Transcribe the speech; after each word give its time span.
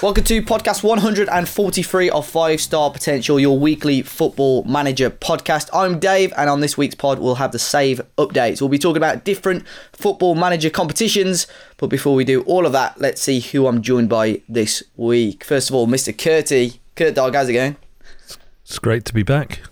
Welcome 0.00 0.22
to 0.24 0.40
podcast 0.42 0.84
143 0.84 2.10
of 2.10 2.24
Five 2.24 2.60
Star 2.60 2.88
Potential, 2.88 3.40
your 3.40 3.58
weekly 3.58 4.02
football 4.02 4.62
manager 4.62 5.10
podcast. 5.10 5.68
I'm 5.72 5.98
Dave, 5.98 6.32
and 6.36 6.48
on 6.48 6.60
this 6.60 6.78
week's 6.78 6.94
pod, 6.94 7.18
we'll 7.18 7.34
have 7.34 7.50
the 7.50 7.58
save 7.58 8.00
updates. 8.16 8.60
We'll 8.60 8.68
be 8.68 8.78
talking 8.78 8.98
about 8.98 9.24
different 9.24 9.66
football 9.92 10.36
manager 10.36 10.70
competitions. 10.70 11.48
But 11.78 11.88
before 11.88 12.14
we 12.14 12.24
do 12.24 12.42
all 12.42 12.64
of 12.64 12.70
that, 12.70 13.00
let's 13.00 13.20
see 13.20 13.40
who 13.40 13.66
I'm 13.66 13.82
joined 13.82 14.08
by 14.08 14.40
this 14.48 14.84
week. 14.94 15.42
First 15.42 15.68
of 15.68 15.74
all, 15.74 15.88
Mr. 15.88 16.16
Curty. 16.16 16.78
Kurt 16.94 17.16
Dog, 17.16 17.34
how's 17.34 17.48
it 17.48 17.54
going? 17.54 17.76
It's 18.62 18.78
great 18.78 19.04
to 19.06 19.12
be 19.12 19.24
back. 19.24 19.62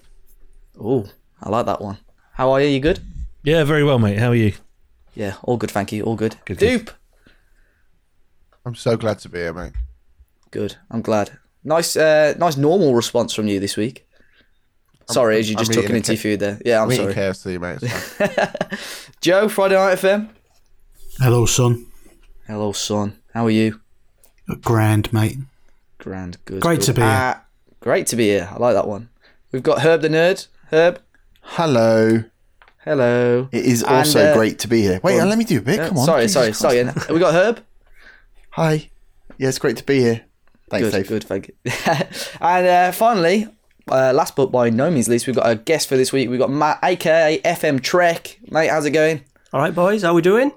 Oh, 0.77 1.09
I 1.41 1.51
like 1.51 1.66
that 1.66 1.80
one. 1.80 1.99
How 2.33 2.51
are 2.51 2.61
you? 2.61 2.66
You 2.66 2.80
good? 2.80 2.99
Yeah, 3.45 3.63
very 3.63 3.85
well, 3.85 4.01
mate. 4.01 4.19
How 4.19 4.30
are 4.30 4.35
you? 4.35 4.55
Yeah, 5.15 5.37
all 5.45 5.57
good, 5.57 5.71
thank 5.71 5.93
you. 5.93 6.02
All 6.02 6.16
good. 6.16 6.35
Good, 6.47 6.59
Dupe. 6.59 6.91
I'm 8.65 8.74
so 8.74 8.97
glad 8.97 9.21
to 9.21 9.29
be 9.29 9.38
here, 9.38 9.52
mate. 9.52 9.73
Good. 10.51 10.77
I'm 10.91 11.03
glad. 11.03 11.39
Nice, 11.65 11.97
uh, 11.97 12.35
nice 12.39 12.57
normal 12.57 12.95
response 12.95 13.35
from 13.35 13.49
you 13.49 13.59
this 13.61 13.77
week. 13.77 14.07
Sorry, 15.09 15.39
as 15.39 15.49
you 15.49 15.55
I'm 15.57 15.61
just 15.61 15.73
took 15.73 15.85
eating 15.85 15.91
an 15.91 15.97
a 15.97 15.99
into 15.99 16.13
K- 16.13 16.17
food 16.17 16.41
there. 16.41 16.61
Yeah, 16.65 16.79
I'm 16.83 16.89
I'm 16.89 16.93
eating 16.93 17.13
sorry. 17.13 17.59
KFC, 17.59 17.61
mate. 17.61 18.79
Joe, 19.21 19.49
Friday 19.49 19.75
Night 19.77 19.99
FM. 19.99 20.31
Hello, 21.19 21.47
son. 21.47 21.87
Hello, 22.47 22.73
son. 22.73 23.16
How 23.33 23.47
are 23.47 23.51
you? 23.51 23.80
Grand, 24.63 25.13
mate. 25.13 25.38
Grand. 25.99 26.38
Good. 26.45 26.60
Great 26.60 26.81
good. 26.81 26.87
to 26.87 26.93
be 26.95 27.01
here. 27.03 27.10
Uh, 27.10 27.35
great 27.81 28.07
to 28.09 28.16
be 28.16 28.25
here. 28.27 28.49
I 28.53 28.59
like 28.59 28.75
that 28.75 28.87
one. 28.88 29.09
We've 29.53 29.63
got 29.63 29.81
Herb 29.83 30.03
the 30.03 30.09
Nerd. 30.09 30.47
Herb. 30.71 31.01
Hello. 31.41 32.25
Hello. 32.85 33.49
It 33.53 33.65
is 33.65 33.83
And, 33.83 33.93
also 33.97 34.25
uh, 34.25 34.35
great 34.35 34.59
to 34.60 34.69
be 34.69 34.83
here. 34.83 35.01
Wait, 35.03 35.16
go 35.16 35.23
on. 35.23 35.29
let 35.29 35.38
me 35.38 35.45
do 35.45 35.59
a 35.59 35.63
bit. 35.63 35.77
Yeah, 35.77 35.88
Come 35.88 35.99
on. 35.99 36.05
sorry, 36.05 36.23
Jesus 36.25 36.35
sorry, 36.35 36.47
Christ. 36.49 36.60
sorry. 36.60 37.07
Have 37.07 37.10
we 37.10 37.19
got 37.21 37.35
Herb? 37.35 37.65
Hi. 38.51 38.91
Yeah, 39.38 39.49
it's 39.49 39.59
great 39.59 39.77
to 39.79 39.85
be 39.85 40.01
here. 40.01 40.25
Thanks, 40.69 40.91
Good, 40.91 40.97
Dave. 40.97 41.09
good, 41.09 41.25
thank 41.25 41.49
you. 41.49 41.55
and 42.41 42.67
uh, 42.67 42.93
finally, 42.93 43.47
uh, 43.89 44.13
last 44.13 44.35
but 44.35 44.47
by 44.47 44.69
no 44.69 44.91
means 44.91 45.09
least, 45.09 45.27
we've 45.27 45.37
got 45.37 45.49
a 45.49 45.55
guest 45.55 45.89
for 45.89 45.97
this 45.97 46.13
week. 46.13 46.29
We've 46.29 46.41
got 46.41 46.51
Matt, 46.51 46.81
aka 46.83 47.41
FM 47.45 47.81
Trek. 47.83 48.39
Mate, 48.51 48.69
how's 48.69 48.85
it 48.85 48.91
going? 48.91 49.23
All 49.53 49.61
right, 49.61 49.75
boys, 49.75 50.03
how 50.03 50.13
we 50.15 50.23
doing? 50.23 50.53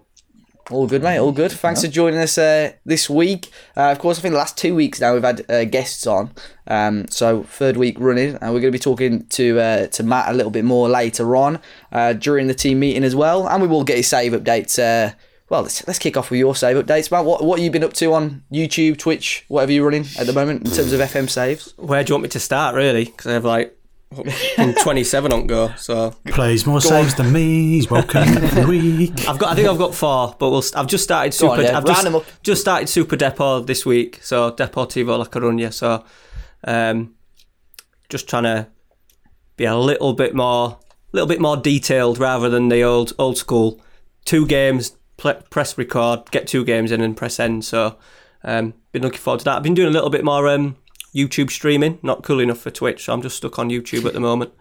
All 0.71 0.85
good, 0.87 1.01
mate. 1.01 1.17
All 1.17 1.31
good. 1.31 1.51
Thanks 1.51 1.81
for 1.81 1.87
joining 1.87 2.19
us 2.19 2.37
uh, 2.37 2.73
this 2.85 3.09
week. 3.09 3.49
Uh, 3.75 3.89
of 3.91 3.97
course, 3.97 4.19
I 4.19 4.21
think 4.21 4.33
the 4.33 4.37
last 4.37 4.55
two 4.55 4.75
weeks 4.75 5.01
now 5.01 5.13
we've 5.13 5.23
had 5.23 5.43
uh, 5.49 5.63
guests 5.65 6.05
on. 6.05 6.31
Um, 6.67 7.07
so 7.09 7.41
third 7.43 7.75
week 7.75 7.97
running, 7.99 8.35
and 8.35 8.53
we're 8.53 8.61
going 8.61 8.71
to 8.71 8.71
be 8.71 8.77
talking 8.77 9.25
to 9.27 9.59
uh, 9.59 9.87
to 9.87 10.03
Matt 10.03 10.29
a 10.29 10.33
little 10.33 10.51
bit 10.51 10.65
more 10.65 10.87
later 10.87 11.35
on 11.35 11.59
uh, 11.91 12.13
during 12.13 12.45
the 12.47 12.53
team 12.53 12.79
meeting 12.79 13.03
as 13.03 13.15
well, 13.15 13.47
and 13.47 13.61
we 13.63 13.67
will 13.67 13.83
get 13.83 13.97
his 13.97 14.07
save 14.07 14.31
updates. 14.33 14.77
Well, 15.49 15.63
let's, 15.63 15.85
let's 15.87 15.97
kick 15.99 16.15
off 16.15 16.29
with 16.29 16.39
your 16.39 16.55
save 16.55 16.77
updates, 16.77 17.09
Matt. 17.11 17.25
What 17.25 17.43
what 17.43 17.57
have 17.57 17.63
you 17.65 17.71
been 17.71 17.83
up 17.83 17.93
to 17.93 18.13
on 18.13 18.43
YouTube, 18.51 18.97
Twitch, 18.97 19.45
whatever 19.47 19.71
you're 19.71 19.83
running 19.85 20.05
at 20.19 20.27
the 20.27 20.33
moment 20.33 20.67
in 20.67 20.73
terms 20.73 20.93
of 20.93 20.99
FM 20.99 21.27
saves? 21.29 21.73
Where 21.77 22.03
do 22.03 22.11
you 22.11 22.15
want 22.15 22.23
me 22.23 22.29
to 22.29 22.39
start, 22.39 22.75
really? 22.75 23.05
Because 23.05 23.27
I 23.27 23.33
have 23.33 23.45
like 23.45 23.75
fucking 24.13 24.75
27 24.83 25.33
on 25.33 25.47
go. 25.47 25.71
So 25.75 26.11
Plays 26.25 26.67
more 26.67 26.81
saves 26.81 27.15
than 27.15 27.33
me. 27.33 27.71
He's 27.71 27.89
welcome 27.89 28.21
every 28.27 28.65
week. 28.65 29.27
I've 29.27 29.39
got, 29.39 29.51
I 29.51 29.55
think 29.55 29.67
I've 29.67 29.79
got 29.79 29.95
four, 29.95 30.35
but 30.37 30.51
we'll. 30.51 30.63
I've 30.75 30.87
just 30.87 31.03
started 31.03 31.35
Go 31.39 31.49
on, 31.49 31.57
super. 31.57 31.67
yeah, 31.67 31.77
I've 31.77 31.85
just, 31.85 32.43
just 32.43 32.61
started 32.61 32.87
Super 32.87 33.15
Depot 33.15 33.61
this 33.61 33.87
week. 33.87 34.19
So 34.21 34.51
Deportivo 34.51 35.17
La 35.17 35.25
Coruña. 35.25 35.73
So, 35.73 36.03
um, 36.63 37.15
just 38.07 38.29
trying 38.29 38.43
to 38.43 38.67
be 39.57 39.65
a 39.65 39.75
little 39.75 40.13
bit 40.13 40.35
more, 40.35 40.77
little 41.11 41.27
bit 41.27 41.41
more 41.41 41.57
detailed 41.57 42.19
rather 42.19 42.49
than 42.49 42.69
the 42.69 42.83
old 42.83 43.13
old 43.17 43.37
school. 43.37 43.81
Two 44.25 44.45
games, 44.45 44.95
pl- 45.19 45.41
press 45.49 45.77
record, 45.77 46.31
get 46.31 46.47
two 46.47 46.65
games 46.65 46.91
in, 46.91 47.01
and 47.01 47.15
press 47.15 47.39
end. 47.39 47.65
So, 47.65 47.97
um, 48.43 48.73
been 48.91 49.03
looking 49.03 49.19
forward 49.19 49.39
to 49.39 49.45
that. 49.45 49.57
I've 49.57 49.63
been 49.63 49.75
doing 49.75 49.89
a 49.89 49.91
little 49.91 50.09
bit 50.09 50.25
more 50.25 50.47
um, 50.47 50.77
YouTube 51.13 51.51
streaming. 51.51 51.99
Not 52.01 52.23
cool 52.23 52.39
enough 52.39 52.59
for 52.59 52.71
Twitch, 52.71 53.05
so 53.05 53.13
I'm 53.13 53.21
just 53.21 53.37
stuck 53.37 53.59
on 53.59 53.69
YouTube 53.69 54.05
at 54.05 54.13
the 54.13 54.19
moment, 54.19 54.53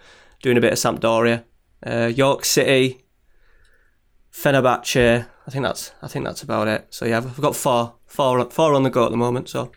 doing 0.42 0.58
a 0.58 0.60
bit 0.60 0.72
of 0.72 0.78
Sampdoria, 0.78 1.44
uh, 1.86 2.12
York 2.14 2.44
City, 2.44 3.04
Fenerbahce. 4.32 5.26
I 5.46 5.50
think 5.50 5.64
that's 5.64 5.92
I 6.02 6.08
think 6.08 6.24
that's 6.26 6.42
about 6.42 6.68
it. 6.68 6.86
So 6.90 7.06
yeah, 7.06 7.18
I've 7.18 7.40
got 7.40 7.56
four, 7.56 7.94
four, 8.06 8.44
four 8.50 8.74
on 8.74 8.82
the 8.82 8.90
go 8.90 9.04
at 9.06 9.10
the 9.10 9.16
moment. 9.16 9.48
So 9.48 9.72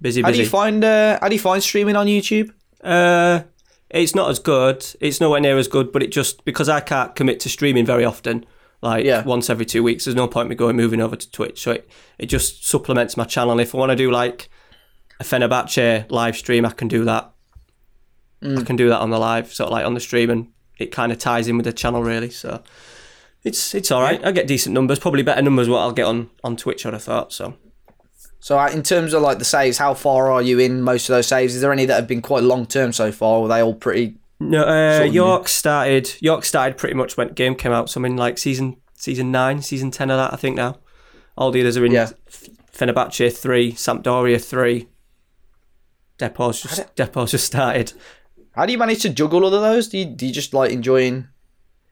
busy, 0.00 0.22
How 0.22 0.30
do 0.30 0.38
you 0.38 0.46
find 0.46 0.84
uh, 0.84 1.18
how 1.20 1.28
do 1.28 1.34
you 1.34 1.40
find 1.40 1.62
streaming 1.62 1.96
on 1.96 2.06
YouTube? 2.06 2.52
Uh, 2.82 3.42
it's 3.90 4.14
not 4.14 4.30
as 4.30 4.38
good. 4.38 4.86
It's 5.00 5.20
nowhere 5.20 5.40
near 5.40 5.58
as 5.58 5.68
good, 5.68 5.92
but 5.92 6.02
it 6.02 6.12
just 6.12 6.44
because 6.44 6.68
I 6.68 6.80
can't 6.80 7.14
commit 7.14 7.40
to 7.40 7.48
streaming 7.48 7.86
very 7.86 8.04
often, 8.04 8.44
like 8.82 9.04
Yeah. 9.04 9.22
once 9.24 9.48
every 9.50 9.66
two 9.66 9.82
weeks. 9.82 10.04
There's 10.04 10.14
no 10.14 10.28
point 10.28 10.48
me 10.48 10.54
going 10.54 10.76
moving 10.76 11.00
over 11.00 11.16
to 11.16 11.30
Twitch. 11.30 11.62
So 11.62 11.72
it, 11.72 11.88
it 12.18 12.26
just 12.26 12.66
supplements 12.66 13.16
my 13.16 13.24
channel. 13.24 13.58
If 13.60 13.74
I 13.74 13.78
want 13.78 13.90
to 13.90 13.96
do 13.96 14.10
like 14.10 14.48
a 15.20 15.24
Fenerbahce 15.24 16.10
live 16.10 16.36
stream, 16.36 16.64
I 16.66 16.70
can 16.70 16.88
do 16.88 17.04
that. 17.04 17.32
I 18.42 18.62
can 18.62 18.76
do 18.76 18.88
that 18.90 19.00
on 19.00 19.10
the 19.10 19.18
live, 19.18 19.52
sort 19.52 19.68
of 19.68 19.72
like 19.72 19.86
on 19.86 19.94
the 19.94 20.00
stream, 20.00 20.30
and 20.30 20.48
it 20.78 20.92
kind 20.92 21.10
of 21.10 21.18
ties 21.18 21.48
in 21.48 21.56
with 21.56 21.64
the 21.64 21.72
channel 21.72 22.02
really. 22.02 22.30
So 22.30 22.62
it's 23.44 23.74
it's 23.74 23.90
all 23.90 24.02
right. 24.02 24.24
I 24.24 24.30
get 24.30 24.46
decent 24.46 24.74
numbers, 24.74 24.98
probably 24.98 25.22
better 25.22 25.42
numbers 25.42 25.68
what 25.68 25.78
I'll 25.80 25.92
get 25.92 26.04
on 26.06 26.30
on 26.44 26.56
Twitch. 26.56 26.84
I'd 26.84 26.92
have 26.92 27.02
thought 27.02 27.32
so. 27.32 27.54
So, 28.38 28.58
uh, 28.58 28.68
in 28.68 28.82
terms 28.84 29.14
of 29.14 29.22
like 29.22 29.38
the 29.38 29.44
saves, 29.44 29.78
how 29.78 29.94
far 29.94 30.30
are 30.30 30.42
you 30.42 30.58
in 30.60 30.82
most 30.82 31.08
of 31.08 31.14
those 31.16 31.26
saves? 31.26 31.54
Is 31.54 31.62
there 31.62 31.72
any 31.72 31.86
that 31.86 31.94
have 31.94 32.06
been 32.06 32.22
quite 32.22 32.44
long 32.44 32.66
term 32.66 32.92
so 32.92 33.10
far? 33.10 33.38
Or 33.40 33.46
are 33.46 33.48
they 33.48 33.62
all 33.62 33.74
pretty? 33.74 34.18
No, 34.38 34.62
uh, 34.62 34.96
Sort 34.96 35.08
of 35.08 35.14
York 35.14 35.48
started. 35.48 36.14
York 36.20 36.44
started 36.44 36.76
pretty 36.76 36.94
much 36.94 37.16
when 37.16 37.28
the 37.28 37.34
game 37.34 37.54
came 37.54 37.72
out. 37.72 37.88
So 37.90 38.00
I'm 38.00 38.04
in 38.04 38.16
like 38.16 38.38
season 38.38 38.76
season 38.94 39.30
nine, 39.30 39.62
season 39.62 39.90
ten 39.90 40.10
of 40.10 40.18
that. 40.18 40.32
I 40.32 40.36
think 40.36 40.56
now. 40.56 40.78
All 41.38 41.50
the 41.50 41.60
others 41.60 41.76
are 41.76 41.84
in 41.84 41.92
Yeah. 41.92 42.10
Fenerbahce 42.72 43.36
three, 43.36 43.72
Sampdoria 43.72 44.42
three. 44.42 44.88
Depot's 46.18 46.62
just 46.62 46.94
Depot's 46.96 47.30
just 47.32 47.46
started. 47.46 47.92
How 48.52 48.64
do 48.64 48.72
you 48.72 48.78
manage 48.78 49.02
to 49.02 49.10
juggle 49.10 49.44
all 49.44 49.54
of 49.54 49.60
those? 49.60 49.88
Do 49.88 49.98
you, 49.98 50.06
do 50.06 50.26
you 50.26 50.32
just 50.32 50.54
like 50.54 50.70
enjoying 50.70 51.28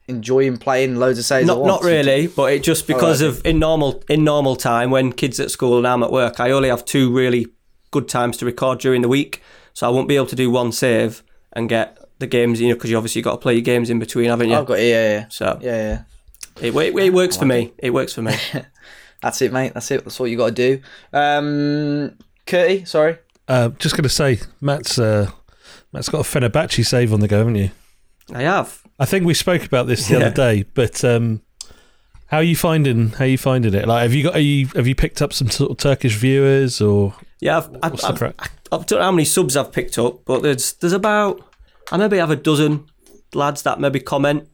enjoying 0.07 0.57
playing 0.57 0.97
loads 0.97 1.19
of 1.19 1.25
saves? 1.25 1.47
Not 1.47 1.65
not 1.65 1.83
really, 1.83 2.27
but 2.27 2.53
it 2.53 2.63
just 2.63 2.87
because 2.87 3.23
right. 3.23 3.29
of 3.29 3.45
in 3.45 3.59
normal 3.59 4.03
in 4.09 4.25
normal 4.25 4.57
time 4.57 4.91
when 4.91 5.13
kids 5.13 5.41
at 5.41 5.51
school 5.51 5.79
and 5.79 5.87
I'm 5.87 6.03
at 6.03 6.13
work, 6.13 6.41
I 6.41 6.51
only 6.51 6.69
have 6.69 6.85
two 6.85 7.15
really 7.15 7.47
good 7.91 8.09
times 8.09 8.37
to 8.39 8.47
record 8.47 8.81
during 8.81 9.03
the 9.03 9.09
week, 9.09 9.43
so 9.73 9.87
I 9.87 9.91
won't 9.91 10.09
be 10.09 10.17
able 10.17 10.27
to 10.27 10.37
do 10.37 10.51
one 10.51 10.73
save 10.73 11.23
and 11.53 11.69
get 11.69 11.99
the 12.19 12.27
games. 12.27 12.61
You 12.61 12.69
know, 12.69 12.75
because 12.75 12.91
you 12.91 12.97
obviously 12.97 13.23
got 13.23 13.33
to 13.33 13.39
play 13.39 13.55
your 13.55 13.63
games 13.63 13.91
in 13.91 13.99
between, 13.99 14.29
haven't 14.31 14.49
you? 14.49 14.57
I've 14.57 14.67
got 14.67 14.79
yeah, 14.79 15.11
yeah, 15.19 15.27
So 15.29 15.59
yeah, 15.61 15.77
yeah. 15.77 16.03
it, 16.69 16.75
it, 16.75 16.97
it 16.97 17.13
works 17.13 17.37
for 17.37 17.45
me. 17.47 17.73
It 17.79 17.91
works 17.91 18.13
for 18.15 18.23
me. 18.23 18.35
That's 19.23 19.41
it, 19.41 19.53
mate. 19.53 19.73
That's 19.75 19.91
it. 19.91 20.05
That's 20.05 20.21
what 20.21 20.31
you 20.31 20.37
got 20.37 20.55
to 20.55 20.77
do. 20.77 20.83
Um, 21.13 22.19
Curty, 22.47 22.85
sorry. 22.85 23.19
Uh, 23.49 23.71
just 23.79 23.95
going 23.97 24.03
to 24.03 24.09
say, 24.09 24.39
Matt's 24.61 24.99
uh, 24.99 25.31
Matt's 25.93 26.09
got 26.09 26.21
a 26.21 26.29
Fenerbahce 26.29 26.85
save 26.85 27.13
on 27.13 27.21
the 27.21 27.29
go, 27.29 27.39
haven't 27.39 27.57
you? 27.57 27.71
I 28.35 28.43
have. 28.43 28.83
I 28.99 29.07
think 29.07 29.25
we 29.27 29.35
spoke 29.35 29.65
about 29.65 29.87
this 29.87 30.09
the 30.09 30.15
Yeah. 30.19 30.27
other 30.27 30.31
day, 30.35 30.65
but 30.75 31.03
um, 31.05 31.41
how 32.27 32.39
are 32.39 32.43
you 32.43 32.57
finding 32.57 33.11
how 33.11 33.25
are 33.25 33.29
you 33.29 33.39
finding 33.39 33.75
it? 33.75 33.87
Like, 33.89 34.03
have 34.03 34.15
you 34.15 34.25
got 34.25 34.35
are 34.35 34.41
you 34.41 34.67
have 34.69 34.87
you 34.87 34.95
picked 34.95 35.21
up 35.23 35.33
some 35.33 35.51
sort 35.51 35.71
of 35.71 35.77
Turkish 35.79 36.17
viewers 36.17 36.81
or 36.81 37.15
Yeah, 37.41 37.59
I've, 37.59 37.69
I've, 37.83 38.05
I've. 38.05 38.23
I 38.23 38.77
don't 38.79 38.93
know 38.93 39.03
how 39.03 39.13
many 39.13 39.25
subs 39.25 39.57
I've 39.57 39.73
picked 39.73 39.99
up, 39.99 40.25
but 40.25 40.43
there's 40.43 40.73
there's 40.75 40.93
about 40.93 41.41
I 41.93 41.97
maybe 41.97 42.17
have 42.19 42.31
a 42.31 42.37
dozen 42.37 42.87
lads 43.35 43.63
that 43.63 43.81
maybe 43.81 44.01
comment 44.01 44.49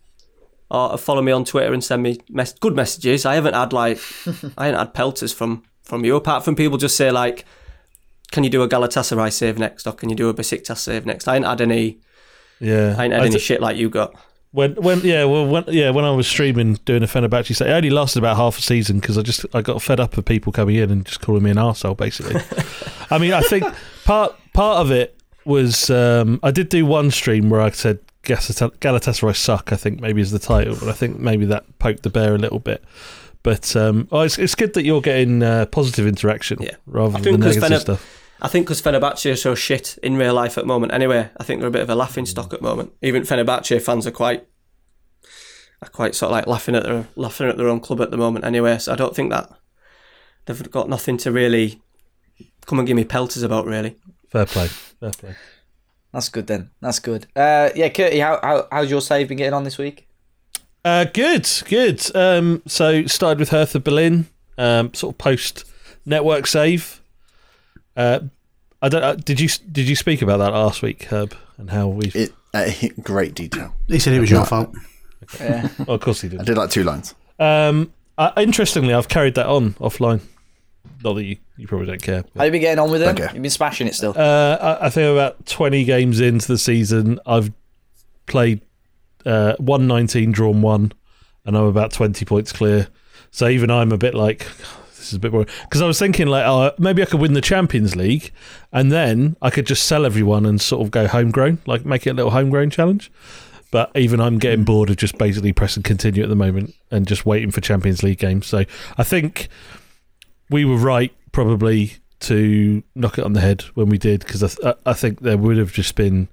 or 0.71 0.97
follow 0.99 1.23
me 1.23 1.33
on 1.33 1.45
Twitter 1.45 1.73
and 1.73 1.83
send 1.83 2.03
me 2.03 2.19
mes- 2.29 2.53
good 2.61 2.75
messages. 2.77 3.27
I 3.27 3.35
haven't 3.35 3.55
had 3.55 3.73
like 3.73 3.99
I 4.59 4.67
haven't 4.67 4.79
had 4.79 4.95
pelters 4.95 5.33
from 5.33 5.63
from 5.83 6.05
you 6.05 6.17
apart 6.17 6.45
from 6.45 6.55
people 6.55 6.79
just 6.79 6.97
say 6.97 7.11
like, 7.11 7.45
can 8.31 8.45
you 8.45 8.51
do 8.51 8.63
a 8.63 8.69
Galatasaray 8.69 9.33
save 9.33 9.59
next 9.59 9.87
or 9.87 9.93
can 9.93 10.09
you 10.09 10.15
do 10.17 10.29
a 10.29 10.35
Besiktas 10.35 10.79
save 10.79 11.07
next? 11.07 11.27
I 11.29 11.37
ain't 11.37 11.45
had 11.47 11.61
any 11.61 11.99
Yeah, 12.61 12.95
I 12.99 13.05
ain't 13.05 13.13
had 13.13 13.23
I 13.23 13.27
any 13.27 13.35
d- 13.35 13.39
shit 13.41 13.61
like 13.61 13.77
you 13.77 13.91
got. 13.91 14.15
when 14.53 14.75
when 14.77 15.01
yeah 15.01 15.25
well 15.25 15.47
when 15.47 15.65
yeah 15.69 15.91
when 15.91 16.05
I 16.05 16.11
was 16.13 16.27
streaming 16.29 16.75
doing 16.85 17.03
a 17.03 17.07
Fenerbahce 17.07 17.55
save, 17.55 17.69
it 17.69 17.73
only 17.73 17.91
lasted 17.91 18.21
about 18.21 18.37
half 18.37 18.59
a 18.59 18.63
season 18.63 19.01
because 19.01 19.19
I 19.19 19.23
just 19.23 19.45
I 19.55 19.63
got 19.63 19.83
fed 19.83 19.99
up 20.01 20.17
of 20.17 20.25
people 20.25 20.53
coming 20.53 20.77
in 20.77 20.91
and 20.91 21.05
just 21.05 21.21
calling 21.21 21.43
me 21.43 21.51
an 21.51 21.57
arsehole 21.57 21.97
basically. 21.97 22.41
I 23.11 23.19
mean, 23.19 23.33
I 23.33 23.41
think 23.43 23.65
part 24.05 24.35
part 24.55 24.79
of 24.79 24.91
it 24.93 25.20
was 25.51 25.91
um, 25.91 26.39
I 26.43 26.51
did 26.51 26.69
do 26.69 26.87
one 26.87 27.11
stream 27.11 27.51
where 27.51 27.61
I 27.61 27.71
said 27.71 27.99
Galatasaray 28.25 29.37
suck. 29.37 29.73
I 29.73 29.77
think 29.77 30.01
maybe 30.01 30.21
is 30.21 30.31
the 30.31 30.39
title, 30.39 30.77
but 30.79 30.89
I 30.89 30.93
think 30.93 31.19
maybe 31.19 31.45
that 31.47 31.65
poked 31.79 32.03
the 32.05 32.11
bear 32.11 32.35
a 32.35 32.39
little 32.39 32.61
bit. 32.61 32.83
But 33.43 33.75
um, 33.77 34.07
oh, 34.13 34.21
it's, 34.21 34.39
it's 34.39 34.55
good 34.55 34.75
that 34.75 34.85
you're 34.85 35.01
getting 35.01 35.43
uh, 35.43 35.67
positive 35.67 36.07
interaction 36.07 36.59
Yeah. 36.61 36.77
rather 36.87 37.19
I 37.19 37.21
than 37.23 37.41
negative 37.41 37.63
Fener- 37.63 37.81
stuff. 37.81 38.17
I 38.43 38.49
think 38.49 38.67
because 38.67 38.81
Fenerbahce 38.81 39.31
are 39.33 39.37
so 39.37 39.55
shit 39.55 39.99
in 40.03 40.17
real 40.17 40.33
life 40.35 40.57
at 40.57 40.65
the 40.65 40.69
moment. 40.69 40.93
Anyway, 40.95 41.29
I 41.37 41.45
think 41.45 41.61
they're 41.61 41.69
a 41.69 41.73
bit 41.73 41.83
of 41.83 41.91
a 41.91 41.95
laughing 41.95 42.25
stock 42.27 42.53
at 42.55 42.61
the 42.61 42.69
moment. 42.69 42.93
Even 43.03 43.23
Fenerbahce 43.25 43.81
fans 43.83 44.07
are 44.07 44.11
quite, 44.11 44.47
are 45.83 45.89
quite 45.89 46.15
sort 46.15 46.31
of 46.31 46.37
like 46.37 46.47
laughing 46.47 46.75
at 46.75 46.85
their 46.85 47.07
laughing 47.17 47.49
at 47.49 47.57
their 47.59 47.69
own 47.69 47.81
club 47.81 48.01
at 48.01 48.11
the 48.11 48.17
moment. 48.17 48.45
Anyway, 48.45 48.79
so 48.79 48.93
I 48.93 48.97
don't 48.97 49.15
think 49.15 49.31
that 49.31 49.51
they've 50.47 50.71
got 50.71 50.89
nothing 50.89 51.17
to 51.19 51.31
really 51.33 51.83
come 52.67 52.79
and 52.79 52.89
give 52.89 52.97
me 52.97 53.05
pelters 53.05 53.43
about. 53.43 53.67
Really, 53.67 53.97
Fair 54.31 54.47
play, 54.47 54.67
fair 54.69 55.11
play. 55.11 55.35
That's 56.13 56.29
good 56.29 56.47
then. 56.47 56.71
That's 56.81 56.99
good. 56.99 57.27
Uh, 57.37 57.71
yeah, 57.75 57.89
Curty, 57.89 58.21
how, 58.21 58.41
how 58.43 58.69
how's 58.71 58.91
your 58.91 59.01
save 59.01 59.29
been 59.29 59.39
getting 59.39 59.55
on 59.55 59.65
this 59.65 59.79
week? 59.79 60.09
Uh, 60.85 61.05
good, 61.05 61.49
good. 61.67 62.05
Um, 62.17 62.63
so 62.67 63.07
started 63.07 63.39
with 63.39 63.51
Hertha 63.51 63.81
Berlin, 63.81 64.27
um, 64.57 64.95
sort 64.95 65.15
of 65.15 65.19
post 65.19 65.65
network 66.07 66.47
save. 66.47 67.01
Uh, 67.97 68.21
I 68.81 68.89
don't. 68.89 69.03
Uh, 69.03 69.15
did 69.15 69.41
you 69.41 69.49
did 69.71 69.89
you 69.89 69.97
speak 69.97 70.23
about 70.23 70.39
that 70.39 70.53
last 70.53 70.81
week, 70.83 71.05
Herb, 71.05 71.37
and 71.59 71.71
how 71.71 71.89
we? 71.89 72.11
It, 72.15 72.33
uh, 72.55 72.71
great 73.03 73.35
detail. 73.35 73.75
He 73.89 73.99
said 73.99 74.15
it 74.15 74.21
was 74.21 74.31
your 74.31 74.45
fault. 74.45 74.75
Yeah. 75.39 75.69
Oh, 75.87 75.95
of 75.95 76.01
course 76.01 76.23
he 76.23 76.29
did. 76.29 76.41
I 76.41 76.45
did. 76.45 76.53
did 76.55 76.59
like 76.59 76.71
two 76.71 76.83
lines. 76.83 77.15
Um, 77.39 77.93
uh, 78.17 78.33
interestingly, 78.37 78.95
I've 78.95 79.09
carried 79.09 79.35
that 79.35 79.47
on 79.47 79.75
offline. 79.75 80.21
Not 81.03 81.15
that 81.15 81.25
you, 81.25 81.37
you 81.57 81.67
probably 81.67 81.87
don't 81.87 82.03
care. 82.03 82.23
but- 82.23 82.33
How 82.37 82.45
you 82.45 82.51
been 82.51 82.61
getting 82.61 82.79
on 82.79 82.91
with 82.91 83.01
them? 83.01 83.15
Okay. 83.17 83.33
You've 83.33 83.43
been 83.43 83.51
smashing 83.51 83.87
it 83.87 83.95
still. 83.95 84.13
Uh, 84.17 84.77
I, 84.81 84.87
I 84.87 84.91
think 84.91 85.11
about 85.13 85.47
20 85.47 85.85
games 85.85 86.21
into 86.21 86.47
the 86.49 86.59
season, 86.59 87.19
I've 87.27 87.53
played 88.27 88.61
uh, 89.27 89.55
119, 89.59 90.33
drawn 90.33 90.63
one, 90.63 90.93
and 91.45 91.57
I'm 91.57 91.65
about 91.65 91.93
20 91.93 92.25
points 92.25 92.53
clear. 92.53 92.89
So 93.31 93.49
even 93.49 93.71
I'm 93.71 93.93
a 93.93 93.99
bit 93.99 94.15
like, 94.15 94.41
this 94.97 95.09
is 95.09 95.15
a 95.15 95.19
bit 95.19 95.33
more. 95.33 95.47
Because 95.65 95.81
I 95.83 95.87
was 95.87 95.99
thinking, 95.99 96.27
like, 96.27 96.45
oh, 96.47 96.73
maybe 96.79 97.03
I 97.03 97.07
could 97.07 97.21
win 97.21 97.33
the 97.33 97.41
Champions 97.41 97.97
League, 97.97 98.33
and 98.73 98.93
then 98.93 99.37
I 99.41 99.51
could 99.51 99.67
just 99.67 99.85
sell 99.85 100.05
everyone 100.05 100.45
and 100.47 100.61
sort 100.61 100.83
of 100.83 100.91
go 100.91 101.07
homegrown, 101.07 101.59
like 101.67 101.85
make 101.87 102.07
it 102.07 102.11
a 102.11 102.15
little 102.15 102.31
homegrown 102.33 102.71
challenge. 102.71 103.11
But 103.73 103.93
even 103.95 104.21
I'm 104.21 104.39
getting 104.39 104.65
bored 104.65 104.91
of 104.91 104.97
just 104.97 105.17
basically 105.17 105.53
pressing 105.53 105.85
continue 105.85 106.25
at 106.25 106.29
the 106.29 106.35
moment 106.35 106.75
and 106.91 107.07
just 107.07 107.25
waiting 107.25 107.53
for 107.53 107.61
Champions 107.61 108.03
League 108.03 108.19
games. 108.19 108.49
So 108.49 108.65
I 108.99 109.05
think 109.05 109.49
we 110.51 110.65
were 110.65 110.77
right 110.77 111.13
probably 111.33 111.95
to 112.21 112.83
knock 112.95 113.17
it 113.19 113.25
on 113.25 113.33
the 113.33 113.41
head 113.41 113.63
when 113.75 113.89
we 113.89 113.97
did 113.97 114.21
because 114.21 114.43
I, 114.43 114.49
th- 114.49 114.77
I 114.85 114.93
think 114.93 115.21
there 115.21 115.39
would 115.39 115.57
have 115.57 115.73
just 115.73 115.95
been 115.95 116.29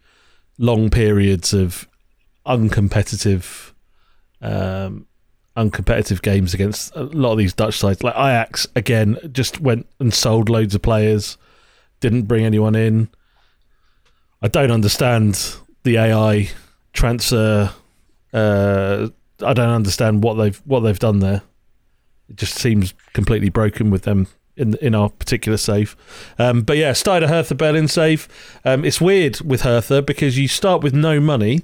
long 0.58 0.90
periods 0.90 1.54
of 1.54 1.88
uncompetitive 2.46 3.72
um 4.42 5.06
uncompetitive 5.56 6.22
games 6.22 6.54
against 6.54 6.96
a 6.96 7.04
lot 7.04 7.32
of 7.32 7.38
these 7.40 7.54
Dutch 7.54 7.78
sides. 7.78 8.04
Like 8.04 8.16
Ajax 8.16 8.68
again 8.76 9.18
just 9.32 9.60
went 9.60 9.88
and 10.00 10.14
sold 10.14 10.50
loads 10.50 10.76
of 10.76 10.82
players 10.82 11.38
didn't 12.00 12.24
bring 12.24 12.46
anyone 12.46 12.76
in. 12.76 13.10
I 14.42 14.48
don't 14.50 14.70
understand 14.72 15.56
the 15.84 15.98
AI 15.98 16.50
transfer 16.94 17.72
uh 18.34 19.08
I 19.42 19.54
don't 19.54 19.70
understand 19.70 20.24
what 20.24 20.36
they've 20.36 20.62
what 20.66 20.82
they've 20.82 21.00
done 21.00 21.20
there 21.20 21.42
it 22.30 22.36
just 22.36 22.56
seems 22.56 22.94
completely 23.14 23.50
broken 23.50 23.90
with 23.90 24.04
them 24.04 24.28
in 24.56 24.76
in 24.76 24.96
our 24.96 25.10
particular 25.10 25.58
save. 25.58 25.96
Um, 26.38 26.62
but 26.62 26.78
yeah, 26.78 26.94
started 26.94 27.28
a 27.28 27.30
Hertha 27.30 27.56
Berlin 27.56 27.88
save. 27.88 28.28
Um, 28.66 28.84
it's 28.84 29.00
weird 29.00 29.42
with 29.42 29.62
Hertha 29.62 30.02
because 30.02 30.38
you 30.38 30.48
start 30.48 30.84
with 30.84 30.94
no 30.94 31.20
money. 31.20 31.64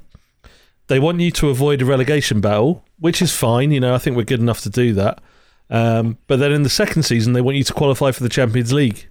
They 0.87 0.99
want 0.99 1.19
you 1.19 1.31
to 1.31 1.49
avoid 1.49 1.81
a 1.81 1.85
relegation 1.85 2.41
battle, 2.41 2.83
which 2.99 3.21
is 3.21 3.35
fine. 3.35 3.71
You 3.71 3.79
know, 3.79 3.95
I 3.95 3.97
think 3.97 4.15
we're 4.15 4.23
good 4.23 4.41
enough 4.41 4.61
to 4.61 4.69
do 4.69 4.93
that. 4.93 5.21
Um, 5.69 6.17
but 6.27 6.37
then 6.37 6.51
in 6.51 6.63
the 6.63 6.69
second 6.69 7.03
season, 7.03 7.33
they 7.33 7.41
want 7.41 7.57
you 7.57 7.63
to 7.63 7.73
qualify 7.73 8.11
for 8.11 8.21
the 8.21 8.29
Champions 8.29 8.73
League. 8.73 9.07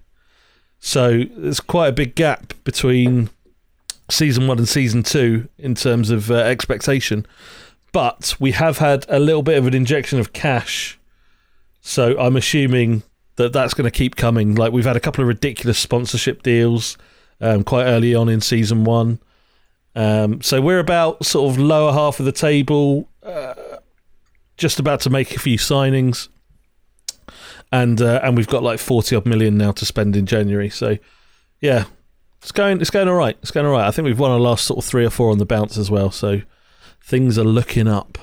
So 0.79 1.23
there's 1.35 1.59
quite 1.59 1.87
a 1.87 1.93
big 1.93 2.15
gap 2.15 2.53
between 2.63 3.29
season 4.09 4.47
one 4.47 4.59
and 4.59 4.67
season 4.67 5.03
two 5.03 5.47
in 5.57 5.75
terms 5.75 6.09
of 6.09 6.29
uh, 6.29 6.35
expectation. 6.35 7.25
But 7.91 8.35
we 8.39 8.51
have 8.51 8.79
had 8.79 9.05
a 9.09 9.19
little 9.19 9.43
bit 9.43 9.57
of 9.57 9.67
an 9.67 9.73
injection 9.73 10.19
of 10.19 10.33
cash 10.33 10.99
so 11.85 12.17
I'm 12.17 12.37
assuming 12.37 13.03
that 13.35 13.51
that's 13.51 13.73
going 13.73 13.83
to 13.83 13.91
keep 13.91 14.15
coming. 14.15 14.55
Like 14.55 14.71
we've 14.71 14.85
had 14.85 14.95
a 14.95 15.01
couple 15.01 15.21
of 15.21 15.27
ridiculous 15.27 15.77
sponsorship 15.77 16.41
deals 16.41 16.97
um, 17.41 17.63
quite 17.63 17.83
early 17.85 18.15
on 18.15 18.29
in 18.29 18.39
season 18.39 18.85
one. 18.85 19.19
Um, 19.93 20.41
so 20.41 20.61
we're 20.61 20.79
about 20.79 21.25
sort 21.25 21.51
of 21.51 21.59
lower 21.59 21.91
half 21.91 22.19
of 22.19 22.25
the 22.25 22.31
table, 22.31 23.09
uh, 23.21 23.53
just 24.57 24.79
about 24.79 25.01
to 25.01 25.09
make 25.09 25.35
a 25.35 25.39
few 25.39 25.57
signings, 25.57 26.29
and 27.71 28.01
uh, 28.01 28.21
and 28.23 28.37
we've 28.37 28.47
got 28.47 28.63
like 28.63 28.79
forty 28.79 29.15
odd 29.15 29.25
million 29.25 29.57
now 29.57 29.73
to 29.73 29.85
spend 29.85 30.15
in 30.15 30.25
January. 30.25 30.69
So 30.69 30.97
yeah, 31.59 31.85
it's 32.41 32.53
going 32.53 32.79
it's 32.79 32.89
going 32.89 33.09
all 33.09 33.15
right. 33.15 33.37
It's 33.41 33.51
going 33.51 33.65
all 33.65 33.73
right. 33.73 33.85
I 33.85 33.91
think 33.91 34.05
we've 34.05 34.17
won 34.17 34.31
our 34.31 34.39
last 34.39 34.65
sort 34.65 34.79
of 34.79 34.85
three 34.85 35.05
or 35.05 35.09
four 35.09 35.31
on 35.31 35.37
the 35.37 35.45
bounce 35.45 35.77
as 35.77 35.91
well. 35.91 36.11
So 36.11 36.41
things 37.03 37.37
are 37.37 37.43
looking 37.43 37.89
up. 37.89 38.17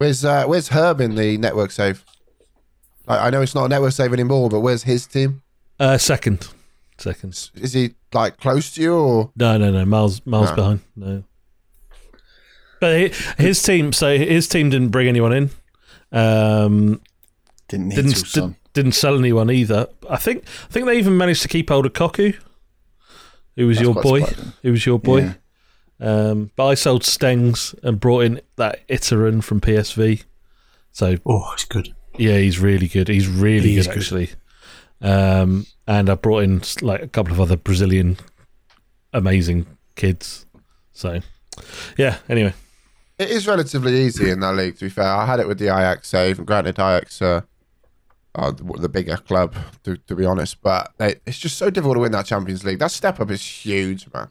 Where's 0.00 0.24
uh, 0.24 0.44
where's 0.46 0.68
Herb 0.68 0.98
in 1.02 1.14
the 1.14 1.36
network 1.36 1.70
save? 1.70 2.06
I, 3.06 3.26
I 3.26 3.30
know 3.30 3.42
it's 3.42 3.54
not 3.54 3.66
a 3.66 3.68
network 3.68 3.92
save 3.92 4.14
anymore, 4.14 4.48
but 4.48 4.60
where's 4.60 4.84
his 4.84 5.06
team? 5.06 5.42
Uh, 5.78 5.98
second, 5.98 6.48
second. 6.96 7.50
Is 7.54 7.74
he 7.74 7.90
like 8.14 8.38
close 8.38 8.72
to 8.76 8.80
you 8.82 8.94
or? 8.94 9.30
No, 9.36 9.58
no, 9.58 9.70
no. 9.70 9.84
Miles, 9.84 10.24
miles 10.24 10.48
No. 10.50 10.56
behind. 10.56 10.80
No. 10.96 11.24
But 12.80 12.98
he, 12.98 13.12
his 13.44 13.62
team, 13.62 13.92
so 13.92 14.16
his 14.16 14.48
team 14.48 14.70
didn't 14.70 14.88
bring 14.88 15.06
anyone 15.06 15.34
in. 15.34 15.50
Um, 16.12 17.02
Didn't 17.68 17.88
need 17.88 17.96
didn't 17.96 18.12
to, 18.12 18.26
son. 18.26 18.48
did, 18.48 18.56
didn't 18.72 18.92
sell 18.92 19.18
anyone 19.18 19.50
either. 19.50 19.86
I 20.08 20.16
think 20.16 20.44
I 20.64 20.72
think 20.72 20.86
they 20.86 20.96
even 20.96 21.18
managed 21.18 21.42
to 21.42 21.48
keep 21.48 21.68
hold 21.68 21.84
of 21.84 21.92
Koku, 21.92 22.32
who 23.54 23.66
was 23.66 23.76
That's 23.76 23.84
your 23.84 23.92
quite 23.92 24.02
boy. 24.02 24.20
surprising. 24.22 24.52
Who 24.62 24.70
was 24.70 24.86
your 24.86 24.98
boy? 24.98 25.18
Yeah. 25.20 25.32
Um, 26.00 26.50
but 26.56 26.66
I 26.66 26.74
sold 26.74 27.02
Stengs 27.02 27.74
and 27.82 28.00
brought 28.00 28.20
in 28.24 28.40
that 28.56 28.86
Ihattaren 28.88 29.42
from 29.44 29.60
PSV. 29.60 30.24
So 30.92 31.16
Oh, 31.26 31.52
he's 31.56 31.64
good. 31.66 31.94
yeah, 32.18 32.38
he's 32.38 32.58
really 32.58 32.88
good. 32.88 33.08
He's 33.08 33.28
really 33.28 33.70
He 33.70 33.74
good, 33.76 33.86
good. 33.86 33.96
actually. 33.96 34.30
Um, 35.02 35.66
and 35.86 36.08
I 36.10 36.14
brought 36.14 36.42
in 36.44 36.62
like 36.82 37.02
a 37.02 37.08
couple 37.08 37.32
of 37.32 37.40
other 37.40 37.56
Brazilian 37.56 38.16
amazing 39.12 39.66
kids. 39.96 40.46
So 40.92 41.20
yeah. 41.96 42.16
Anyway, 42.28 42.54
It 43.18 43.30
is 43.30 43.46
relatively 43.46 44.00
easy 44.00 44.30
in 44.30 44.40
that 44.40 44.54
league. 44.54 44.76
To 44.78 44.84
be 44.86 44.90
fair, 44.90 45.04
I 45.04 45.26
had 45.26 45.40
it 45.40 45.48
with 45.48 45.58
the 45.58 45.66
Ajax 45.66 46.08
save, 46.08 46.38
and 46.38 46.46
granted, 46.46 46.76
Ajax 46.78 47.20
uh, 47.20 47.42
are 48.34 48.52
the, 48.52 48.64
the 48.64 48.88
bigger 48.88 49.16
club, 49.16 49.54
to, 49.84 49.96
to 49.96 50.14
be 50.14 50.24
honest. 50.24 50.62
But 50.62 50.92
they, 50.98 51.16
it's 51.26 51.38
just 51.38 51.58
so 51.58 51.70
difficult 51.70 51.96
to 51.96 52.00
win 52.00 52.12
that 52.12 52.26
Champions 52.26 52.64
League. 52.64 52.78
That 52.78 52.90
step 52.90 53.20
up 53.20 53.30
is 53.30 53.42
huge, 53.42 54.06
man. 54.12 54.28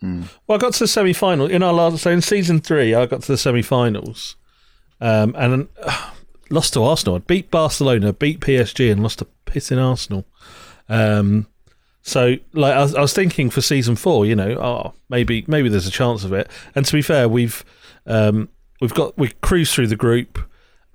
well, 0.48 0.58
I 0.58 0.60
got 0.60 0.74
to 0.74 0.80
the 0.80 0.88
semi 0.88 1.14
final 1.14 1.48
in 1.48 1.64
our 1.64 1.74
last. 1.74 2.00
So 2.00 2.12
in 2.12 2.22
season 2.22 2.62
three, 2.62 2.94
I 2.94 3.06
got 3.06 3.22
to 3.24 3.32
the 3.32 3.38
semi 3.38 3.62
finals, 3.62 4.36
um, 5.02 5.36
and 5.38 5.68
uh, 5.82 6.12
lost 6.50 6.74
to 6.74 6.84
Arsenal. 6.84 7.16
I 7.16 7.20
beat 7.20 7.52
Barcelona, 7.52 8.14
beat 8.14 8.40
PSG, 8.40 8.92
and 8.92 9.04
lost 9.04 9.20
to 9.20 9.28
pissing 9.46 9.84
Arsenal. 9.84 10.26
Um, 10.88 11.48
so 12.02 12.36
like 12.54 12.74
I 12.74 12.82
was, 12.82 12.96
I 12.96 13.02
was 13.02 13.14
thinking 13.14 13.50
for 13.50 13.62
season 13.62 13.96
four, 13.96 14.26
you 14.26 14.36
know, 14.36 14.52
oh 14.54 14.94
maybe 15.10 15.44
maybe 15.48 15.70
there's 15.70 15.88
a 15.88 15.92
chance 15.92 16.24
of 16.24 16.34
it. 16.34 16.50
And 16.76 16.86
to 16.86 16.94
be 16.94 17.02
fair, 17.02 17.30
we've 17.30 17.64
um, 18.06 18.50
we've 18.82 18.94
got 18.94 19.18
we 19.18 19.30
cruised 19.42 19.74
through 19.74 19.88
the 19.88 19.96
group, 19.96 20.40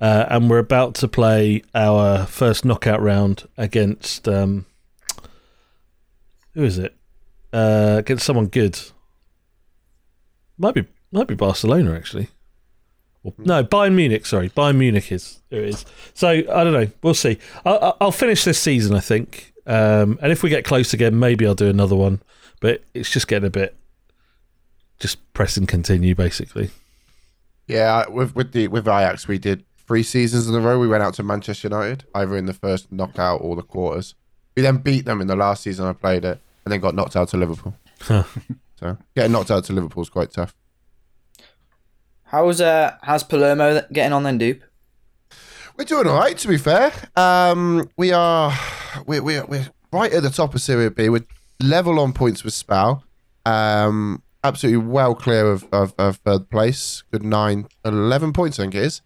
uh, 0.01 0.27
and 0.29 0.51
we're 0.51 0.59
about 0.59 0.95
to 0.97 1.09
play 1.09 1.63
our 1.75 2.27
first 2.27 2.65
knockout 2.65 3.01
round 3.01 3.49
against 3.57 4.29
um, 4.29 4.67
who 6.55 6.65
is 6.65 6.79
it? 6.79 6.95
Uh, 7.53 7.97
against 7.99 8.25
someone 8.27 8.47
good. 8.47 8.79
Might 10.59 10.75
be 10.75 10.85
might 11.13 11.27
be 11.29 11.35
Barcelona 11.35 11.95
actually. 11.95 12.29
No, 13.39 13.65
Bayern 13.65 13.95
Munich. 13.95 14.27
Sorry, 14.27 14.51
Bayern 14.51 14.77
Munich 14.77 15.11
is 15.11 15.41
it 15.51 15.63
is. 15.65 15.85
So 16.13 16.29
I 16.29 16.43
don't 16.43 16.73
know. 16.75 16.89
We'll 17.03 17.15
see. 17.15 17.39
I'll, 17.65 17.79
I'll- 17.83 17.97
I'll 18.03 18.13
finish 18.13 18.45
this 18.45 18.59
season, 18.59 18.95
I 18.95 19.01
think. 19.01 19.53
Um, 19.67 20.19
and 20.21 20.31
if 20.31 20.43
we 20.43 20.51
get 20.51 20.65
close 20.65 20.93
again, 20.93 21.19
maybe 21.19 21.47
I'll 21.47 21.55
do 21.55 21.69
another 21.71 21.97
one. 21.97 22.21
But 22.61 22.83
it's 22.93 23.11
just 23.11 23.27
getting 23.29 23.47
a 23.47 23.51
bit, 23.51 23.75
just 25.01 25.33
press 25.33 25.57
and 25.57 25.67
continue, 25.67 26.15
basically. 26.15 26.71
Yeah, 27.67 28.07
with 28.09 28.35
with 28.37 28.53
the 28.53 28.69
with 28.69 28.87
Ajax, 28.87 29.27
we 29.27 29.39
did 29.39 29.65
three 29.87 30.03
seasons 30.03 30.49
in 30.49 30.55
a 30.55 30.61
row. 30.61 30.79
We 30.79 30.89
went 30.89 31.03
out 31.03 31.15
to 31.15 31.23
Manchester 31.23 31.69
United, 31.69 32.05
either 32.15 32.37
in 32.37 32.47
the 32.47 32.55
first 32.55 32.91
knockout 32.93 33.41
or 33.41 33.57
the 33.57 33.63
quarters. 33.63 34.15
We 34.57 34.63
then 34.63 34.79
beat 34.79 35.05
them 35.05 35.21
in 35.21 35.27
the 35.27 35.37
last 35.37 35.63
season 35.63 35.87
I 35.87 35.93
played 35.93 36.25
it, 36.25 36.41
and 36.65 36.73
then 36.73 36.81
got 36.81 36.95
knocked 36.95 37.17
out 37.17 37.29
to 37.29 37.37
Liverpool. 37.37 37.75
Huh. 38.01 38.25
so 38.79 38.97
getting 39.15 39.33
knocked 39.33 39.51
out 39.51 39.65
to 39.65 39.73
Liverpool 39.73 40.03
is 40.03 40.11
quite 40.11 40.31
tough. 40.31 40.55
How's 42.25 42.61
uh 42.61 42.97
how's 43.03 43.23
Palermo 43.23 43.83
getting 43.93 44.13
on 44.13 44.25
then, 44.25 44.39
Dupe? 44.39 44.65
We're 45.77 45.85
doing 45.85 46.07
all 46.07 46.19
right, 46.19 46.37
to 46.39 46.49
be 46.49 46.57
fair. 46.57 46.93
Um, 47.17 47.91
we 47.97 48.13
are 48.13 48.53
we're, 49.07 49.23
we're, 49.23 49.45
we're 49.45 49.69
right 49.93 50.13
at 50.13 50.23
the 50.23 50.31
top 50.31 50.55
of 50.55 50.61
Serie 50.61 50.91
B. 50.91 51.09
We're 51.09 51.27
level 51.61 51.99
on 52.01 52.13
points 52.13 52.45
with 52.45 52.55
Spal. 52.55 53.05
Um, 53.45 54.23
absolutely 54.45 54.87
well 54.87 55.15
clear 55.15 55.51
of, 55.51 55.67
of, 55.73 55.95
of 55.99 56.17
third 56.19 56.51
place. 56.51 57.03
Good 57.11 57.25
nine, 57.25 57.67
11 57.85 58.33
points, 58.33 58.59
I 58.59 58.65
think 58.65 58.75
it 58.75 58.83
is. 58.83 59.03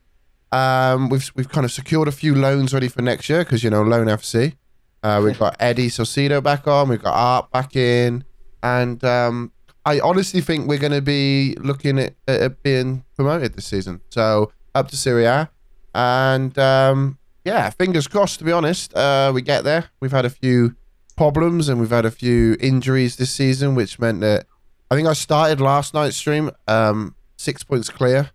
Um, 0.52 1.08
we've 1.08 1.30
we've 1.34 1.48
kind 1.48 1.64
of 1.64 1.72
secured 1.72 2.08
a 2.08 2.12
few 2.12 2.34
loans 2.34 2.72
ready 2.72 2.88
for 2.88 3.02
next 3.02 3.28
year 3.28 3.40
because 3.40 3.62
you 3.62 3.70
know 3.70 3.82
loan 3.82 4.06
FC. 4.06 4.54
Uh, 5.02 5.20
we've 5.24 5.38
got 5.38 5.56
Eddie 5.60 5.88
Salcedo 5.88 6.40
back 6.40 6.66
on. 6.66 6.88
We've 6.88 7.02
got 7.02 7.14
Art 7.14 7.50
back 7.52 7.76
in, 7.76 8.24
and 8.62 9.02
um, 9.04 9.52
I 9.84 10.00
honestly 10.00 10.40
think 10.40 10.68
we're 10.68 10.78
going 10.78 10.92
to 10.92 11.02
be 11.02 11.56
looking 11.60 11.98
at, 11.98 12.14
at 12.26 12.62
being 12.62 13.04
promoted 13.16 13.54
this 13.54 13.66
season. 13.66 14.00
So 14.10 14.52
up 14.74 14.88
to 14.88 14.96
Serie 14.96 15.24
A. 15.24 15.50
And 15.94 16.58
um, 16.58 17.18
yeah, 17.44 17.70
fingers 17.70 18.06
crossed. 18.06 18.38
To 18.40 18.44
be 18.44 18.52
honest, 18.52 18.94
uh, 18.94 19.32
we 19.34 19.42
get 19.42 19.64
there. 19.64 19.90
We've 20.00 20.12
had 20.12 20.24
a 20.24 20.30
few 20.30 20.76
problems 21.16 21.68
and 21.68 21.80
we've 21.80 21.90
had 21.90 22.04
a 22.04 22.10
few 22.10 22.56
injuries 22.60 23.16
this 23.16 23.30
season, 23.30 23.74
which 23.74 23.98
meant 23.98 24.20
that 24.20 24.46
I 24.90 24.94
think 24.94 25.08
I 25.08 25.12
started 25.12 25.60
last 25.60 25.94
night's 25.94 26.16
stream 26.16 26.50
um, 26.66 27.14
six 27.36 27.64
points 27.64 27.88
clear 27.88 28.30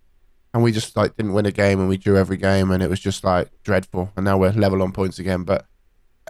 and 0.54 0.64
we 0.64 0.72
just 0.72 0.96
like 0.96 1.16
didn't 1.16 1.34
win 1.34 1.46
a 1.46 1.52
game, 1.52 1.80
and 1.80 1.90
we 1.90 1.98
drew 1.98 2.18
every 2.18 2.38
game, 2.38 2.72
and 2.72 2.84
it 2.84 2.90
was 2.90 3.00
just 3.00 3.24
like 3.24 3.50
dreadful. 3.64 4.12
And 4.16 4.26
now 4.26 4.38
we're 4.38 4.52
level 4.52 4.82
on 4.82 4.92
points 4.92 5.20
again, 5.20 5.44
but. 5.44 5.66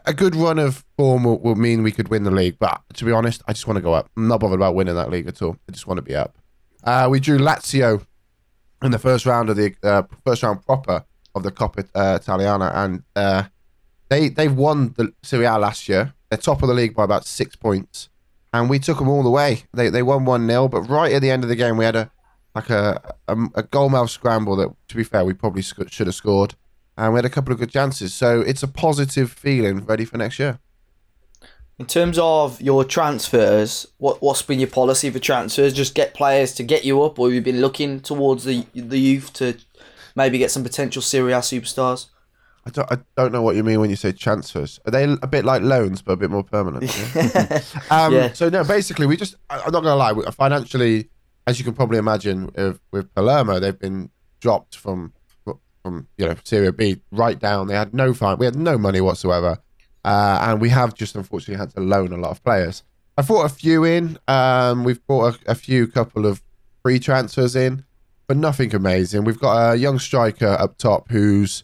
A 0.05 0.13
good 0.13 0.35
run 0.35 0.59
of 0.59 0.83
form 0.97 1.23
will, 1.23 1.39
will 1.39 1.55
mean 1.55 1.81
we 1.81 1.91
could 1.91 2.09
win 2.09 2.23
the 2.23 2.31
league, 2.31 2.57
but 2.59 2.81
to 2.95 3.05
be 3.05 3.13
honest, 3.13 3.41
I 3.47 3.53
just 3.53 3.67
want 3.67 3.77
to 3.77 3.81
go 3.81 3.93
up. 3.93 4.09
I'm 4.17 4.27
not 4.27 4.41
bothered 4.41 4.59
about 4.59 4.75
winning 4.75 4.95
that 4.95 5.09
league 5.09 5.27
at 5.27 5.41
all. 5.41 5.55
I 5.69 5.71
just 5.71 5.87
want 5.87 5.97
to 5.97 6.01
be 6.01 6.13
up. 6.13 6.35
Uh, 6.83 7.07
we 7.09 7.21
drew 7.21 7.37
Lazio 7.37 8.05
in 8.83 8.91
the 8.91 8.99
first 8.99 9.25
round 9.25 9.49
of 9.49 9.55
the 9.55 9.73
uh, 9.81 10.03
first 10.25 10.43
round 10.43 10.65
proper 10.65 11.05
of 11.35 11.43
the 11.43 11.51
Coppa 11.51 11.87
uh, 11.95 12.19
Italiana, 12.21 12.71
and 12.75 13.03
uh, 13.15 13.43
they 14.09 14.29
they 14.29 14.47
won 14.47 14.93
the 14.97 15.13
Serie 15.23 15.45
A 15.45 15.57
last 15.57 15.89
year. 15.89 16.13
They're 16.29 16.37
top 16.37 16.61
of 16.61 16.67
the 16.67 16.73
league 16.73 16.95
by 16.95 17.03
about 17.03 17.25
six 17.25 17.55
points, 17.55 18.09
and 18.51 18.69
we 18.69 18.79
took 18.79 18.99
them 18.99 19.09
all 19.09 19.23
the 19.23 19.29
way. 19.29 19.63
They 19.73 19.89
they 19.89 20.03
won 20.03 20.25
one 20.25 20.47
0 20.47 20.67
but 20.67 20.81
right 20.81 21.13
at 21.13 21.21
the 21.21 21.31
end 21.31 21.43
of 21.43 21.49
the 21.49 21.55
game, 21.55 21.77
we 21.77 21.85
had 21.85 21.95
a 21.95 22.11
like 22.55 22.69
a 22.69 23.15
a, 23.27 23.37
a 23.55 23.63
goal 23.63 23.89
mouth 23.89 24.09
scramble 24.09 24.55
that, 24.57 24.69
to 24.89 24.95
be 24.95 25.03
fair, 25.03 25.25
we 25.25 25.33
probably 25.33 25.61
sc- 25.61 25.89
should 25.89 26.07
have 26.07 26.15
scored, 26.15 26.55
and 26.97 27.13
we 27.13 27.17
had 27.17 27.25
a 27.25 27.29
couple 27.29 27.53
of 27.53 27.59
good 27.59 27.71
chances. 27.71 28.13
So 28.13 28.41
it's 28.41 28.63
a 28.63 28.67
positive 28.67 29.31
feeling, 29.31 29.85
ready 29.85 30.05
for 30.05 30.17
next 30.17 30.39
year. 30.39 30.59
In 31.79 31.87
terms 31.87 32.19
of 32.21 32.61
your 32.61 32.85
transfers, 32.85 33.87
what 33.97 34.21
what's 34.21 34.43
been 34.43 34.59
your 34.59 34.69
policy 34.69 35.09
for 35.09 35.19
transfers? 35.19 35.73
Just 35.73 35.95
get 35.95 36.13
players 36.13 36.53
to 36.55 36.63
get 36.63 36.85
you 36.85 37.01
up, 37.03 37.17
or 37.17 37.27
have 37.27 37.33
you 37.33 37.41
been 37.41 37.61
looking 37.61 37.99
towards 37.99 38.43
the 38.43 38.65
the 38.75 38.99
youth 38.99 39.33
to 39.33 39.57
maybe 40.15 40.37
get 40.37 40.51
some 40.51 40.63
potential 40.63 41.01
Serie 41.01 41.33
A 41.33 41.37
superstars? 41.39 42.07
I 42.65 42.69
don't, 42.69 42.89
I 42.91 42.97
don't 43.17 43.33
know 43.33 43.41
what 43.41 43.57
you 43.57 43.63
mean 43.63 43.81
when 43.81 43.89
you 43.89 43.97
say 43.97 44.13
transfers. 44.13 44.79
Are 44.85 44.91
they 44.91 45.03
a 45.03 45.27
bit 45.27 45.43
like 45.43 45.63
loans, 45.63 46.01
but 46.01 46.13
a 46.13 46.15
bit 46.17 46.29
more 46.31 46.43
permanent? 46.45 46.83
Yeah? 47.15 47.59
um, 47.89 48.13
Yeah. 48.13 48.31
So 48.33 48.47
no, 48.49 48.63
basically, 48.63 49.05
we 49.07 49.17
just. 49.17 49.35
I'm 49.49 49.59
not 49.71 49.83
gonna 49.83 49.95
lie. 49.95 50.13
we- 50.13 50.23
Financially, 50.31 51.09
as 51.45 51.59
you 51.59 51.65
can 51.65 51.73
probably 51.73 51.97
imagine, 51.97 52.51
with, 52.55 52.79
with 52.91 53.13
Palermo, 53.13 53.59
they've 53.59 53.77
been 53.77 54.09
dropped 54.39 54.75
from 54.75 55.13
from 55.83 56.07
you 56.17 56.25
know 56.25 56.35
Serie 56.43 56.71
B 56.71 57.01
right 57.11 57.37
down. 57.37 57.67
They 57.67 57.75
had 57.75 57.93
no 57.93 58.13
fine. 58.13 58.37
We 58.37 58.45
had 58.45 58.55
no 58.55 58.77
money 58.77 59.01
whatsoever, 59.01 59.59
uh, 60.05 60.39
and 60.41 60.61
we 60.61 60.69
have 60.69 60.95
just 60.95 61.15
unfortunately 61.15 61.59
had 61.59 61.71
to 61.71 61.81
loan 61.81 62.13
a 62.13 62.17
lot 62.17 62.31
of 62.31 62.43
players. 62.43 62.83
I 63.17 63.21
brought 63.21 63.45
a 63.45 63.53
few 63.53 63.83
in. 63.83 64.17
Um, 64.27 64.83
we've 64.83 65.05
brought 65.05 65.35
a, 65.45 65.51
a 65.51 65.55
few 65.55 65.87
couple 65.87 66.25
of 66.25 66.41
free 66.81 66.99
transfers 66.99 67.55
in, 67.55 67.83
but 68.27 68.37
nothing 68.37 68.73
amazing. 68.73 69.25
We've 69.25 69.39
got 69.39 69.73
a 69.73 69.75
young 69.75 69.99
striker 69.99 70.47
up 70.47 70.77
top 70.77 71.11
who's 71.11 71.63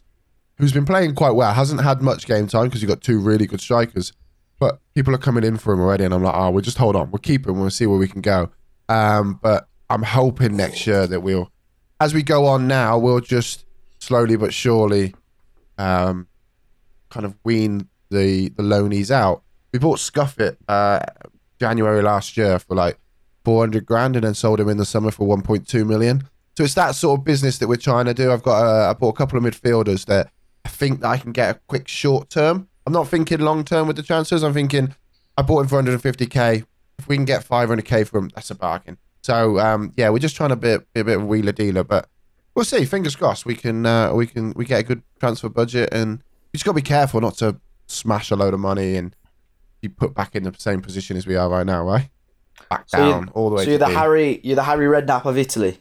who's 0.58 0.74
been 0.74 0.86
playing 0.86 1.16
quite 1.16 1.32
well. 1.32 1.54
Hasn't 1.54 1.82
had 1.82 2.02
much 2.02 2.28
game 2.28 2.48
time 2.48 2.66
because 2.66 2.82
you've 2.82 2.90
got 2.90 3.02
two 3.02 3.20
really 3.20 3.48
good 3.48 3.62
strikers. 3.62 4.14
But 4.60 4.82
people 4.94 5.16
are 5.16 5.20
coming 5.20 5.46
in 5.46 5.56
for 5.56 5.74
him 5.74 5.80
already, 5.80 6.04
and 6.04 6.14
I'm 6.14 6.22
like, 6.22 6.36
oh, 6.36 6.52
we'll 6.52 6.62
just 6.62 6.78
hold 6.78 6.98
on. 6.98 7.12
We'll 7.12 7.20
keep 7.20 7.48
him. 7.48 7.62
We'll 7.62 7.70
see 7.70 7.86
where 7.86 7.98
we 7.98 8.10
can 8.10 8.20
go. 8.20 8.52
Um, 8.90 9.40
but 9.42 9.69
I'm 9.90 10.04
hoping 10.04 10.56
next 10.56 10.86
year 10.86 11.08
that 11.08 11.22
we'll, 11.22 11.52
as 12.00 12.14
we 12.14 12.24
go 12.24 12.46
on 12.46 12.68
now, 12.68 12.98
we'll 12.98 13.20
just 13.20 13.66
slowly 14.00 14.36
but 14.36 14.54
surely, 14.54 15.16
um, 15.78 16.28
kind 17.10 17.26
of 17.26 17.36
wean 17.44 17.88
the 18.10 18.50
the 18.50 18.64
loanies 18.64 19.12
out. 19.12 19.44
We 19.74 19.80
bought 19.80 20.00
Scuffit 20.00 20.58
uh, 20.68 21.00
January 21.60 22.02
last 22.02 22.38
year 22.38 22.60
for 22.60 22.76
like 22.76 23.00
400 23.46 23.86
grand, 23.86 24.16
and 24.16 24.26
then 24.26 24.34
sold 24.34 24.60
him 24.60 24.70
in 24.70 24.78
the 24.78 24.86
summer 24.86 25.12
for 25.12 25.28
1.2 25.28 25.86
million. 25.86 26.28
So 26.58 26.64
it's 26.64 26.74
that 26.74 26.96
sort 26.96 27.20
of 27.20 27.26
business 27.26 27.58
that 27.60 27.68
we're 27.68 27.78
trying 27.78 28.06
to 28.06 28.14
do. 28.14 28.32
I've 28.32 28.44
got 28.44 28.64
a, 28.64 28.90
I 28.90 28.94
bought 28.94 29.16
a 29.16 29.18
couple 29.18 29.38
of 29.38 29.44
midfielders 29.44 30.06
that 30.06 30.30
I 30.66 30.70
think 30.70 31.02
that 31.02 31.08
I 31.08 31.18
can 31.18 31.32
get 31.32 31.56
a 31.56 31.60
quick 31.68 31.88
short 31.88 32.30
term. 32.30 32.68
I'm 32.86 32.94
not 32.94 33.08
thinking 33.08 33.40
long 33.40 33.64
term 33.64 33.88
with 33.88 33.96
the 33.96 34.04
transfers. 34.04 34.44
I'm 34.44 34.54
thinking 34.54 34.96
I 35.38 35.42
bought 35.42 35.62
him 35.62 35.68
for 35.68 35.82
150k. 35.82 36.66
If 36.98 37.08
we 37.08 37.16
can 37.16 37.26
get 37.26 37.46
500k 37.46 38.08
from, 38.08 38.30
that's 38.36 38.52
a 38.52 38.56
bargain. 38.56 38.98
So 39.22 39.60
um, 39.60 39.94
yeah, 39.98 40.10
we're 40.10 40.20
just 40.20 40.36
trying 40.36 40.50
to 40.50 40.56
be, 40.56 40.78
be 40.94 41.02
a 41.02 41.04
bit 41.04 41.18
of 41.18 41.24
a 41.24 41.26
wheeler 41.26 41.52
dealer, 41.52 41.84
but 41.84 42.08
we'll 42.56 42.66
see. 42.66 42.86
Fingers 42.86 43.16
crossed, 43.16 43.46
we 43.46 43.56
can 43.56 43.86
uh, 43.86 44.14
we 44.14 44.28
can 44.28 44.54
we 44.56 44.66
get 44.66 44.80
a 44.80 44.84
good 44.84 45.02
transfer 45.20 45.50
budget, 45.50 45.90
and 45.92 46.20
we 46.52 46.58
just 46.58 46.66
got 46.66 46.72
to 46.72 46.76
be 46.76 46.82
careful 46.82 47.20
not 47.22 47.36
to 47.38 47.60
smash 47.88 48.32
a 48.32 48.36
load 48.36 48.54
of 48.54 48.60
money 48.60 48.96
and 48.96 49.16
be 49.82 49.88
put 49.90 50.14
back 50.14 50.36
in 50.36 50.44
the 50.44 50.54
same 50.58 50.82
position 50.82 51.18
as 51.18 51.26
we 51.28 51.36
are 51.36 51.50
right 51.50 51.66
now, 51.66 51.84
right? 51.84 52.10
Back 52.70 52.84
So 52.88 52.98
down 52.98 53.30
all 53.34 53.50
the 53.50 53.56
way. 53.56 53.64
So 53.64 53.72
you're 53.72 53.80
to 53.80 53.86
the 53.86 53.92
D. 53.92 53.96
Harry, 53.98 54.40
you're 54.44 54.56
the 54.56 54.64
Harry 54.64 54.86
Redknapp 54.86 55.26
of 55.26 55.38
Italy. 55.38 55.80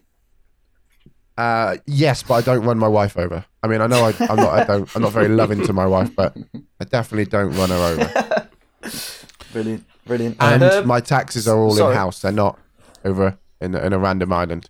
Uh, 1.36 1.76
yes, 1.86 2.22
but 2.24 2.34
I 2.34 2.40
don't 2.40 2.64
run 2.64 2.78
my 2.78 2.88
wife 2.88 3.16
over. 3.16 3.44
I 3.62 3.68
mean, 3.68 3.80
I 3.80 3.86
know 3.86 4.04
I, 4.04 4.12
I'm 4.28 4.36
not. 4.36 4.52
I 4.58 4.64
don't. 4.64 4.96
I'm 4.96 5.02
not 5.02 5.12
very 5.12 5.28
loving 5.28 5.62
to 5.66 5.72
my 5.72 5.86
wife, 5.86 6.14
but 6.16 6.36
I 6.80 6.84
definitely 6.84 7.26
don't 7.26 7.52
run 7.52 7.68
her 7.70 7.76
over. 7.76 8.48
Brilliant, 9.52 9.84
brilliant. 10.06 10.36
And 10.40 10.62
Um, 10.62 10.86
my 10.86 11.00
taxes 11.00 11.48
are 11.48 11.56
all 11.56 11.76
in 11.88 11.94
house. 11.94 12.20
They're 12.20 12.32
not 12.32 12.58
over 13.04 13.38
in 13.60 13.74
in 13.74 13.92
a 13.92 13.98
random 13.98 14.32
island. 14.32 14.68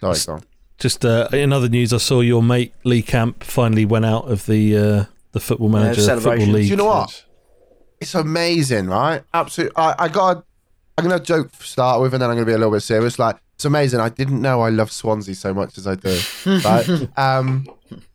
Sorry, 0.00 0.18
go 0.26 0.32
on. 0.34 0.42
Just 0.78 1.04
uh, 1.04 1.28
in 1.32 1.52
other 1.52 1.68
news, 1.68 1.92
I 1.92 1.98
saw 1.98 2.20
your 2.20 2.42
mate 2.42 2.74
Lee 2.84 3.02
Camp 3.02 3.42
finally 3.42 3.84
went 3.84 4.04
out 4.04 4.30
of 4.30 4.46
the 4.46 4.76
uh, 4.76 5.04
the 5.32 5.40
Football 5.40 5.70
Manager 5.70 6.02
Football. 6.20 6.46
League. 6.46 6.64
Do 6.64 6.68
you 6.68 6.76
know 6.76 6.86
what? 6.86 7.24
It's 8.00 8.14
amazing, 8.14 8.88
right? 8.88 9.22
Absolutely. 9.32 9.76
I, 9.76 9.94
I 9.98 10.08
got. 10.08 10.44
I'm 10.98 11.04
gonna 11.04 11.20
joke 11.20 11.52
to 11.52 11.62
start 11.62 12.00
with, 12.00 12.14
and 12.14 12.22
then 12.22 12.30
I'm 12.30 12.36
gonna 12.36 12.46
be 12.46 12.52
a 12.52 12.58
little 12.58 12.72
bit 12.72 12.80
serious. 12.80 13.18
Like 13.18 13.36
it's 13.54 13.64
amazing. 13.64 14.00
I 14.00 14.10
didn't 14.10 14.42
know 14.42 14.60
I 14.60 14.68
love 14.68 14.92
Swansea 14.92 15.34
so 15.34 15.54
much 15.54 15.78
as 15.78 15.86
I 15.86 15.94
do. 15.94 16.18
right? 16.64 17.08
Um, 17.18 17.66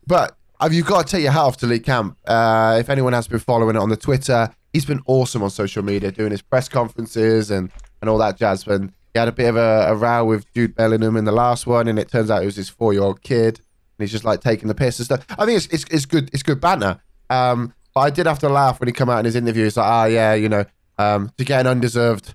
but 0.06 0.36
you've 0.70 0.86
got 0.86 1.06
to 1.06 1.10
take 1.10 1.24
your 1.24 1.32
hat 1.32 1.40
off 1.40 1.56
to 1.58 1.66
Lee 1.66 1.80
Camp. 1.80 2.16
Uh, 2.26 2.76
if 2.78 2.88
anyone 2.88 3.12
has 3.12 3.26
been 3.26 3.40
following 3.40 3.74
it 3.74 3.78
on 3.80 3.88
the 3.88 3.96
Twitter, 3.96 4.54
he's 4.72 4.84
been 4.84 5.00
awesome 5.06 5.42
on 5.42 5.50
social 5.50 5.82
media, 5.82 6.12
doing 6.12 6.30
his 6.30 6.42
press 6.42 6.68
conferences 6.68 7.50
and 7.50 7.72
and 8.02 8.10
all 8.10 8.18
that 8.18 8.36
jazz. 8.36 8.66
And 8.66 8.92
he 9.14 9.18
had 9.18 9.28
a 9.28 9.32
bit 9.32 9.48
of 9.48 9.56
a, 9.56 9.86
a 9.88 9.94
row 9.94 10.24
with 10.26 10.52
Jude 10.52 10.74
Bellingham 10.74 11.16
in 11.16 11.24
the 11.24 11.32
last 11.32 11.66
one, 11.66 11.88
and 11.88 11.98
it 11.98 12.10
turns 12.10 12.30
out 12.30 12.42
it 12.42 12.46
was 12.46 12.56
his 12.56 12.68
four 12.68 12.92
year 12.92 13.02
old 13.02 13.22
kid, 13.22 13.58
and 13.58 14.04
he's 14.04 14.12
just 14.12 14.24
like 14.24 14.40
taking 14.40 14.68
the 14.68 14.74
piss 14.74 14.98
and 14.98 15.06
stuff. 15.06 15.24
I 15.38 15.46
think 15.46 15.56
it's 15.56 15.66
it's, 15.66 15.84
it's 15.90 16.04
good. 16.04 16.28
It's 16.34 16.42
good 16.42 16.60
banter. 16.60 17.00
Um, 17.30 17.72
but 17.94 18.00
I 18.00 18.10
did 18.10 18.26
have 18.26 18.38
to 18.40 18.48
laugh 18.48 18.80
when 18.80 18.88
he 18.88 18.92
come 18.92 19.08
out 19.08 19.20
in 19.20 19.24
his 19.24 19.36
interview. 19.36 19.64
He's 19.64 19.76
like, 19.76 19.86
ah, 19.86 20.04
yeah, 20.06 20.34
you 20.34 20.48
know, 20.48 20.64
um, 20.98 21.30
to 21.38 21.44
get 21.44 21.60
an 21.60 21.66
undeserved 21.66 22.34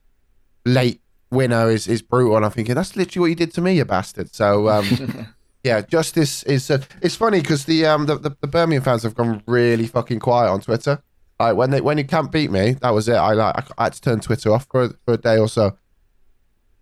late 0.65 1.01
winner 1.31 1.69
is, 1.69 1.87
is 1.87 2.01
brutal. 2.01 2.35
And 2.35 2.45
I'm 2.45 2.51
thinking, 2.51 2.75
that's 2.75 2.95
literally 2.95 3.21
what 3.21 3.29
you 3.29 3.35
did 3.35 3.53
to 3.55 3.61
me, 3.61 3.73
you 3.73 3.85
bastard. 3.85 4.33
So, 4.35 4.69
um, 4.69 5.27
yeah, 5.63 5.81
justice 5.81 6.43
is. 6.43 6.69
Uh, 6.69 6.83
it's 7.01 7.15
funny 7.15 7.41
because 7.41 7.65
the, 7.65 7.85
um, 7.85 8.05
the, 8.05 8.17
the 8.17 8.37
the 8.39 8.47
Birmingham 8.47 8.83
fans 8.83 9.03
have 9.03 9.15
gone 9.15 9.41
really 9.47 9.87
fucking 9.87 10.19
quiet 10.19 10.49
on 10.49 10.61
Twitter. 10.61 11.01
Like 11.39 11.55
when 11.55 11.69
they 11.69 11.81
when 11.81 11.97
you 11.97 12.03
can't 12.05 12.31
beat 12.31 12.49
me, 12.51 12.73
that 12.81 12.89
was 12.91 13.07
it. 13.07 13.13
I 13.15 13.33
like 13.33 13.55
I, 13.55 13.63
I 13.77 13.83
had 13.85 13.93
to 13.93 14.01
turn 14.01 14.19
Twitter 14.19 14.51
off 14.51 14.65
for 14.71 14.83
a, 14.85 14.89
for 15.05 15.13
a 15.13 15.17
day 15.17 15.37
or 15.37 15.47
so. 15.47 15.77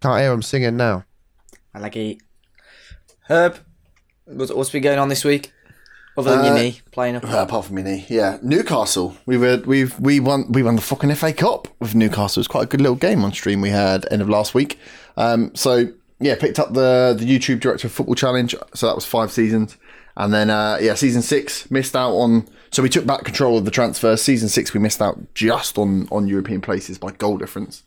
Can't 0.02 0.20
hear 0.22 0.30
them 0.32 0.42
singing 0.42 0.78
now. 0.78 1.04
I 1.74 1.80
like 1.80 1.96
it. 1.98 2.20
Herb, 3.28 3.58
what's, 4.26 4.54
what's 4.54 4.70
been 4.70 4.84
going 4.84 5.00
on 5.00 5.10
this 5.10 5.24
week? 5.26 5.52
Other 6.18 6.32
than 6.38 6.46
your 6.46 6.54
Uh, 6.54 6.58
knee 6.58 6.82
playing 6.92 7.18
up. 7.18 7.26
Uh, 7.26 7.38
apart 7.40 7.66
from 7.66 7.76
me, 7.76 7.84
knee. 7.84 8.06
yeah. 8.08 8.38
Newcastle. 8.42 9.18
We 9.26 9.38
were 9.38 9.62
we've 9.66 10.00
we 10.00 10.22
won 10.22 10.50
we 10.52 10.64
won 10.64 10.78
the 10.78 10.82
fucking 10.82 11.14
FA 11.16 11.34
Cup 11.34 11.68
with 11.82 11.94
Newcastle. 11.94 12.40
It 12.40 12.44
was 12.44 12.48
quite 12.48 12.64
a 12.64 12.68
good 12.68 12.80
little 12.82 12.96
game 12.96 13.24
on 13.26 13.34
stream 13.34 13.60
we 13.60 13.70
had 13.72 14.08
end 14.12 14.22
of 14.22 14.30
last 14.30 14.54
week. 14.54 14.80
Um, 15.18 15.54
so 15.56 15.90
yeah, 16.22 16.36
picked 16.36 16.60
up 16.60 16.74
the 16.74 17.14
the 17.20 17.26
YouTube 17.26 17.60
Director 17.60 17.88
of 17.88 17.92
Football 17.94 18.16
Challenge. 18.16 18.56
So 18.74 18.88
that 18.88 18.96
was 18.96 19.04
five 19.06 19.30
seasons, 19.34 19.76
and 20.18 20.34
then 20.34 20.50
uh, 20.50 20.78
yeah, 20.82 20.94
season 20.94 21.22
six 21.22 21.70
missed 21.70 21.96
out 21.96 22.14
on. 22.14 22.48
So 22.72 22.84
we 22.84 22.90
took 22.90 23.06
back 23.06 23.24
control 23.24 23.58
of 23.58 23.66
the 23.66 23.72
transfer. 23.72 24.18
Season 24.18 24.50
six, 24.50 24.74
we 24.74 24.80
missed 24.80 25.02
out 25.02 25.18
just 25.34 25.78
on 25.78 26.08
on 26.12 26.28
European 26.28 26.62
places 26.62 26.98
by 26.98 27.12
goal 27.12 27.38
difference. 27.38 27.84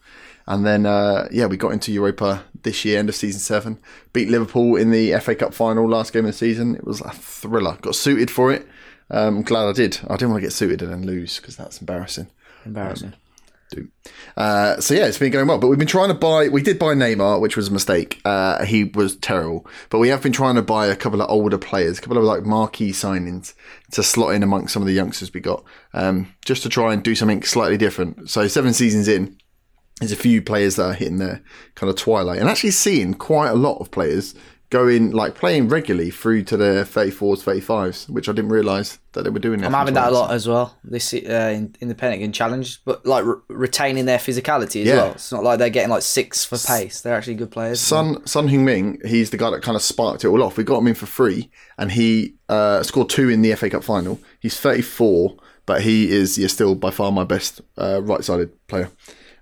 And 0.49 0.65
then, 0.65 0.87
uh, 0.87 1.29
yeah, 1.31 1.45
we 1.45 1.59
got 1.59 1.73
into 1.73 1.93
Europa 1.93 2.43
this 2.63 2.83
year, 2.83 2.99
end 2.99 3.11
of 3.11 3.15
season 3.15 3.39
seven. 3.39 3.79
Beat 4.15 4.31
Liverpool 4.31 4.77
in 4.77 4.91
the 4.91 5.13
FA 5.21 5.35
Cup 5.35 5.53
final, 5.53 5.87
last 5.87 6.15
game 6.15 6.25
of 6.25 6.31
the 6.33 6.39
season. 6.39 6.75
It 6.75 6.87
was 6.87 7.03
a 7.03 7.11
thriller. 7.11 7.77
Got 7.83 7.95
suited 7.95 8.31
for 8.31 8.51
it. 8.51 8.67
Um, 9.11 9.37
I'm 9.37 9.43
glad 9.43 9.69
I 9.69 9.73
did. 9.73 9.99
I 10.09 10.17
didn't 10.17 10.31
want 10.31 10.41
to 10.41 10.47
get 10.47 10.55
suited 10.55 10.81
and 10.81 10.91
then 10.91 11.07
lose 11.07 11.37
because 11.37 11.57
that's 11.57 11.81
embarrassing. 11.81 12.29
Embarrassing. 12.65 13.13
Uh, 14.37 14.81
so 14.81 14.95
yeah, 14.95 15.07
it's 15.07 15.19
been 15.19 15.33
going 15.33 15.47
well. 15.47 15.59
But 15.59 15.69
we've 15.69 15.79
been 15.79 15.89
trying 15.89 16.09
to 16.09 16.15
buy. 16.15 16.49
We 16.49 16.63
did 16.63 16.79
buy 16.79 16.95
Neymar, 16.95 17.41
which 17.41 17.57
was 17.57 17.69
a 17.69 17.73
mistake. 17.73 18.21
Uh, 18.25 18.65
he 18.65 18.85
was 18.85 19.17
terrible. 19.17 19.67
But 19.91 19.99
we 19.99 20.09
have 20.09 20.23
been 20.23 20.33
trying 20.33 20.55
to 20.55 20.63
buy 20.63 20.87
a 20.87 20.97
couple 20.97 21.21
of 21.21 21.31
older 21.31 21.59
players, 21.59 21.99
a 21.99 22.01
couple 22.01 22.19
of 22.19 22.25
like 22.25 22.45
marquee 22.45 22.93
signings 22.93 23.55
to 23.93 24.03
slot 24.03 24.35
in 24.35 24.43
amongst 24.43 24.73
some 24.73 24.83
of 24.83 24.87
the 24.87 24.95
youngsters 24.95 25.33
we 25.33 25.41
got, 25.41 25.65
um, 25.95 26.33
just 26.45 26.63
to 26.63 26.69
try 26.69 26.93
and 26.93 27.03
do 27.03 27.15
something 27.15 27.43
slightly 27.43 27.77
different. 27.77 28.31
So 28.31 28.47
seven 28.49 28.73
seasons 28.73 29.09
in, 29.09 29.37
there's 30.01 30.13
a 30.13 30.17
few 30.17 30.41
players 30.43 30.77
that 30.77 30.87
are 30.87 30.95
hitting 30.95 31.19
their 31.19 31.43
kind 31.75 31.91
of 31.91 31.97
twilight, 31.97 32.39
and 32.39 32.49
actually 32.49 32.71
seeing 32.71 33.15
quite 33.15 33.49
a 33.49 33.55
lot 33.55 33.79
of 33.79 33.91
players 33.91 34.35
going 34.71 35.13
like 35.13 35.35
playing 35.35 35.69
regularly 35.69 36.11
through 36.11 36.43
to 36.45 36.57
their 36.57 36.85
34s, 36.85 37.43
35s, 37.43 38.09
which 38.11 38.29
I 38.29 38.33
didn't 38.33 38.51
realise 38.51 38.99
that 39.13 39.23
they 39.23 39.31
were 39.31 39.39
doing. 39.39 39.61
That. 39.61 39.67
I'm 39.69 39.73
having 39.73 39.95
that 39.95 40.09
a 40.09 40.11
lot 40.15 40.31
as 40.31 40.47
well. 40.47 40.77
This 40.85 41.15
uh, 41.15 41.17
in, 41.55 41.75
in 41.81 41.89
the 41.89 41.95
Pentagon 41.95 42.33
Challenge, 42.33 42.85
but 42.85 43.07
like 43.07 43.25
re- 43.25 43.37
retaining 43.49 44.05
their 44.05 44.19
physicality 44.19 44.83
as 44.83 44.89
Yeah. 44.89 44.95
well. 44.97 45.13
It's 45.13 45.33
not 45.33 45.43
like 45.43 45.59
they're 45.59 45.71
getting 45.71 45.91
like 45.91 46.03
six 46.03 46.45
for 46.45 46.59
pace. 46.59 47.01
They're 47.01 47.15
actually 47.17 47.37
good 47.37 47.51
players. 47.51 47.81
Son 47.81 48.25
Son 48.27 48.49
Heung-min, 48.49 48.99
he's 49.07 49.31
the 49.31 49.39
guy 49.39 49.51
that 49.51 49.63
kind 49.63 49.77
of 49.77 49.83
sparked 49.83 50.25
it 50.25 50.29
all 50.29 50.43
off. 50.43 50.57
We 50.59 50.65
got 50.65 50.79
him 50.79 50.89
in 50.89 50.95
for 50.95 51.07
free, 51.07 51.51
and 51.79 51.93
he 51.93 52.35
uh, 52.49 52.83
scored 52.83 53.09
two 53.09 53.29
in 53.31 53.41
the 53.43 53.55
FA 53.55 53.71
Cup 53.71 53.85
final. 53.85 54.21
He's 54.41 54.59
34, 54.61 55.37
but 55.65 55.83
he 55.83 56.11
is 56.11 56.37
yeah, 56.39 56.49
still 56.49 56.75
by 56.75 56.91
far 56.91 57.11
my 57.11 57.25
best 57.25 57.63
uh, 57.79 58.01
right-sided 58.03 58.51
player. 58.69 58.91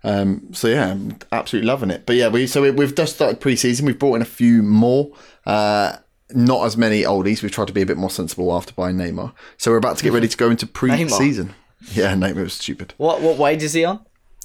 Um, 0.07 0.55
so 0.55 0.69
yeah, 0.69 0.93
I'm 0.93 1.19
absolutely 1.33 1.67
loving 1.67 1.91
it. 1.91 2.07
But 2.07 2.15
yeah, 2.15 2.29
we 2.29 2.47
so 2.47 2.63
we, 2.63 2.71
we've 2.71 2.95
just 2.95 3.17
started 3.17 3.41
pre-season. 3.41 3.87
We've 3.87 3.99
brought 3.99 4.15
in 4.15 4.23
a 4.23 4.27
few 4.27 4.63
more. 4.63 5.13
Uh, 5.45 5.97
not 6.31 6.65
as 6.65 6.77
many 6.77 7.03
oldies. 7.03 7.43
We've 7.43 7.53
tried 7.53 7.67
to 7.67 7.73
be 7.73 7.83
a 7.83 7.87
bit 7.87 7.97
more 7.97 8.11
sensible 8.11 8.55
after 8.55 8.73
buying 8.73 8.97
Neymar. 8.97 9.33
So 9.59 9.71
we're 9.71 9.77
about 9.77 9.97
to 9.99 10.05
get 10.05 10.13
ready 10.13 10.29
to 10.29 10.37
go 10.37 10.51
into 10.51 10.67
pre-season. 10.67 11.55
Yeah, 11.93 12.15
Neymar 12.15 12.45
was 12.45 12.55
stupid. 12.55 12.95
What 12.97 13.21
what 13.21 13.37
wage 13.37 13.65
is 13.65 13.73
he 13.73 13.85
on? 13.85 14.01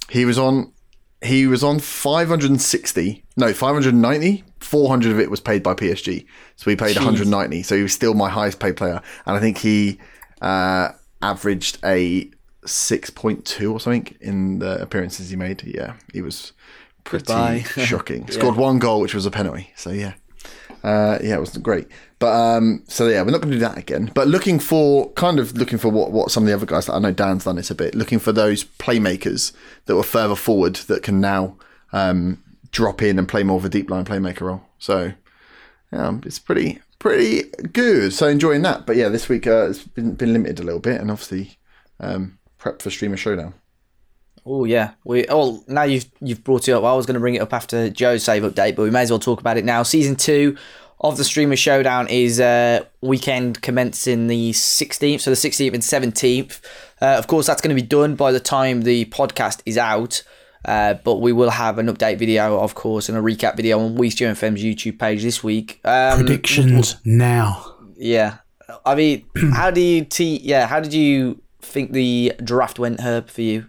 He 0.10 0.25
was 0.25 0.38
on 0.38 0.74
he 1.22 1.46
was 1.46 1.63
on 1.63 1.77
560 1.77 3.24
no 3.38 3.53
590 3.53 4.44
400 4.60 5.12
of 5.12 5.20
it 5.20 5.30
was 5.30 5.39
paid 5.39 5.62
by 5.62 5.75
psg 5.75 6.25
so 6.56 6.63
we 6.65 6.75
paid 6.75 6.96
190 6.96 7.62
so 7.62 7.75
he 7.75 7.84
was 7.84 7.94
still 7.94 8.15
my 8.15 8.27
highest 8.27 8.60
paid 8.60 8.75
player 8.75 9.00
and 9.27 9.38
i 9.38 9.39
think 9.39 9.60
he 9.60 10.00
uh, 10.41 10.89
averaged 11.22 11.77
a 11.86 12.32
6.2 12.65 13.72
or 13.72 13.80
something 13.80 14.15
in 14.22 14.60
the 14.60 14.82
appearances 14.82 15.30
he 15.30 15.36
made 15.36 15.63
yeah 15.63 15.96
he 16.13 16.22
was 16.22 16.53
pretty 17.03 17.25
Goodbye. 17.25 17.60
shocking 17.77 18.30
scored 18.30 18.56
one 18.56 18.80
goal 18.80 19.01
which 19.01 19.15
was 19.15 19.25
a 19.25 19.32
penalty 19.32 19.72
so 19.75 19.91
yeah 19.91 20.13
uh, 20.84 21.20
yeah, 21.22 21.36
it 21.36 21.39
wasn't 21.39 21.63
great. 21.63 21.88
But 22.20 22.34
um, 22.34 22.84
so 22.88 23.08
yeah, 23.08 23.22
we're 23.22 23.32
not 23.32 23.41
going 23.41 23.51
to 23.51 23.58
do 23.58 23.65
that 23.65 23.77
again. 23.77 24.12
But 24.13 24.27
looking 24.27 24.60
for 24.60 25.12
kind 25.13 25.39
of 25.39 25.56
looking 25.56 25.77
for 25.77 25.89
what 25.89 26.12
what 26.12 26.32
some 26.32 26.44
of 26.44 26.48
the 26.48 26.56
other 26.56 26.65
guys. 26.65 26.88
that 26.88 26.94
I 26.94 27.00
know 27.00 27.12
Dan's 27.12 27.46
done 27.46 27.58
it 27.58 27.70
a 27.70 27.75
bit. 27.75 27.96
Looking 27.96 28.20
for 28.20 28.32
those 28.32 28.63
playmakers 28.63 29.53
that 29.86 29.96
were 29.96 30.03
further 30.03 30.36
forward 30.36 30.75
that 30.75 31.03
can 31.03 31.20
now 31.22 31.58
um, 31.94 32.44
drop 32.72 33.01
in 33.01 33.20
and 33.20 33.27
play 33.27 33.44
more 33.44 33.58
of 33.58 33.65
a 33.65 33.70
deep 33.70 33.89
line 33.89 34.06
playmaker 34.06 34.41
role. 34.41 34.63
So 34.80 35.13
yeah, 35.91 36.18
it's 36.24 36.39
pretty 36.39 36.80
pretty 37.00 37.44
good. 37.74 38.13
So 38.13 38.27
enjoying 38.27 38.63
that. 38.63 38.86
But 38.86 38.96
yeah, 38.96 39.10
this 39.10 39.30
week 39.30 39.46
uh, 39.46 39.70
it's 39.70 39.84
been 39.84 40.15
been 40.15 40.34
limited 40.34 40.60
a 40.60 40.63
little 40.63 40.80
bit, 40.80 41.00
and 41.00 41.12
obviously 41.12 41.58
um, 42.00 42.39
prep 42.62 42.82
for 42.82 42.89
streamer 42.89 43.18
showdown. 43.18 43.53
Oh 44.46 44.63
yeah, 44.63 44.94
we. 45.03 45.25
Oh, 45.27 45.63
now 45.68 45.84
you've 45.84 46.10
you've 46.22 46.44
brought 46.44 46.70
it 46.70 46.72
up. 46.72 46.84
I 46.84 46.94
was 46.94 47.06
going 47.06 47.15
to 47.15 47.20
bring 47.20 47.36
it 47.36 47.41
up 47.41 47.53
after 47.53 47.89
Joe's 47.89 48.24
save 48.24 48.44
update, 48.44 48.75
but 48.75 48.84
we 48.84 48.89
may 48.89 49.01
as 49.01 49.12
well 49.12 49.20
talk 49.20 49.41
about 49.41 49.58
it 49.58 49.65
now. 49.65 49.84
Season 49.84 50.15
two 50.15 50.58
of 51.01 51.18
the 51.18 51.24
Streamer 51.24 51.56
Showdown 51.56 52.08
is 52.08 52.39
uh, 52.39 52.86
weekend 53.01 53.62
commencing 53.62 54.27
the 54.27 54.51
16th, 54.51 55.22
so 55.22 55.32
the 55.32 55.36
16th 55.36 55.74
and 55.74 56.13
17th. 56.13 56.62
Uh, 57.01 57.18
of 57.18 57.25
course, 57.25 57.48
that's 57.48 57.60
going 57.60 57.75
to 57.75 57.82
be 57.82 57.88
done 57.88 58.15
by 58.15 58.32
the 58.32 58.39
time 58.39 58.84
the 58.84 59.06
podcast 59.06 59.62
is 59.65 59.77
out. 59.77 60.24
Uh, 60.63 60.94
but 60.94 61.15
we 61.15 61.34
will 61.34 61.50
have 61.50 61.80
an 61.80 61.88
update 61.88 62.20
video, 62.20 62.60
of 62.60 62.75
course, 62.75 63.10
and 63.10 63.18
a 63.18 63.22
recap 63.22 63.56
video 63.58 63.80
on 63.80 63.98
WeStream 63.98 64.32
FM's 64.32 64.63
YouTube 64.63 65.00
page 65.00 65.24
this 65.24 65.44
week. 65.44 65.82
Um, 65.84 66.20
Predictions 66.20 66.98
now. 67.03 67.77
Yeah, 67.96 68.38
I 68.86 68.94
mean, 68.94 69.25
how 69.53 69.72
do 69.72 69.82
you 69.82 70.06
t? 70.06 70.39
Yeah, 70.44 70.68
how 70.68 70.80
did 70.80 70.94
you 70.94 71.41
think 71.62 71.94
the 71.94 72.34
draft 72.44 72.80
went, 72.80 73.01
Herb, 73.01 73.30
for 73.30 73.41
you? 73.41 73.65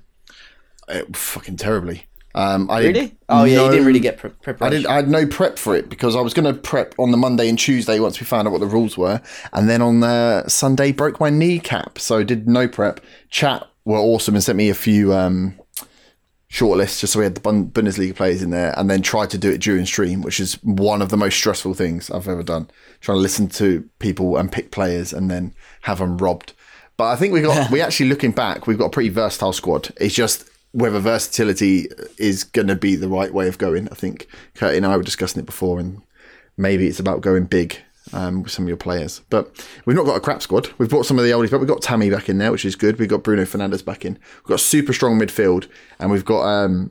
It, 0.88 1.16
fucking 1.16 1.56
terribly. 1.56 2.06
Um, 2.34 2.70
I 2.70 2.86
Really? 2.86 3.16
Oh 3.28 3.44
yeah, 3.44 3.64
you 3.64 3.70
didn't 3.70 3.86
really 3.86 4.00
get 4.00 4.16
pre- 4.16 4.30
I 4.30 4.34
preparation. 4.42 4.82
did. 4.82 4.86
I 4.86 4.96
had 4.96 5.08
no 5.08 5.26
prep 5.26 5.58
for 5.58 5.76
it 5.76 5.90
because 5.90 6.16
I 6.16 6.20
was 6.20 6.32
going 6.32 6.52
to 6.52 6.58
prep 6.58 6.94
on 6.98 7.10
the 7.10 7.18
Monday 7.18 7.48
and 7.48 7.58
Tuesday 7.58 8.00
once 8.00 8.18
we 8.20 8.26
found 8.26 8.48
out 8.48 8.52
what 8.52 8.60
the 8.60 8.66
rules 8.66 8.96
were, 8.96 9.20
and 9.52 9.68
then 9.68 9.82
on 9.82 10.00
the 10.00 10.48
Sunday 10.48 10.92
broke 10.92 11.20
my 11.20 11.28
kneecap, 11.28 11.98
so 11.98 12.24
did 12.24 12.48
no 12.48 12.66
prep. 12.66 13.00
Chat 13.28 13.68
were 13.84 13.98
awesome 13.98 14.34
and 14.34 14.42
sent 14.42 14.56
me 14.56 14.70
a 14.70 14.74
few 14.74 15.12
um, 15.12 15.58
shortlists 16.50 17.00
just 17.00 17.12
so 17.12 17.18
we 17.18 17.24
had 17.24 17.34
the 17.34 17.40
Bundesliga 17.40 18.14
players 18.16 18.42
in 18.42 18.48
there, 18.48 18.72
and 18.78 18.88
then 18.88 19.02
tried 19.02 19.28
to 19.30 19.38
do 19.38 19.50
it 19.50 19.60
during 19.60 19.84
stream, 19.84 20.22
which 20.22 20.40
is 20.40 20.54
one 20.62 21.02
of 21.02 21.10
the 21.10 21.18
most 21.18 21.36
stressful 21.36 21.74
things 21.74 22.10
I've 22.10 22.28
ever 22.28 22.42
done. 22.42 22.70
Trying 23.00 23.18
to 23.18 23.22
listen 23.22 23.48
to 23.48 23.86
people 23.98 24.38
and 24.38 24.50
pick 24.50 24.70
players 24.70 25.12
and 25.12 25.30
then 25.30 25.54
have 25.82 25.98
them 25.98 26.16
robbed. 26.16 26.54
But 26.96 27.04
I 27.08 27.16
think 27.16 27.32
we 27.32 27.40
got 27.40 27.70
we 27.70 27.80
actually 27.80 28.08
looking 28.08 28.32
back, 28.32 28.66
we've 28.66 28.78
got 28.78 28.86
a 28.86 28.90
pretty 28.90 29.08
versatile 29.08 29.52
squad. 29.52 29.92
It's 30.00 30.14
just 30.14 30.48
whether 30.72 30.98
versatility 31.00 31.88
is 32.18 32.44
going 32.44 32.68
to 32.68 32.76
be 32.76 32.96
the 32.96 33.08
right 33.08 33.32
way 33.32 33.48
of 33.48 33.58
going. 33.58 33.88
I 33.90 33.94
think 33.94 34.26
Kurt 34.54 34.74
and 34.74 34.86
I 34.86 34.96
were 34.96 35.02
discussing 35.02 35.40
it 35.40 35.46
before, 35.46 35.78
and 35.78 36.02
maybe 36.56 36.86
it's 36.86 37.00
about 37.00 37.20
going 37.20 37.44
big 37.44 37.76
um, 38.12 38.42
with 38.42 38.52
some 38.52 38.64
of 38.64 38.68
your 38.68 38.76
players. 38.76 39.20
But 39.30 39.66
we've 39.84 39.96
not 39.96 40.06
got 40.06 40.16
a 40.16 40.20
crap 40.20 40.42
squad. 40.42 40.70
We've 40.78 40.88
brought 40.88 41.06
some 41.06 41.18
of 41.18 41.24
the 41.24 41.30
oldies, 41.30 41.50
but 41.50 41.58
we've 41.60 41.68
got 41.68 41.82
Tammy 41.82 42.10
back 42.10 42.28
in 42.28 42.38
there, 42.38 42.52
which 42.52 42.64
is 42.64 42.76
good. 42.76 42.98
We've 42.98 43.08
got 43.08 43.22
Bruno 43.22 43.42
Fernandes 43.44 43.84
back 43.84 44.04
in. 44.04 44.14
We've 44.14 44.48
got 44.48 44.54
a 44.54 44.58
super 44.58 44.92
strong 44.92 45.18
midfield, 45.18 45.68
and 45.98 46.10
we've 46.10 46.24
got 46.24 46.42
um, 46.42 46.90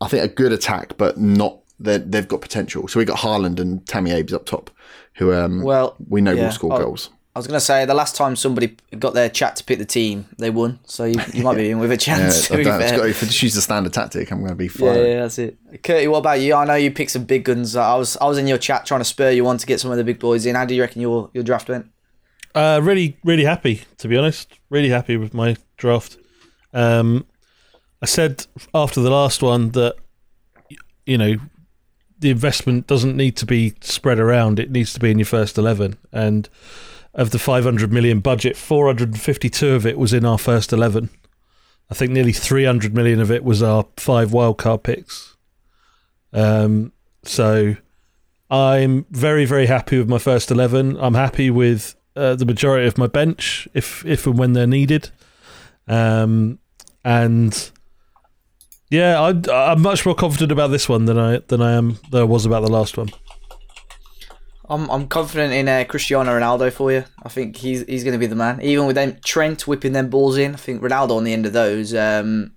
I 0.00 0.08
think 0.08 0.24
a 0.24 0.28
good 0.34 0.52
attack, 0.52 0.96
but 0.96 1.18
not 1.18 1.58
that 1.80 2.12
they've 2.12 2.28
got 2.28 2.40
potential. 2.42 2.88
So 2.88 3.00
we've 3.00 3.08
got 3.08 3.18
Haaland 3.18 3.58
and 3.58 3.86
Tammy 3.86 4.12
Abe's 4.12 4.32
up 4.34 4.44
top, 4.46 4.70
who 5.14 5.32
um, 5.32 5.62
Well, 5.62 5.96
we 6.08 6.20
know 6.20 6.32
yeah. 6.32 6.44
will 6.44 6.52
score 6.52 6.74
Oh, 6.74 6.78
goals. 6.78 7.10
I 7.34 7.38
was 7.38 7.46
going 7.46 7.58
to 7.58 7.64
say 7.64 7.84
the 7.84 7.94
last 7.94 8.16
time 8.16 8.34
somebody 8.34 8.76
got 8.98 9.14
their 9.14 9.28
chat 9.28 9.54
to 9.56 9.64
pick 9.64 9.78
the 9.78 9.84
team, 9.84 10.26
they 10.38 10.50
won. 10.50 10.80
So 10.84 11.04
you, 11.04 11.14
you 11.32 11.44
might 11.44 11.56
be 11.56 11.70
in 11.70 11.78
with 11.78 11.90
a 11.90 11.94
Yeah, 11.94 11.98
chance. 11.98 12.48
to 12.48 12.54
I've 12.54 12.58
be 12.58 12.64
done- 12.64 12.80
it's 12.82 12.90
fair. 12.90 12.98
got- 12.98 13.08
if 13.08 13.22
I 13.22 13.26
just 13.26 13.42
use 13.42 13.54
the 13.54 13.60
standard 13.62 13.92
tactic, 13.92 14.32
I'm 14.32 14.38
going 14.40 14.50
to 14.50 14.56
be 14.56 14.68
yeah, 14.78 14.94
yeah, 14.94 15.20
that's 15.22 15.38
it. 15.38 15.56
Curtie, 15.82 16.10
what 16.10 16.18
about 16.18 16.40
you? 16.40 16.54
I 16.54 16.64
know 16.64 16.74
you 16.74 16.90
picked 16.90 17.12
some 17.12 17.24
big 17.24 17.44
guns. 17.44 17.76
I 17.76 17.94
was 17.94 18.16
I 18.16 18.26
was 18.26 18.36
in 18.36 18.48
your 18.48 18.58
chat 18.58 18.84
trying 18.84 19.00
to 19.00 19.04
spur 19.04 19.30
you 19.30 19.46
on 19.46 19.58
to 19.58 19.66
get 19.66 19.78
some 19.78 19.92
of 19.92 19.96
the 19.96 20.02
big 20.04 20.18
boys 20.18 20.44
in. 20.44 20.56
How 20.56 20.64
do 20.64 20.74
you 20.74 20.80
reckon 20.82 21.00
your, 21.02 21.30
your 21.32 21.44
draft 21.44 21.68
went? 21.68 21.86
Uh, 22.52 22.80
really, 22.82 23.16
really 23.24 23.44
happy 23.44 23.82
to 23.98 24.08
be 24.08 24.16
honest. 24.16 24.52
Really 24.68 24.88
happy 24.88 25.16
with 25.16 25.32
my 25.32 25.56
draft. 25.76 26.18
Um, 26.74 27.26
I 28.02 28.06
said 28.06 28.46
after 28.74 29.00
the 29.00 29.10
last 29.10 29.40
one 29.40 29.70
that 29.70 29.94
you 31.06 31.16
know 31.16 31.36
the 32.18 32.30
investment 32.30 32.86
doesn't 32.88 33.16
need 33.16 33.36
to 33.36 33.46
be 33.46 33.74
spread 33.82 34.18
around; 34.18 34.58
it 34.58 34.70
needs 34.72 34.92
to 34.94 35.00
be 35.00 35.12
in 35.12 35.18
your 35.20 35.26
first 35.26 35.56
eleven. 35.58 35.96
And 36.12 36.48
of 37.14 37.30
the 37.30 37.38
500 37.38 37.92
million 37.92 38.20
budget, 38.20 38.56
452 38.56 39.68
of 39.70 39.86
it 39.86 39.98
was 39.98 40.12
in 40.12 40.24
our 40.24 40.38
first 40.38 40.72
eleven. 40.72 41.10
I 41.90 41.94
think 41.94 42.12
nearly 42.12 42.32
300 42.32 42.94
million 42.94 43.20
of 43.20 43.30
it 43.30 43.42
was 43.42 43.62
our 43.62 43.86
five 43.96 44.30
wildcard 44.30 44.84
picks. 44.84 45.36
Um, 46.32 46.92
so 47.24 47.76
I'm 48.48 49.06
very, 49.10 49.44
very 49.44 49.66
happy 49.66 49.98
with 49.98 50.08
my 50.08 50.18
first 50.18 50.50
eleven. 50.50 50.96
I'm 50.98 51.14
happy 51.14 51.50
with 51.50 51.96
uh, 52.16 52.36
the 52.36 52.46
majority 52.46 52.86
of 52.86 52.98
my 52.98 53.06
bench, 53.06 53.68
if 53.74 54.04
if 54.06 54.26
and 54.26 54.38
when 54.38 54.52
they're 54.52 54.66
needed. 54.66 55.10
Um, 55.88 56.58
and 57.04 57.70
yeah, 58.90 59.20
I'm, 59.20 59.42
I'm 59.50 59.82
much 59.82 60.04
more 60.04 60.14
confident 60.14 60.52
about 60.52 60.68
this 60.68 60.88
one 60.88 61.04
than 61.04 61.18
I 61.18 61.38
than 61.48 61.60
I 61.60 61.72
am 61.72 61.98
than 62.10 62.22
I 62.22 62.24
was 62.24 62.46
about 62.46 62.62
the 62.62 62.70
last 62.70 62.96
one. 62.96 63.10
I'm 64.70 64.88
I'm 64.88 65.08
confident 65.08 65.52
in 65.52 65.68
uh, 65.68 65.84
Cristiano 65.86 66.30
Ronaldo 66.30 66.72
for 66.72 66.92
you. 66.92 67.04
I 67.22 67.28
think 67.28 67.56
he's 67.56 67.82
he's 67.82 68.04
going 68.04 68.12
to 68.12 68.18
be 68.18 68.26
the 68.26 68.36
man. 68.36 68.62
Even 68.62 68.86
with 68.86 68.94
them 68.94 69.18
Trent 69.24 69.66
whipping 69.66 69.92
them 69.92 70.08
balls 70.08 70.38
in, 70.38 70.54
I 70.54 70.58
think 70.58 70.80
Ronaldo 70.80 71.16
on 71.16 71.24
the 71.24 71.32
end 71.32 71.44
of 71.44 71.52
those. 71.52 71.92
Um, 71.92 72.52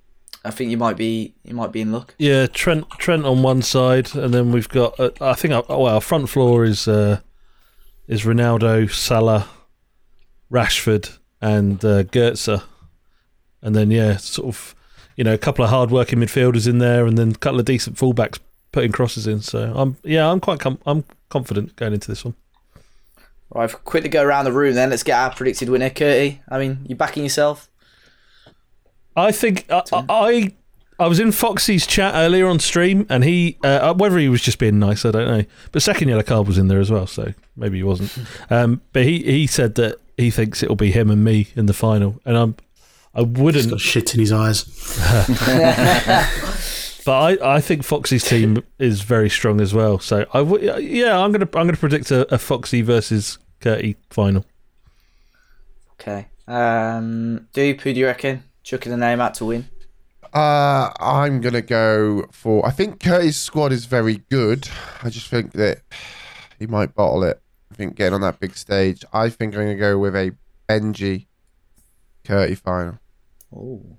I 0.46 0.52
think 0.52 0.70
you 0.70 0.78
might 0.78 0.96
be 0.96 1.34
you 1.44 1.56
might 1.56 1.72
be 1.72 1.82
in 1.82 1.92
luck. 1.92 2.14
Yeah, 2.20 2.46
Trent 2.46 2.88
Trent 3.00 3.26
on 3.26 3.42
one 3.42 3.64
side, 3.64 4.16
and 4.16 4.32
then 4.32 4.52
we've 4.52 4.70
got 4.70 5.00
uh, 5.00 5.10
I 5.20 5.34
think 5.34 5.54
our, 5.54 5.64
well 5.68 5.88
our 5.88 6.02
front 6.02 6.30
floor 6.30 6.64
is 6.64 6.88
uh, 6.88 7.20
is 8.08 8.24
Ronaldo, 8.24 8.92
Salah, 8.92 9.48
Rashford, 10.52 11.18
and 11.42 11.84
uh, 11.84 12.04
and 13.64 13.76
then 13.76 13.90
yeah, 13.90 14.18
sort 14.18 14.50
of 14.50 14.76
you 15.18 15.24
know 15.24 15.34
a 15.34 15.40
couple 15.40 15.66
of 15.66 15.72
hard 15.72 15.90
working 15.90 16.20
midfielders 16.20 16.68
in 16.68 16.78
there, 16.78 17.08
and 17.08 17.18
then 17.18 17.32
a 17.32 17.36
couple 17.36 17.60
of 17.60 17.66
decent 17.66 17.98
fullbacks 17.98 18.40
putting 18.72 18.92
crosses 18.92 19.26
in. 19.26 19.42
So 19.42 19.74
I'm 19.76 19.98
yeah 20.04 20.30
I'm 20.30 20.40
quite 20.40 20.60
com- 20.60 20.80
I'm 20.86 21.06
confident 21.34 21.76
going 21.76 21.94
into 21.94 22.08
this 22.08 22.24
one. 22.24 22.36
Right, 23.50 23.72
quick 23.84 24.04
to 24.04 24.10
go 24.10 24.24
around 24.24 24.46
the 24.46 24.52
room 24.52 24.76
then. 24.76 24.92
Let's 24.92 25.04
get 25.04 25.18
our 25.18 25.34
predicted 25.34 25.70
winner, 25.70 25.90
Curtie. 25.90 26.40
I 26.48 26.60
mean, 26.60 26.86
you 26.88 26.96
backing 26.96 27.24
yourself? 27.24 27.70
I 29.16 29.32
think 29.32 29.66
I, 29.70 29.84
I 29.92 30.54
I 31.00 31.08
was 31.08 31.20
in 31.20 31.32
Foxy's 31.32 31.86
chat 31.86 32.14
earlier 32.16 32.48
on 32.48 32.60
stream, 32.60 33.06
and 33.10 33.24
he 33.24 33.58
uh, 33.64 33.94
whether 33.96 34.18
he 34.18 34.30
was 34.30 34.42
just 34.42 34.60
being 34.60 34.80
nice, 34.80 35.06
I 35.06 35.12
don't 35.12 35.28
know. 35.28 35.46
But 35.72 35.82
second 35.82 36.08
yellow 36.08 36.24
card 36.24 36.48
was 36.48 36.58
in 36.58 36.68
there 36.68 36.80
as 36.80 36.92
well, 36.92 37.08
so 37.08 37.34
maybe 37.56 37.78
he 37.78 37.84
wasn't. 37.84 38.12
Um, 38.50 38.82
but 38.92 39.04
he 39.04 39.24
he 39.24 39.48
said 39.48 39.76
that 39.76 40.00
he 40.18 40.30
thinks 40.30 40.62
it'll 40.62 40.76
be 40.76 40.92
him 40.92 41.10
and 41.10 41.24
me 41.24 41.48
in 41.56 41.66
the 41.66 41.74
final, 41.74 42.22
and 42.26 42.38
I'm 42.38 42.56
I 43.16 43.22
wouldn't, 43.22 43.70
got 43.70 43.80
shit 43.80 44.14
in 44.14 44.20
his 44.20 44.32
eyes. 44.32 44.66
but 47.06 47.42
I, 47.42 47.56
I 47.56 47.62
think 47.62 47.84
Foxy's 47.84 48.24
team 48.24 48.64
is 48.80 49.02
very 49.02 49.30
strong 49.30 49.62
as 49.62 49.74
well. 49.74 50.00
So 50.00 50.26
I 50.34 50.40
w- 50.40 50.80
yeah, 50.80 51.18
I'm 51.20 51.32
gonna 51.32 51.46
I'm 51.46 51.68
gonna 51.68 51.78
predict 51.78 52.12
a, 52.12 52.34
a 52.34 52.38
Foxy 52.38 52.82
versus 52.82 53.38
Curty 53.60 53.96
final. 54.10 54.46
Okay. 55.94 56.28
Um, 56.48 57.48
Dupe, 57.54 57.82
who 57.82 57.94
do 57.94 58.00
you 58.00 58.06
reckon? 58.06 58.44
Chucking 58.64 58.92
the 58.92 58.98
name 58.98 59.22
out 59.22 59.34
to 59.36 59.46
win. 59.46 59.70
Uh, 60.34 60.92
I'm 61.00 61.42
gonna 61.42 61.62
go 61.62 62.28
for. 62.32 62.66
I 62.66 62.72
think 62.72 63.00
Curtis' 63.00 63.38
squad 63.38 63.72
is 63.72 63.86
very 63.86 64.18
good. 64.30 64.68
I 65.04 65.10
just 65.10 65.28
think 65.28 65.54
that 65.54 65.82
he 66.60 66.66
might 66.68 66.96
bottle 66.96 67.24
it. 67.24 67.40
I 67.72 67.76
think 67.76 67.96
getting 67.96 68.14
on 68.14 68.22
that 68.22 68.40
big 68.40 68.56
stage. 68.56 69.06
I 69.14 69.30
think 69.30 69.54
I'm 69.56 69.62
gonna 69.62 69.76
go 69.76 69.98
with 70.00 70.16
a 70.16 70.36
Benji 70.70 71.28
Curtis 72.24 72.60
final. 72.60 73.00
Oh. 73.56 73.98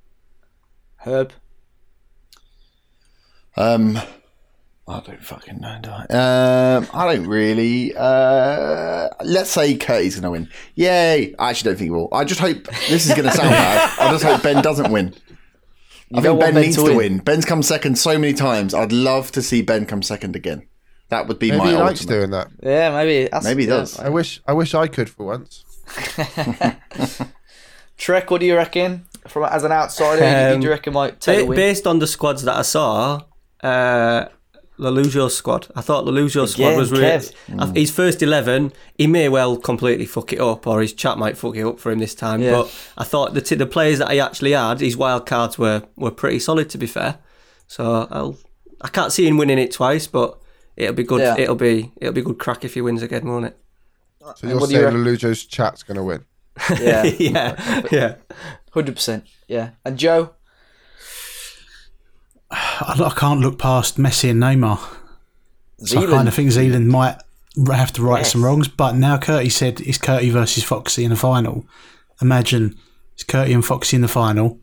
Herb. 0.97 1.33
Um, 3.57 3.99
I 4.87 5.01
don't 5.01 5.25
fucking 5.25 5.61
know, 5.61 5.79
do 5.83 5.91
I? 5.91 6.03
Um, 6.77 6.87
I 6.93 7.15
don't 7.15 7.27
really. 7.27 7.95
Uh, 7.97 9.09
let's 9.25 9.51
say 9.51 9.77
Curtis 9.77 10.15
going 10.15 10.23
to 10.25 10.31
win. 10.31 10.49
Yay! 10.75 11.35
I 11.39 11.51
actually 11.51 11.71
don't 11.71 11.79
think 11.79 11.87
he 11.87 11.91
will. 11.91 12.09
I 12.13 12.25
just 12.25 12.41
hope 12.41 12.65
this 12.89 13.07
is 13.07 13.13
going 13.15 13.25
to 13.25 13.31
sound 13.33 13.51
bad. 13.51 13.99
I 13.99 14.11
just 14.13 14.25
hope 14.25 14.43
Ben 14.43 14.63
doesn't 14.63 14.91
win. 14.93 15.15
I 16.15 16.21
think 16.21 16.39
Ben 16.39 16.53
Ben 16.55 16.63
needs 16.63 16.77
to 16.77 16.83
to 16.83 16.89
win. 16.89 16.97
win. 16.97 17.19
Ben's 17.19 17.45
come 17.45 17.63
second 17.63 17.97
so 17.99 18.19
many 18.19 18.35
times. 18.35 18.75
I'd 18.75 18.93
love 18.93 19.33
to 19.33 19.43
see 19.43 19.63
Ben 19.63 19.87
come 19.87 20.03
second 20.03 20.37
again. 20.37 20.67
That 21.09 21.29
would 21.29 21.39
be 21.39 21.51
Maybe 21.51 21.59
my 21.59 21.71
he 21.71 21.77
likes 21.77 22.01
ultimate. 22.03 22.15
doing 22.19 22.31
that. 22.31 22.49
Yeah, 22.63 22.91
maybe. 22.93 23.29
That's, 23.31 23.45
Maybe 23.45 23.63
he 23.65 23.69
yeah. 23.69 23.77
does. 23.77 23.99
I 23.99 24.09
wish 24.11 24.43
I 24.47 24.53
wish 24.53 24.75
I 24.75 24.87
could 24.87 25.09
for 25.09 25.25
once. 25.27 25.65
Trek, 27.97 28.31
what 28.31 28.41
do 28.41 28.47
you 28.47 28.57
reckon? 28.57 29.07
From 29.29 29.45
as 29.45 29.65
an 29.65 29.73
outsider, 29.73 30.55
Um, 30.55 30.61
do 30.61 30.67
you 30.67 30.71
reckon 30.71 30.93
might 30.93 31.21
take 31.21 31.49
the 31.49 31.55
based 31.55 31.87
on 31.87 31.99
the 32.01 32.07
squads 32.07 32.43
that 32.45 32.57
I 32.57 32.63
saw, 32.63 33.21
uh, 33.65 34.29
Lelujo's 34.79 35.37
squad. 35.37 35.69
I 35.77 35.81
thought 35.81 36.05
Lelujo's 36.05 36.53
squad 36.53 36.67
Again, 36.69 36.79
was 36.79 36.91
really. 36.91 37.05
Kev. 37.05 37.77
His 37.77 37.91
first 37.91 38.23
eleven, 38.23 38.73
he 38.99 39.07
may 39.07 39.29
well 39.29 39.57
completely 39.57 40.07
fuck 40.07 40.33
it 40.33 40.41
up, 40.41 40.67
or 40.67 40.81
his 40.81 40.93
chat 40.93 41.17
might 41.17 41.39
fuck 41.39 41.57
it 41.57 41.65
up 41.65 41.79
for 41.79 41.93
him 41.93 42.01
this 42.01 42.15
time. 42.15 42.43
Yeah. 42.43 42.51
But 42.53 42.93
I 42.99 43.05
thought 43.05 43.35
the 43.35 43.41
t- 43.41 43.55
the 43.55 43.67
players 43.67 43.99
that 43.99 44.11
he 44.11 44.21
actually 44.21 44.53
had, 44.53 44.81
his 44.81 44.97
wild 44.97 45.27
cards 45.27 45.59
were 45.59 45.85
were 45.97 46.11
pretty 46.11 46.41
solid. 46.41 46.71
To 46.71 46.79
be 46.79 46.87
fair, 46.87 47.19
so 47.67 48.09
I'll 48.11 48.37
I 48.81 48.89
can't 48.89 49.13
see 49.13 49.27
him 49.27 49.37
winning 49.37 49.59
it 49.59 49.71
twice, 49.71 50.07
but 50.07 50.39
it'll 50.77 50.95
be 50.95 51.05
good. 51.05 51.21
Yeah. 51.21 51.37
It'll 51.39 51.55
be 51.55 51.93
it'll 51.97 52.13
be 52.13 52.23
good 52.23 52.39
crack 52.39 52.65
if 52.65 52.75
he 52.75 52.81
wins 52.81 53.03
again, 53.03 53.27
won't 53.27 53.47
it? 53.47 53.57
So 54.37 54.47
you're 54.49 54.59
what 54.59 54.69
do 54.69 54.75
you 54.75 54.81
saying 54.83 54.95
reckon? 54.97 55.05
Lelujo's 55.05 55.45
chat's 55.45 55.83
going 55.83 55.99
to 55.99 56.03
win? 56.03 56.25
Yeah, 56.81 57.05
yeah, 57.19 57.83
yeah. 57.93 58.15
hundred 58.73 58.95
percent. 58.97 59.25
Yeah, 59.49 59.71
and 59.85 59.99
Joe. 59.99 60.35
I, 62.55 62.97
I 63.05 63.13
can't 63.17 63.41
look 63.41 63.59
past 63.59 63.97
Messi 63.99 64.31
and 64.31 64.43
Neymar. 64.43 64.79
So 65.79 66.01
I 66.03 66.07
kind 66.07 66.29
of 66.29 66.35
think 66.35 66.51
Zealand 66.53 66.89
might 66.89 67.17
have 67.67 67.93
to 67.95 68.03
right 68.03 68.21
Yes. 68.21 68.33
some 68.33 68.45
wrongs. 68.45 68.69
But 68.69 68.95
now 68.97 69.19
Curty 69.19 69.51
said 69.51 69.81
it's 69.81 69.99
Curty 69.99 70.31
versus 70.31 70.65
Foxy 70.65 71.05
in 71.05 71.11
the 71.11 71.17
final. 71.17 71.67
Imagine 72.23 72.79
it's 73.15 73.25
Curty 73.25 73.53
and 73.53 73.65
Foxy 73.65 73.97
in 73.97 74.03
the 74.03 74.09
final. 74.09 74.59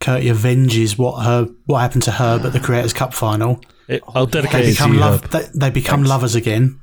Curty 0.00 0.30
avenges 0.30 0.98
what 0.98 1.24
her 1.24 1.48
what 1.64 1.78
happened 1.80 2.02
to 2.04 2.12
her 2.12 2.38
at 2.44 2.52
the 2.52 2.60
Creators 2.60 2.92
Cup 2.92 3.14
final. 3.14 3.60
It, 3.88 4.02
I'll 4.08 4.26
They 4.26 4.42
dedicate 4.42 4.60
it 4.60 4.66
to 4.66 4.72
become 4.72 4.94
you. 4.94 5.00
love. 5.00 5.30
They, 5.30 5.46
they 5.54 5.70
become 5.70 6.02
lovers 6.04 6.34
again, 6.34 6.80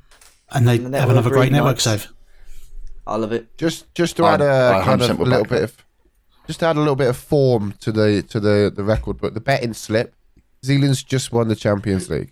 and 0.52 0.67
they 0.67 0.78
And 0.78 0.93
the 0.93 1.00
have 1.00 1.10
another 1.10 1.30
great 1.30 1.52
network 1.52 1.78
reunites. 1.78 1.84
save. 1.84 2.08
I 3.06 3.17
love 3.17 3.32
it. 3.34 3.56
Just 3.58 3.93
just 3.93 4.17
to 4.17 4.24
I- 4.26 4.34
add 4.36 4.41
a 4.41 4.78
I 4.78 4.84
kind 4.84 5.02
of 5.02 5.19
little 5.19 5.43
back 5.43 5.50
bit 5.50 5.63
of 5.63 5.78
just 6.48 6.60
to 6.62 6.65
add 6.67 6.76
a 6.78 6.80
little 6.80 6.96
bit 6.96 7.08
of 7.10 7.17
form 7.17 7.74
to 7.82 7.91
the 7.91 8.24
to 8.30 8.39
the 8.39 8.72
the 8.76 8.84
record 8.84 9.19
book. 9.22 9.34
The 9.36 9.41
betting 9.41 9.74
slip. 9.74 10.15
Zealand's 10.63 11.04
just 11.04 11.32
won 11.32 11.47
the 11.47 11.56
Champions 11.56 12.10
League. 12.10 12.32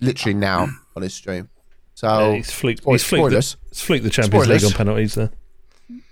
Literally 0.00 0.34
now 0.34 0.68
on 0.96 1.02
his 1.02 1.14
stream. 1.14 1.48
So 1.94 2.30
Yeah, 2.30 2.36
he's 2.36 2.50
fleeked, 2.50 2.78
Spoil- 2.82 2.94
he's 2.94 3.04
fleeked, 3.04 3.30
the, 3.30 3.36
he's 3.70 3.82
fleeked 3.82 4.02
the 4.02 4.10
Champions 4.10 4.44
Spoilers. 4.44 4.62
League 4.62 4.72
on 4.72 4.76
penalties 4.76 5.14
there. 5.14 5.30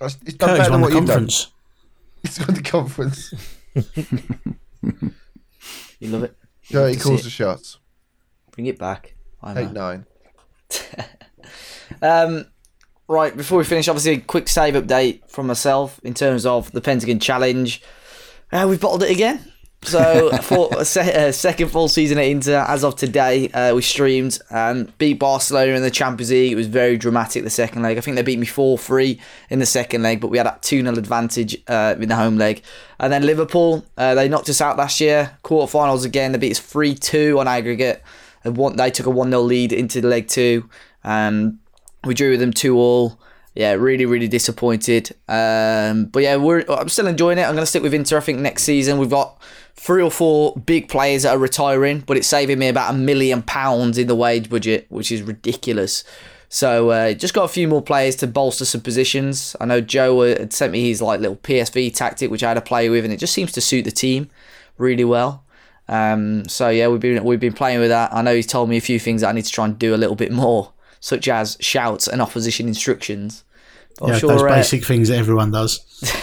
That's- 0.01 0.19
he's 0.25 0.35
done 0.35 0.49
Curty's 0.51 0.59
better 0.69 0.71
than 0.73 0.81
won 0.81 0.91
the 0.91 0.97
what 0.97 1.01
you've 1.01 1.07
done. 1.09 1.17
conference. 1.19 1.53
He's 2.23 2.39
won 2.41 2.55
the 2.55 2.63
conference. 2.63 3.35
You 6.01 6.09
love 6.09 6.25
it. 6.25 6.37
Dirty 6.71 6.95
to 6.95 6.99
see 7.01 7.05
calls 7.09 7.21
it. 7.21 7.25
the 7.25 7.31
shots. 7.31 7.79
Bring 8.53 8.67
it 8.67 8.79
back. 8.79 9.15
I 9.43 9.55
Take 9.55 9.73
know. 9.73 9.81
nine. 9.89 10.07
Um, 12.03 12.47
right, 13.07 13.35
before 13.37 13.59
we 13.59 13.65
finish, 13.65 13.87
obviously, 13.87 14.15
a 14.15 14.19
quick 14.19 14.49
save 14.49 14.75
update 14.75 15.31
from 15.31 15.47
myself 15.47 16.01
in 16.03 16.15
terms 16.15 16.45
of 16.45 16.73
the 16.73 16.81
Pentagon 16.81 17.21
Challenge. 17.21 17.81
Uh, 18.51 18.67
we've 18.69 18.81
bottled 18.81 19.05
it 19.05 19.11
again. 19.11 19.53
So, 19.87 20.31
for 20.43 20.85
se- 20.85 21.29
uh, 21.29 21.33
second 21.33 21.69
full 21.69 21.89
season 21.89 22.19
at 22.19 22.25
Inter, 22.25 22.65
as 22.67 22.83
of 22.83 22.97
today, 22.97 23.49
uh, 23.51 23.75
we 23.75 23.83
streamed, 23.83 24.39
um, 24.51 24.93
beat 24.99 25.21
Barcelona 25.21 25.75
in 25.75 25.83
the 25.83 25.91
Champions 25.91 26.31
League. 26.31 26.53
It 26.53 26.57
was 26.57 26.67
very 26.67 26.97
dramatic 26.97 27.45
the 27.45 27.51
second 27.51 27.83
leg. 27.83 27.97
I 27.97 28.01
think 28.01 28.17
they 28.17 28.23
beat 28.23 28.39
me 28.39 28.47
4 28.47 28.77
3 28.79 29.21
in 29.51 29.61
the 29.61 29.67
second 29.67 30.03
leg, 30.03 30.21
but 30.21 30.29
we 30.29 30.39
had 30.39 30.47
that 30.47 30.63
2 30.63 30.83
0 30.83 30.97
advantage 30.97 31.57
uh, 31.69 31.95
in 32.01 32.09
the 32.09 32.17
home 32.17 32.37
leg. 32.37 32.63
And 32.99 33.13
then 33.13 33.25
Liverpool, 33.25 33.87
uh, 33.97 34.15
they 34.17 34.29
knocked 34.29 34.49
us 34.49 34.61
out 34.61 34.77
last 34.77 35.01
year. 35.01 35.39
Quarterfinals 35.45 36.05
again, 36.05 36.33
they 36.33 36.39
beat 36.39 36.53
us 36.53 36.59
3 36.59 36.95
2 36.95 37.39
on 37.39 37.47
aggregate. 37.47 38.03
And 38.43 38.57
one, 38.57 38.77
they 38.77 38.91
took 38.91 39.07
a 39.07 39.11
1 39.11 39.31
0 39.31 39.43
lead 39.43 39.73
into 39.73 40.01
the 40.01 40.09
leg 40.09 40.29
two. 40.29 40.69
Um, 41.05 41.61
we 42.05 42.15
drew 42.15 42.31
with 42.31 42.41
them 42.41 42.53
two 42.53 42.77
all. 42.77 43.21
Yeah, 43.55 43.73
really, 43.73 44.05
really 44.05 44.29
disappointed. 44.29 45.15
Um, 45.29 46.07
but 46.07 46.23
yeah, 46.23 46.37
we're 46.37 46.65
I'm 46.69 46.91
still 46.91 47.07
enjoying 47.07 47.39
it. 47.39 47.43
I'm 47.43 47.55
going 47.55 47.63
to 47.63 47.67
stick 47.67 47.83
with 47.83 47.95
Inter. 47.95 48.19
I 48.19 48.21
think 48.21 48.39
next 48.39 48.65
season 48.65 48.99
we've 48.99 49.11
got 49.11 49.41
three 49.77 50.03
or 50.03 50.11
four 50.11 50.57
big 50.57 50.89
players 50.89 51.23
that 51.23 51.37
are 51.37 51.39
retiring, 51.39 52.01
but 52.01 52.17
it's 52.17 52.27
saving 52.27 52.59
me 52.59 52.69
about 52.69 52.95
a 52.95 52.97
million 52.97 53.43
pounds 53.43 53.99
in 53.99 54.07
the 54.07 54.17
wage 54.17 54.49
budget, 54.49 54.87
which 54.89 55.13
is 55.13 55.23
ridiculous. 55.23 56.03
So 56.49 56.91
uh, 56.91 57.13
just 57.13 57.35
got 57.35 57.45
a 57.45 57.49
few 57.49 57.69
more 57.69 57.83
players 57.83 58.17
to 58.17 58.27
bolster 58.27 58.65
some 58.65 58.81
positions. 58.81 59.55
I 59.61 59.67
know 59.67 59.81
Joe 59.81 60.23
uh, 60.23 60.39
had 60.39 60.53
sent 60.53 60.73
me 60.73 60.89
his 60.89 61.03
like 61.03 61.21
little 61.21 61.37
PSV 61.37 61.95
tactic, 61.95 62.31
which 62.31 62.43
I 62.43 62.49
had 62.49 62.55
to 62.55 62.61
play 62.61 62.89
with, 62.89 63.05
and 63.05 63.13
it 63.13 63.19
just 63.19 63.35
seems 63.35 63.53
to 63.53 63.61
suit 63.61 63.85
the 63.85 63.91
team 63.91 64.31
really 64.79 65.05
well. 65.05 65.45
Um, 65.89 66.49
so 66.49 66.69
yeah, 66.69 66.89
we've 66.89 67.01
been 67.01 67.23
we've 67.25 67.41
been 67.41 67.53
playing 67.53 67.81
with 67.81 67.91
that. 67.91 68.13
I 68.13 68.23
know 68.23 68.35
he's 68.35 68.47
told 68.47 68.69
me 68.69 68.77
a 68.77 68.81
few 68.81 68.99
things 68.99 69.21
that 69.21 69.29
I 69.29 69.33
need 69.33 69.45
to 69.45 69.53
try 69.53 69.65
and 69.65 69.79
do 69.79 69.95
a 69.95 69.97
little 69.97 70.17
bit 70.17 70.33
more, 70.33 70.73
such 71.01 71.29
as 71.29 71.57
shouts 71.61 72.09
and 72.09 72.23
opposition 72.23 72.69
instructions. 72.69 73.45
But 73.99 74.07
I'm 74.07 74.13
Yeah, 74.13 74.19
sure, 74.19 74.29
those 74.31 74.43
uh, 74.43 74.49
basic 74.49 74.85
things 74.85 75.09
that 75.09 75.17
everyone 75.17 75.51
does. 75.51 75.79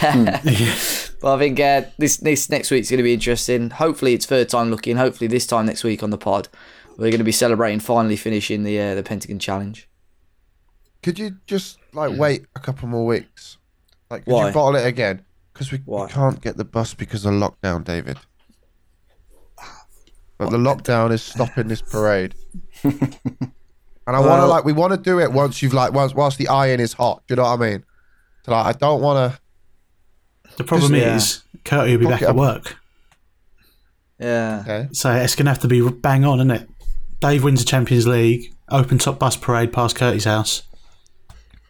but 1.20 1.34
I 1.34 1.38
think 1.38 1.58
uh, 1.58 1.82
this 1.98 2.18
this 2.18 2.48
next 2.48 2.70
week's 2.70 2.90
going 2.90 2.98
to 2.98 3.04
be 3.04 3.14
interesting. 3.14 3.70
Hopefully, 3.70 4.14
it's 4.14 4.26
third 4.26 4.48
time 4.48 4.70
looking. 4.70 4.96
Hopefully, 4.96 5.28
this 5.28 5.46
time 5.46 5.66
next 5.66 5.82
week 5.82 6.02
on 6.02 6.10
the 6.10 6.18
pod, 6.18 6.48
we're 6.96 7.10
going 7.10 7.18
to 7.18 7.24
be 7.24 7.32
celebrating 7.32 7.80
finally 7.80 8.16
finishing 8.16 8.62
the 8.62 8.80
uh, 8.80 8.94
the 8.94 9.02
Pentagon 9.02 9.38
Challenge. 9.38 9.88
Could 11.02 11.18
you 11.18 11.36
just 11.46 11.78
like 11.92 12.16
wait 12.16 12.46
a 12.54 12.60
couple 12.60 12.88
more 12.88 13.06
weeks? 13.06 13.58
Like, 14.10 14.24
could 14.24 14.32
Why? 14.32 14.48
you 14.48 14.54
bottle 14.54 14.76
it 14.76 14.86
again? 14.86 15.24
Because 15.52 15.72
we, 15.72 15.80
we 15.84 16.06
can't 16.08 16.40
get 16.40 16.56
the 16.56 16.64
bus 16.64 16.94
because 16.94 17.24
of 17.24 17.32
lockdown, 17.34 17.84
David. 17.84 18.18
But 20.38 20.50
the 20.50 20.56
lockdown 20.58 21.12
is 21.12 21.22
stopping 21.22 21.68
this 21.68 21.82
parade. 21.82 22.34
and 24.06 24.16
I 24.16 24.20
want 24.20 24.40
to 24.42 24.46
like 24.46 24.64
we 24.64 24.72
want 24.72 24.92
to 24.92 24.98
do 24.98 25.20
it 25.20 25.32
once 25.32 25.62
you've 25.62 25.74
like 25.74 25.92
once 25.92 26.14
whilst 26.14 26.38
the 26.38 26.48
iron 26.48 26.80
is 26.80 26.92
hot. 26.92 27.22
Do 27.26 27.32
you 27.32 27.36
know 27.36 27.44
what 27.44 27.60
I 27.60 27.70
mean? 27.70 27.84
So 28.44 28.52
like 28.52 28.66
I 28.66 28.78
don't 28.78 29.00
want 29.00 29.32
to. 29.32 29.40
The 30.56 30.64
problem 30.64 30.94
yeah. 30.94 31.16
is, 31.16 31.42
Curty 31.64 31.92
will 31.92 31.98
be 31.98 32.04
Fuck 32.04 32.20
back 32.20 32.28
at 32.28 32.36
work. 32.36 32.76
Yeah, 34.18 34.60
Okay. 34.62 34.88
So 34.92 35.12
it's 35.12 35.34
going 35.34 35.46
to 35.46 35.50
have 35.50 35.60
to 35.60 35.68
be 35.68 35.86
bang 35.88 36.24
on, 36.24 36.38
isn't 36.38 36.50
it? 36.50 36.68
Dave 37.20 37.42
wins 37.42 37.60
the 37.60 37.66
Champions 37.66 38.06
League, 38.06 38.54
open 38.68 38.98
top 38.98 39.18
bus 39.18 39.36
parade 39.36 39.72
past 39.72 39.96
Curty's 39.96 40.24
house. 40.24 40.62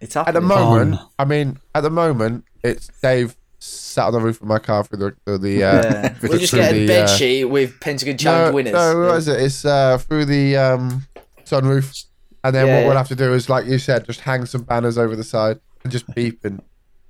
it's 0.00 0.16
At 0.16 0.32
the 0.32 0.40
moment, 0.40 1.00
On. 1.00 1.08
I 1.18 1.24
mean, 1.24 1.58
at 1.74 1.82
the 1.82 1.90
moment, 1.90 2.44
it's 2.62 2.88
Dave 3.00 3.36
sat 3.58 4.06
on 4.06 4.12
the 4.12 4.20
roof 4.20 4.40
of 4.42 4.46
my 4.46 4.58
car 4.58 4.84
through 4.84 4.98
the 4.98 5.16
through 5.24 5.38
the. 5.38 5.64
Uh, 5.64 5.74
Yeah. 5.74 6.08
through 6.14 6.28
We'll 6.30 6.38
just 6.38 6.52
the, 6.52 6.58
get 6.58 6.74
a 6.74 6.86
bed 6.86 7.04
uh, 7.04 7.16
sheet 7.16 7.44
with 7.44 7.80
Pentagon 7.80 8.18
Challenge 8.18 8.50
no, 8.50 8.54
winners. 8.54 8.72
No, 8.72 9.06
what 9.06 9.16
is 9.16 9.28
it? 9.28 9.40
It's 9.40 9.64
uh, 9.64 9.98
through 9.98 10.26
the 10.26 10.56
um, 10.56 11.06
sunroof, 11.44 12.04
and 12.44 12.54
then 12.54 12.66
Yeah, 12.66 12.74
what 12.74 12.80
yeah. 12.82 12.86
we'll 12.88 12.96
have 12.96 13.08
to 13.08 13.16
do 13.16 13.32
is, 13.34 13.48
like 13.48 13.66
you 13.66 13.78
said, 13.78 14.04
just 14.06 14.20
hang 14.20 14.46
some 14.46 14.62
banners 14.62 14.96
over 14.98 15.16
the 15.16 15.24
side 15.24 15.58
and 15.82 15.90
just 15.92 16.06
beep 16.14 16.44
and 16.44 16.62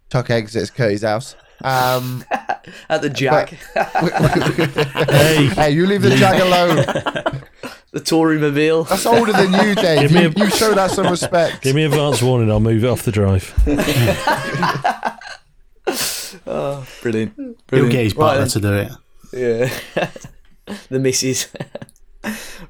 tuck 0.09 0.31
exits 0.31 0.70
Curry's 0.70 1.03
house. 1.03 1.37
Um, 1.62 2.25
At 2.88 3.03
the 3.03 3.11
Jack, 3.11 3.51
Hey, 5.11 5.47
hey, 5.49 5.70
you 5.70 5.87
leave 5.87 6.01
the 6.03 6.16
jag 6.16 6.40
alone. 6.40 6.77
the 7.92 8.01
Tory 8.01 8.38
mobile. 8.38 8.85
That's 8.85 9.05
older 9.07 9.33
than 9.33 9.53
you, 9.53 9.75
Dave. 9.75 10.01
Give 10.01 10.12
me 10.12 10.23
You, 10.23 10.29
a- 10.29 10.44
you 10.47 10.51
show 10.51 10.73
that 10.75 10.90
some 10.90 11.07
respect. 11.09 11.62
give 11.62 11.77
me 11.77 11.85
advance 11.85 12.23
warning. 12.23 12.51
I'll 12.51 12.59
move 12.61 12.83
it 12.85 12.88
off 12.88 13.03
the 13.03 13.12
drive. 13.12 13.53
Brilliant. 17.03 17.35
He'll 17.37 17.55
Brilliant. 17.68 17.92
get 17.92 18.05
his 18.05 18.16
Right 18.16 18.20
butler 18.38 18.38
then. 18.40 18.49
to 18.49 18.61
do 18.61 18.73
it. 18.75 19.70
Yeah. 19.97 20.11
the 20.88 20.99
missus. 20.99 21.49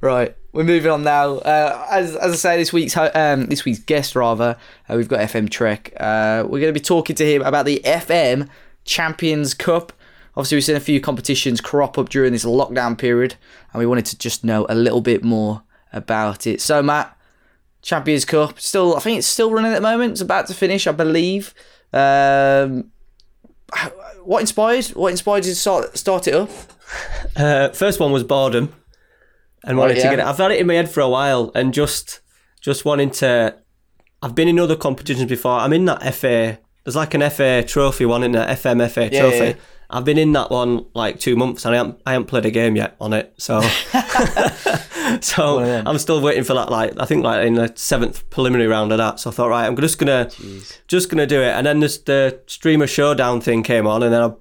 right, 0.00 0.36
we're 0.54 0.64
moving 0.64 0.90
on 0.90 1.02
now. 1.02 1.34
Uh, 1.38 1.86
as, 1.90 2.14
as 2.16 2.32
I 2.32 2.36
say, 2.36 2.56
this 2.56 2.72
week's 2.72 2.96
um, 2.96 3.46
this 3.46 3.64
week's 3.64 3.80
guest 3.80 4.14
rather, 4.14 4.56
uh, 4.88 4.94
we've 4.96 5.08
got 5.08 5.20
FM 5.20 5.50
Trek. 5.50 5.92
Uh, 5.98 6.44
we're 6.44 6.60
going 6.60 6.72
to 6.72 6.78
be 6.78 6.80
talking 6.80 7.16
to 7.16 7.26
him 7.26 7.42
about 7.42 7.66
the 7.66 7.80
FM 7.84 8.48
Champions 8.84 9.52
Cup. 9.52 9.92
Obviously, 10.36 10.56
we've 10.56 10.64
seen 10.64 10.76
a 10.76 10.80
few 10.80 11.00
competitions 11.00 11.60
crop 11.60 11.98
up 11.98 12.08
during 12.08 12.32
this 12.32 12.44
lockdown 12.44 12.96
period, 12.96 13.34
and 13.72 13.80
we 13.80 13.86
wanted 13.86 14.06
to 14.06 14.18
just 14.18 14.44
know 14.44 14.64
a 14.68 14.74
little 14.74 15.00
bit 15.00 15.24
more 15.24 15.62
about 15.92 16.46
it. 16.46 16.60
So, 16.60 16.82
Matt, 16.82 17.16
Champions 17.82 18.24
Cup 18.24 18.60
still, 18.60 18.96
I 18.96 19.00
think 19.00 19.18
it's 19.18 19.26
still 19.26 19.50
running 19.50 19.72
at 19.72 19.76
the 19.76 19.80
moment. 19.80 20.12
It's 20.12 20.20
about 20.20 20.46
to 20.46 20.54
finish, 20.54 20.86
I 20.86 20.92
believe. 20.92 21.52
Um, 21.92 22.92
what 24.22 24.40
inspired? 24.40 24.86
What 24.86 25.10
inspired 25.10 25.44
you 25.44 25.52
to 25.52 25.56
start 25.56 25.98
start 25.98 26.28
it 26.28 26.34
up? 26.34 26.50
Uh, 27.36 27.70
first 27.70 27.98
one 27.98 28.12
was 28.12 28.22
boredom, 28.22 28.72
and 29.66 29.76
Right, 29.76 29.82
wanted 29.84 29.96
yeah. 29.98 30.02
to 30.04 30.08
get 30.10 30.18
it. 30.20 30.24
I've 30.24 30.38
had 30.38 30.50
it 30.52 30.60
in 30.60 30.66
my 30.66 30.74
head 30.74 30.90
for 30.90 31.00
a 31.00 31.08
while, 31.08 31.50
and 31.54 31.72
just 31.74 32.20
just 32.60 32.84
wanting 32.84 33.10
to. 33.10 33.56
I've 34.22 34.34
been 34.34 34.48
in 34.48 34.58
other 34.58 34.76
competitions 34.76 35.28
before. 35.28 35.52
I'm 35.52 35.72
in 35.72 35.84
that 35.86 36.14
FA. 36.14 36.58
There's 36.84 36.96
like 36.96 37.14
an 37.14 37.28
FA 37.30 37.62
trophy 37.66 38.04
one 38.06 38.22
in 38.22 38.32
the 38.32 38.38
FM 38.40 38.88
FA 38.90 39.08
Yeah, 39.12 39.20
trophy. 39.20 39.36
yeah. 39.38 39.54
I've 39.90 40.04
been 40.04 40.18
in 40.18 40.32
that 40.32 40.50
one 40.50 40.86
like 40.94 41.20
two 41.20 41.36
months, 41.36 41.64
and 41.64 41.74
I 41.74 41.78
haven't, 41.78 42.00
I 42.06 42.12
haven't 42.12 42.26
played 42.26 42.46
a 42.46 42.50
game 42.50 42.74
yet 42.74 42.96
on 43.00 43.12
it. 43.12 43.34
So, 43.38 43.60
so. 45.20 45.58
I'm 45.86 45.98
still 45.98 46.20
waiting 46.20 46.44
for 46.44 46.54
that. 46.54 46.70
Like 46.70 46.94
I 46.98 47.04
think 47.04 47.24
like 47.24 47.46
in 47.46 47.54
the 47.54 47.72
seventh 47.76 48.28
preliminary 48.30 48.68
round 48.68 48.92
of 48.92 48.98
that. 48.98 49.20
So 49.20 49.30
I 49.30 49.32
thought, 49.32 49.48
right, 49.48 49.66
I'm 49.66 49.76
just 49.76 49.98
gonna 49.98 50.30
just 50.88 51.10
gonna 51.10 51.26
do 51.26 51.40
it. 51.42 51.50
And 51.52 51.66
then 51.66 51.80
this, 51.80 51.98
the 51.98 52.40
streamer 52.46 52.86
showdown 52.86 53.40
thing 53.40 53.62
came 53.62 53.86
on, 53.86 54.02
and 54.02 54.12
then 54.12 54.22
I, 54.22 54.32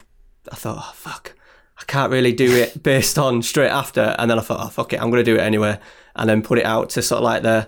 I 0.52 0.56
thought, 0.56 0.78
oh, 0.80 0.92
fuck. 0.96 1.34
I 1.80 1.84
can't 1.86 2.12
really 2.12 2.32
do 2.34 2.56
it 2.56 2.82
based 2.84 3.18
on 3.18 3.42
straight 3.42 3.70
after. 3.70 4.16
And 4.20 4.30
then 4.30 4.38
I 4.40 4.42
thought, 4.42 4.60
oh 4.66 4.70
fuck 4.70 4.94
it, 4.94 5.02
I'm 5.02 5.10
going 5.10 5.24
to 5.24 5.32
do 5.32 5.36
it 5.38 5.42
anyway, 5.42 5.80
and 6.16 6.30
then 6.30 6.42
put 6.42 6.60
it 6.60 6.66
out 6.66 6.90
to 6.92 7.02
sort 7.02 7.18
of 7.20 7.24
like 7.24 7.42
the, 7.44 7.68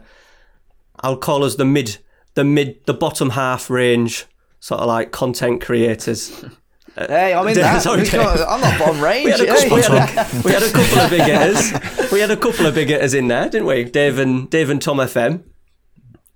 I'll 1.02 1.18
call 1.18 1.44
us 1.44 1.56
the 1.56 1.66
mid, 1.66 1.98
the 2.36 2.44
mid, 2.44 2.86
the 2.86 2.94
bottom 2.94 3.32
half 3.32 3.70
range, 3.70 4.26
sort 4.60 4.82
of 4.82 4.88
like 4.88 5.12
content 5.12 5.62
creators. 5.62 6.44
Hey, 6.98 7.34
I'm 7.34 7.46
in 7.50 7.56
that. 7.56 7.86
I'm 7.86 8.62
not 8.62 8.80
bottom 8.80 9.02
range. 9.02 9.26
We 9.26 9.32
had, 9.32 9.42
a 9.42 9.46
Hey. 9.54 9.68
couple, 9.70 9.76
we, 9.76 9.82
had 9.82 9.92
a, 9.92 10.42
we 10.46 10.52
had 10.54 10.64
a 10.64 10.72
couple 10.72 11.00
of 11.00 11.10
big 11.10 11.22
hitters. 11.24 12.12
We 12.12 12.20
had 12.22 12.32
a 12.32 12.38
couple 12.38 12.66
of 12.68 12.74
big 12.74 12.88
hitters 12.88 13.14
in 13.14 13.28
there, 13.28 13.50
didn't 13.50 13.68
we? 13.68 13.84
Dave 13.84 14.18
and 14.18 14.50
Dave 14.50 14.70
and 14.70 14.82
Tom 14.82 15.00
FM. 15.00 15.44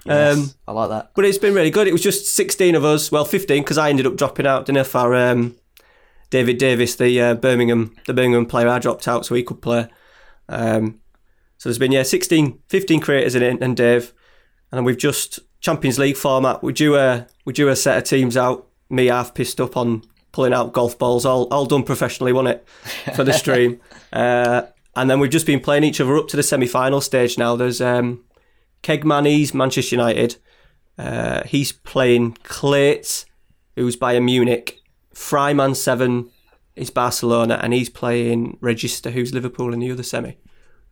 Um, 0.06 0.52
I 0.68 0.74
like 0.74 0.90
that. 0.90 1.12
but 1.16 1.24
it's 1.24 1.38
been 1.38 1.54
really 1.54 1.70
good. 1.72 1.88
It 1.88 1.94
was 1.94 2.02
just 2.02 2.36
16 2.36 2.76
of 2.76 2.84
us, 2.84 3.10
well, 3.10 3.24
15 3.24 3.64
because 3.64 3.78
I 3.78 3.90
ended 3.90 4.06
up 4.06 4.18
dropping 4.18 4.46
out, 4.48 4.66
didn't 4.66 4.80
I, 4.80 4.84
for 4.84 5.16
um, 5.16 5.56
David 6.30 6.58
Davis, 6.58 6.96
the 6.96 7.20
uh, 7.22 7.34
Birmingham 7.36 7.96
the 8.06 8.14
Birmingham 8.14 8.46
player. 8.46 8.68
I 8.68 8.80
dropped 8.80 9.08
out 9.08 9.26
so 9.26 9.36
he 9.36 9.44
could 9.44 9.62
play. 9.62 9.88
Um, 10.48 11.00
so 11.58 11.70
there's 11.70 11.78
been, 11.78 11.92
yeah, 11.92 12.04
16, 12.04 12.60
15 12.68 13.00
creators 13.02 13.36
in 13.36 13.44
it 13.44 13.62
and 13.62 13.76
Dave. 13.76 14.14
And 14.72 14.86
we've 14.86 14.98
just, 14.98 15.40
Champions 15.60 16.00
League 16.00 16.16
format, 16.16 16.64
we 16.64 16.72
drew 16.72 16.96
a, 16.96 17.28
we 17.46 17.54
drew 17.54 17.68
a 17.70 17.76
set 17.76 17.98
of 17.98 18.04
teams 18.06 18.38
out. 18.38 18.68
Me 18.90 19.08
half 19.08 19.34
pissed 19.34 19.60
up 19.60 19.76
on 19.76 20.04
pulling 20.32 20.54
out 20.54 20.74
golf 20.74 20.98
balls, 20.98 21.26
all, 21.26 21.48
all 21.52 21.66
done 21.66 21.84
professionally, 21.84 22.32
wasn't 22.32 22.56
it, 22.56 23.16
for 23.16 23.24
the 23.24 23.34
stream. 23.34 23.80
uh, 24.14 24.64
and 24.96 25.10
then 25.10 25.20
we've 25.20 25.32
just 25.32 25.46
been 25.46 25.60
playing 25.60 25.84
each 25.84 26.00
other 26.00 26.18
up 26.18 26.28
to 26.30 26.38
the 26.38 26.44
semi-final 26.44 27.02
stage 27.02 27.38
now. 27.38 27.56
There's 27.56 27.82
um, 27.82 28.24
Kegman, 28.82 29.28
he's 29.28 29.54
Manchester 29.54 29.96
United. 29.96 30.38
Uh, 30.98 31.44
he's 31.46 31.72
playing 31.72 32.38
Clates, 32.44 33.26
who's 33.76 33.96
Bayern 33.96 34.26
Munich. 34.26 34.79
Fryman 35.20 35.76
Seven 35.76 36.30
is 36.78 36.90
Barcelona, 36.90 37.60
and 37.62 37.74
he's 37.74 37.90
playing 37.90 38.58
Register, 38.62 39.12
who's 39.12 39.34
Liverpool 39.34 39.74
in 39.74 39.80
the 39.82 39.92
other 39.92 40.02
semi. 40.02 40.38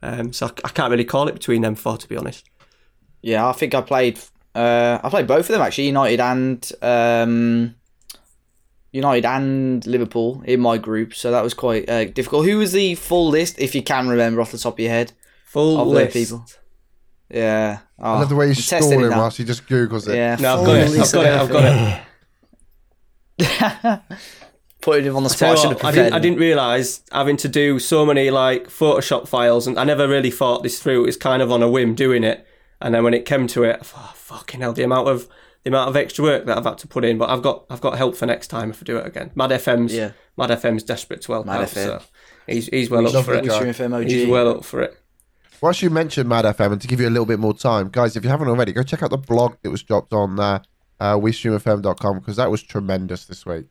Um, 0.02 0.34
so 0.34 0.46
I, 0.46 0.50
I 0.66 0.68
can't 0.68 0.90
really 0.90 1.04
call 1.04 1.28
it 1.28 1.32
between 1.32 1.62
them 1.62 1.74
four, 1.74 1.96
to 1.96 2.06
be 2.06 2.16
honest. 2.16 2.44
Yeah, 3.22 3.48
I 3.48 3.52
think 3.52 3.74
I 3.74 3.80
played. 3.80 4.20
Uh, 4.54 4.98
I 5.02 5.08
played 5.08 5.26
both 5.26 5.46
of 5.48 5.48
them 5.48 5.62
actually, 5.62 5.86
United 5.86 6.20
and 6.20 6.72
um, 6.82 7.74
United 8.92 9.24
and 9.24 9.86
Liverpool 9.86 10.42
in 10.44 10.60
my 10.60 10.76
group. 10.76 11.14
So 11.14 11.30
that 11.30 11.42
was 11.42 11.54
quite 11.54 11.88
uh, 11.88 12.04
difficult. 12.04 12.44
Who 12.44 12.58
was 12.58 12.72
the 12.72 12.96
full 12.96 13.30
list, 13.30 13.58
if 13.58 13.74
you 13.74 13.82
can 13.82 14.08
remember 14.08 14.42
off 14.42 14.52
the 14.52 14.58
top 14.58 14.74
of 14.74 14.80
your 14.80 14.90
head, 14.90 15.12
Full 15.46 15.80
of 15.80 15.88
list. 15.88 16.12
people? 16.12 16.44
Yeah, 17.30 17.78
oh, 17.98 18.12
I 18.14 18.18
love 18.20 18.28
the 18.28 18.36
way 18.36 18.46
I'm 18.48 18.52
he's 18.52 18.66
testing 18.68 18.90
stalling 18.90 19.06
it 19.06 19.10
now. 19.10 19.18
whilst 19.20 19.38
he 19.38 19.44
just 19.44 19.66
googles 19.66 20.06
it. 20.06 20.16
Yeah, 20.16 20.36
No, 20.38 20.60
I've 20.60 20.66
got 20.66 20.76
it. 20.76 20.88
full 20.90 21.00
I've 21.00 21.12
got 21.12 21.24
it. 21.26 21.32
I've 21.32 21.48
got 21.50 21.64
it. 21.64 22.02
Putting 24.80 25.04
him 25.06 25.16
on 25.16 25.24
the 25.24 25.28
Tell 25.28 25.56
spot. 25.56 25.56
you 25.56 25.56
should 25.62 25.68
what, 25.70 25.82
have 25.82 25.86
I 25.86 25.92
didn't, 25.92 26.12
I 26.14 26.18
didn't 26.20 26.38
realise 26.38 27.02
having 27.10 27.36
to 27.38 27.48
do 27.48 27.78
so 27.80 28.06
many 28.06 28.30
like 28.30 28.68
Photoshop 28.68 29.26
files, 29.26 29.66
and 29.66 29.78
I 29.78 29.84
never 29.84 30.06
really 30.06 30.30
thought 30.30 30.62
this 30.62 30.80
through. 30.80 31.02
It 31.02 31.06
was 31.06 31.16
kind 31.16 31.42
of 31.42 31.50
on 31.50 31.62
a 31.62 31.68
whim 31.68 31.94
doing 31.96 32.22
it, 32.22 32.46
and 32.80 32.94
then 32.94 33.02
when 33.02 33.12
it 33.12 33.24
came 33.24 33.48
to 33.48 33.64
it, 33.64 33.78
I 33.80 33.84
thought, 33.84 34.10
oh, 34.10 34.12
fucking 34.14 34.60
hell, 34.60 34.72
the 34.72 34.84
amount 34.84 35.08
of 35.08 35.28
the 35.64 35.70
amount 35.70 35.88
of 35.88 35.96
extra 35.96 36.22
work 36.22 36.46
that 36.46 36.56
I've 36.56 36.64
had 36.64 36.78
to 36.78 36.86
put 36.86 37.04
in. 37.04 37.18
But 37.18 37.28
I've 37.28 37.42
got 37.42 37.64
I've 37.68 37.80
got 37.80 37.98
help 37.98 38.16
for 38.16 38.26
next 38.26 38.48
time 38.48 38.70
if 38.70 38.80
I 38.80 38.84
do 38.84 38.98
it 38.98 39.06
again. 39.06 39.32
Mad 39.34 39.50
FM's 39.50 39.92
Yeah. 39.92 40.12
Mad 40.36 40.50
FM's 40.50 40.84
desperate 40.84 41.22
to 41.22 41.32
help 41.32 41.46
Mad 41.46 41.62
out, 41.62 41.68
FM. 41.68 41.84
so 41.84 42.02
he's 42.46 42.66
he's 42.68 42.88
well 42.88 43.04
up 43.16 43.24
for 43.24 43.34
it. 43.34 43.44
guy. 43.44 43.54
Stream 43.56 43.70
FM 43.72 44.00
OG. 44.00 44.08
He's 44.08 44.28
well 44.28 44.48
up 44.48 44.64
for 44.64 44.80
it. 44.82 44.96
Whilst 45.60 45.82
you 45.82 45.90
mentioned 45.90 46.28
Mad 46.28 46.44
FM, 46.44 46.72
and 46.72 46.80
to 46.80 46.86
give 46.86 47.00
you 47.00 47.08
a 47.08 47.10
little 47.10 47.26
bit 47.26 47.40
more 47.40 47.52
time, 47.52 47.88
guys, 47.90 48.14
if 48.14 48.22
you 48.22 48.30
haven't 48.30 48.46
already, 48.46 48.72
go 48.72 48.84
check 48.84 49.02
out 49.02 49.10
the 49.10 49.18
blog 49.18 49.56
that 49.62 49.70
was 49.70 49.82
dropped 49.82 50.12
on 50.12 50.38
uh, 50.38 50.60
uh, 51.00 51.14
WeStreamFM.com 51.16 52.18
because 52.18 52.36
that 52.36 52.50
was 52.50 52.62
tremendous 52.62 53.26
this 53.26 53.44
week. 53.46 53.66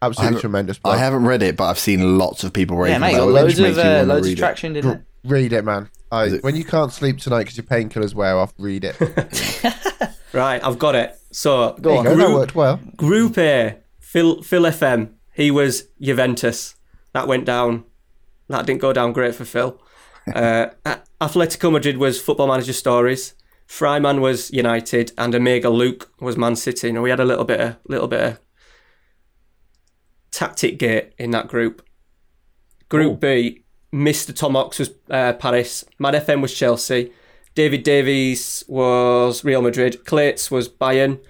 Absolutely 0.00 0.24
haven't- 0.26 0.40
tremendous. 0.40 0.78
Blog. 0.78 0.94
I 0.94 0.98
haven't 0.98 1.24
read 1.24 1.42
it, 1.42 1.56
but 1.56 1.64
I've 1.64 1.78
seen 1.78 2.18
lots 2.18 2.44
of 2.44 2.52
people 2.52 2.76
raving 2.76 2.94
Yeah, 2.94 2.98
mate, 2.98 3.14
about 3.14 3.20
got 3.20 3.28
it, 3.28 3.32
loads 3.32 3.58
of 3.58 3.78
uh, 3.78 4.02
loads 4.04 4.26
read 4.26 4.32
of 4.32 4.38
it. 4.38 4.40
traction, 4.40 4.72
didn't 4.74 4.90
it? 4.92 5.02
Read 5.24 5.52
it, 5.52 5.64
man. 5.64 5.90
I, 6.12 6.24
it- 6.26 6.44
when 6.44 6.54
you 6.56 6.64
can't 6.64 6.92
sleep 6.92 7.18
tonight 7.18 7.40
because 7.44 7.56
your 7.56 7.64
painkillers 7.66 8.14
wear 8.14 8.36
off, 8.38 8.54
read 8.58 8.84
it. 8.84 8.96
Right, 10.34 10.62
I've 10.62 10.78
got 10.78 10.94
it. 10.94 11.16
So 11.32 11.74
you 11.76 11.82
go. 11.82 12.02
That 12.02 12.14
group, 12.14 12.32
worked 12.34 12.54
well. 12.54 12.78
Group 12.96 13.38
A, 13.38 13.78
Phil 13.98 14.42
Phil 14.42 14.62
FM. 14.64 15.14
He 15.32 15.50
was 15.50 15.88
Juventus. 16.00 16.74
That 17.14 17.26
went 17.26 17.46
down. 17.46 17.84
That 18.48 18.66
didn't 18.66 18.82
go 18.82 18.92
down 18.92 19.12
great 19.14 19.34
for 19.34 19.44
Phil. 19.44 19.80
Uh, 20.34 20.66
Atletico 21.22 21.72
Madrid 21.72 21.96
was 21.96 22.20
Football 22.20 22.48
Manager 22.48 22.74
Stories. 22.74 23.32
Fryman 23.68 24.20
was 24.20 24.50
United, 24.50 25.12
and 25.18 25.34
Omega 25.34 25.68
Luke 25.68 26.10
was 26.20 26.36
Man 26.36 26.56
City. 26.56 26.88
And 26.88 27.02
we 27.02 27.10
had 27.10 27.20
a 27.20 27.24
little 27.24 27.44
bit 27.44 27.60
of 27.60 27.76
little 27.86 28.08
bit 28.08 28.20
of 28.20 28.40
tactic 30.30 30.78
gate 30.78 31.12
in 31.18 31.30
that 31.32 31.48
group. 31.48 31.86
Group 32.88 33.20
B, 33.20 33.64
Mr. 33.92 34.32
Tomox 34.32 34.78
was 34.78 34.90
uh, 35.10 35.34
Paris. 35.34 35.84
Mad 35.98 36.14
FM 36.14 36.40
was 36.40 36.54
Chelsea. 36.54 37.12
David 37.54 37.82
Davis 37.82 38.64
was 38.68 39.44
Real 39.44 39.60
Madrid. 39.60 40.04
Clates 40.04 40.50
was 40.50 40.68
Bayern. 40.68 41.20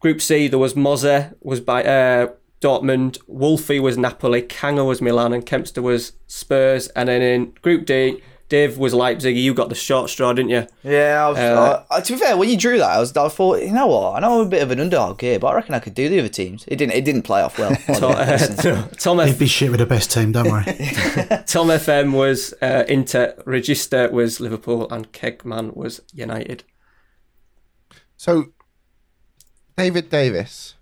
Group 0.00 0.20
C, 0.20 0.48
there 0.48 0.58
was 0.58 0.74
Moze 0.74 1.26
was 1.40 1.60
by 1.60 1.84
uh, 1.84 2.28
Dortmund. 2.60 3.18
Wolfie 3.26 3.80
was 3.80 3.98
Napoli. 3.98 4.42
Kanga 4.42 4.84
was 4.84 5.02
Milan, 5.02 5.32
and 5.32 5.46
Kempster 5.46 5.82
was 5.82 6.12
Spurs. 6.26 6.88
And 6.88 7.08
then 7.08 7.22
in 7.22 7.50
Group 7.62 7.84
D, 7.86 8.20
Dave 8.48 8.78
was 8.78 8.94
Leipzig. 8.94 9.36
You 9.36 9.52
got 9.52 9.68
the 9.68 9.74
short 9.74 10.08
straw, 10.08 10.32
didn't 10.32 10.48
you? 10.50 10.66
Yeah, 10.82 11.26
I 11.26 11.28
was, 11.28 11.38
Uh, 11.38 11.84
I- 11.90 12.00
to 12.00 12.12
be 12.14 12.18
fair, 12.18 12.34
when 12.36 12.48
you 12.48 12.56
drew 12.56 12.78
that, 12.78 12.88
I 12.90 12.98
was, 12.98 13.14
I 13.14 13.28
thought, 13.28 13.60
you 13.60 13.72
know 13.72 13.86
what? 13.88 14.16
I 14.16 14.20
know 14.20 14.40
I'm 14.40 14.46
a 14.46 14.48
bit 14.48 14.62
of 14.62 14.70
an 14.70 14.80
underdog 14.80 15.20
here, 15.20 15.38
but 15.38 15.48
I 15.48 15.54
reckon 15.56 15.74
I 15.74 15.80
could 15.80 15.92
do 15.94 16.08
the 16.08 16.18
other 16.18 16.30
teams. 16.30 16.64
It 16.66 16.76
didn't. 16.76 16.94
It 16.94 17.04
didn't 17.04 17.22
play 17.22 17.42
off 17.42 17.58
well. 17.58 17.70
by 17.86 17.94
the 17.94 18.00
Tom, 18.00 18.14
way. 18.16 18.26
Listen. 18.26 18.88
Tom, 18.98 19.18
He'd 19.26 19.38
be 19.38 19.46
shit 19.46 19.70
with 19.70 19.80
the 19.80 19.86
best 19.86 20.10
team, 20.10 20.32
don't 20.32 20.50
worry. 20.50 20.64
Tom 21.46 21.68
FM 21.68 22.12
was 22.14 22.54
uh, 22.62 22.84
Inter. 22.88 23.34
Register 23.44 24.10
was 24.10 24.40
Liverpool, 24.40 24.88
and 24.90 25.12
Kegman 25.12 25.76
was 25.76 26.00
United. 26.14 26.64
So, 28.16 28.46
David 29.76 30.08
Davis, 30.10 30.74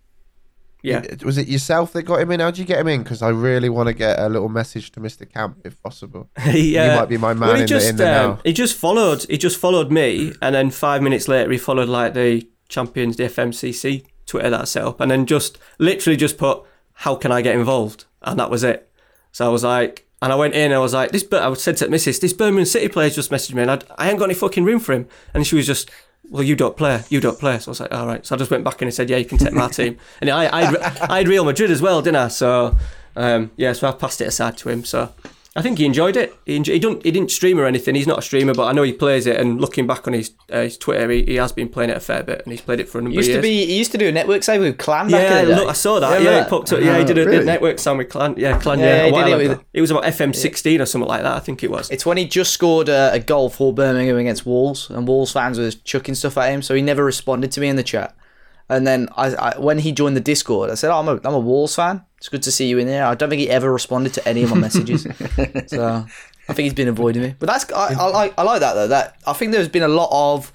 Yeah. 0.87 1.03
was 1.25 1.37
it 1.37 1.49
yourself 1.49 1.93
that 1.95 2.05
got 2.05 2.21
him 2.21 2.31
in? 2.31 2.41
How 2.41 2.47
would 2.47 2.59
you 2.59 2.65
get 2.65 2.79
him 2.79 2.87
in? 2.87 3.03
Because 3.03 3.21
I 3.21 3.31
really 3.31 3.69
want 3.69 3.89
to 3.89 3.93
get 3.93 4.21
a 4.21 4.29
little 4.29 4.49
message 4.49 4.93
to 4.93 5.01
Mr. 5.01 5.29
Camp 5.29 5.59
if 5.65 5.83
possible. 5.83 6.31
he, 6.43 6.79
uh, 6.79 7.01
might 7.01 7.09
be 7.09 7.19
my 7.19 7.35
man 7.35 7.49
well, 7.49 7.57
he 7.57 7.63
in 7.63 7.67
the- 7.67 7.69
just, 7.69 7.91
in 7.91 7.97
the 7.97 8.05
um, 8.05 8.31
now. 8.31 8.41
He 8.45 8.53
just 8.53 8.77
followed. 8.77 9.25
He 9.25 9.37
just 9.37 9.59
followed 9.59 9.91
me, 9.91 10.33
and 10.41 10.55
then 10.55 10.71
five 10.71 11.03
minutes 11.03 11.27
later, 11.27 11.51
he 11.51 11.59
followed 11.59 11.89
like 11.89 12.15
the 12.15 12.49
champions, 12.69 13.17
the 13.17 13.25
FMCC 13.25 14.05
Twitter 14.27 14.51
that 14.51 14.61
I 14.61 14.65
set 14.65 14.85
up, 14.85 15.01
and 15.01 15.11
then 15.11 15.27
just 15.27 15.59
literally 15.79 16.17
just 16.17 16.39
put, 16.39 16.63
"How 16.93 17.17
can 17.17 17.33
I 17.33 17.43
get 17.43 17.57
involved?" 17.57 18.05
And 18.23 18.39
that 18.39 18.51
was 18.51 18.63
it. 18.63 18.89
So 19.33 19.45
I 19.45 19.49
was 19.49 19.65
like, 19.65 20.07
and 20.23 20.33
I 20.33 20.37
went 20.37 20.55
in, 20.55 20.67
and 20.67 20.75
I 20.75 20.79
was 20.79 20.95
like, 20.95 21.11
"This," 21.11 21.25
but 21.25 21.43
I 21.43 21.53
said 21.55 21.77
to 21.79 21.85
the 21.87 21.91
missus, 21.91 22.21
"This 22.21 22.33
Birmingham 22.33 22.65
City 22.65 22.89
player 22.89 23.11
just 23.11 23.31
messaged 23.31 23.55
me, 23.55 23.63
and 23.63 23.71
I, 23.73 23.81
I 23.99 24.09
ain't 24.09 24.19
got 24.19 24.27
any 24.27 24.35
fucking 24.35 24.65
room 24.65 24.79
for 24.79 24.93
him." 24.93 25.09
And 25.35 25.47
she 25.47 25.57
was 25.57 25.67
just. 25.67 25.91
Well, 26.31 26.43
you 26.43 26.57
don't 26.57 26.77
play. 26.77 27.03
You 27.09 27.21
don't 27.21 27.39
play. 27.39 27.59
So 27.59 27.69
I 27.69 27.71
was 27.71 27.81
like, 27.81 27.93
all 27.93 28.07
right. 28.07 28.25
So 28.27 28.35
I 28.35 28.39
just 28.39 28.51
went 28.51 28.65
back 28.65 28.83
and 28.83 28.93
said, 28.93 29.09
yeah, 29.09 29.17
you 29.17 29.25
can 29.25 29.39
take 29.39 29.53
my 29.53 29.69
team. 29.69 29.97
And 30.21 30.31
I, 30.31 30.47
I, 30.47 31.07
I 31.09 31.19
had 31.19 31.29
Real 31.29 31.45
Madrid 31.45 31.71
as 31.71 31.81
well, 31.81 32.03
didn't 32.03 32.17
I? 32.17 32.29
So, 32.29 32.77
um, 33.15 33.51
yeah, 33.57 33.73
so 33.73 33.89
I 33.89 33.93
passed 33.93 34.21
it 34.21 34.27
aside 34.29 34.57
to 34.59 34.69
him. 34.69 34.85
So 34.85 35.13
I 35.57 35.63
think 35.63 35.79
he 35.79 35.87
enjoyed 35.87 36.17
it. 36.17 36.35
He, 36.45 36.57
enjoy, 36.57 36.75
he, 36.75 36.79
don't, 36.79 37.03
he 37.03 37.11
didn't 37.11 37.31
stream 37.31 37.59
or 37.59 37.65
anything. 37.65 37.95
He's 37.95 38.07
not 38.07 38.19
a 38.19 38.23
streamer, 38.23 38.53
but 38.55 38.67
I 38.67 38.73
know 38.73 38.83
he 38.83 38.93
plays 38.93 39.27
it. 39.27 39.41
And 39.41 39.61
looking 39.61 39.87
back 39.87 40.07
on 40.07 40.13
his 40.13 40.33
uh, 40.53 40.63
his 40.63 40.77
Twitter, 40.77 41.11
he, 41.11 41.25
he 41.25 41.35
has 41.37 41.51
been 41.53 41.69
playing 41.69 41.91
it 41.91 41.97
a 41.97 42.01
fair 42.01 42.23
bit, 42.23 42.43
and 42.45 42.53
he's 42.53 42.61
played 42.61 42.79
it 42.81 42.89
for 42.89 42.99
a 42.99 43.03
number 43.03 43.13
He 43.13 43.17
used 43.27 43.31
of 43.31 43.43
to 43.43 43.49
years. 43.49 43.67
be. 43.67 43.73
He 43.73 43.79
used 43.79 43.93
to 43.93 43.99
do 43.99 44.09
a 44.09 44.13
network 44.13 44.43
save 44.43 44.61
with 44.61 44.77
Clan 44.79 45.11
back 45.11 45.21
yeah, 45.31 45.41
in 45.41 45.49
the 45.49 45.55
day. 45.55 45.61
look, 45.61 45.69
I 45.69 45.73
saw 45.73 45.99
that. 46.01 46.09
You 46.21 46.25
Yeah, 46.25 46.31
remember 46.31 46.45
he 46.45 46.51
popped 46.51 46.73
up. 46.73 46.81
Yeah, 46.81 46.99
he 46.99 47.05
did 47.05 47.19
a, 47.19 47.25
really? 47.27 47.45
network 47.45 47.79
sound 47.79 47.99
with 47.99 48.09
Clan. 48.11 48.35
Yeah, 48.37 48.59
Clan. 48.59 48.79
Yeah, 48.79 49.07
Yeah, 49.07 49.07
he 49.07 49.13
did 49.13 49.41
it 49.41 49.49
with- 49.49 49.61
It 49.73 49.81
was 49.81 49.91
about 49.91 50.05
FM16 50.05 50.81
or 50.81 50.87
something 50.87 51.09
like 51.09 51.23
that. 51.23 51.37
I 51.37 51.41
think 51.41 51.63
it 51.65 51.71
was. 51.71 51.91
It's 51.91 52.05
when 52.05 52.17
he 52.17 52.27
just 52.27 52.53
scored 52.53 52.89
a, 52.89 53.13
a 53.15 53.19
goal 53.19 53.49
for 53.51 53.73
Birmingham 53.73 54.17
against 54.19 54.45
Wolves, 54.47 54.91
and 54.91 55.09
Wolves 55.09 55.33
fans 55.33 55.59
were 55.59 55.71
chucking 55.71 56.15
stuff 56.17 56.37
at 56.39 56.51
him, 56.53 56.63
so 56.63 56.75
he 56.75 56.83
never 56.83 57.05
responded 57.05 57.51
to 57.53 57.61
me 57.61 57.69
in 57.69 57.77
the 57.77 57.83
chat. 57.83 58.15
And 58.69 58.87
then 58.87 59.09
I, 59.17 59.35
I 59.35 59.59
when 59.59 59.79
he 59.79 59.93
joined 59.93 60.17
the 60.17 60.21
Discord, 60.21 60.71
I 60.71 60.75
said, 60.75 60.91
oh, 60.91 60.99
I'm, 60.99 61.09
a, 61.09 61.21
I'm 61.25 61.35
a 61.35 61.39
Wolves 61.39 61.77
fan. 61.77 62.05
It's 62.19 62.29
good 62.29 62.43
to 62.45 62.53
see 62.53 62.67
you 62.67 62.79
in 62.79 62.87
there. 62.87 63.05
I 63.07 63.15
don't 63.15 63.29
think 63.29 63.41
he 63.41 63.51
ever 63.51 63.73
responded 63.73 64.15
to 64.15 64.29
any 64.29 64.43
of 64.43 64.51
my 64.51 64.57
messages. 64.57 65.03
so 65.69 66.07
I 66.49 66.53
think 66.53 66.65
he's 66.65 66.75
been 66.75 66.89
avoiding 66.89 67.23
me. 67.23 67.35
But 67.39 67.49
that's 67.49 67.71
I, 67.73 67.95
I 67.95 68.09
like 68.09 68.35
I 68.37 68.43
like 68.43 68.61
that 68.61 68.75
though. 68.75 68.89
That 68.89 69.17
I 69.27 69.33
think 69.33 69.53
there's 69.53 69.69
been 69.69 69.83
a 69.83 69.89
lot 69.89 70.09
of 70.11 70.53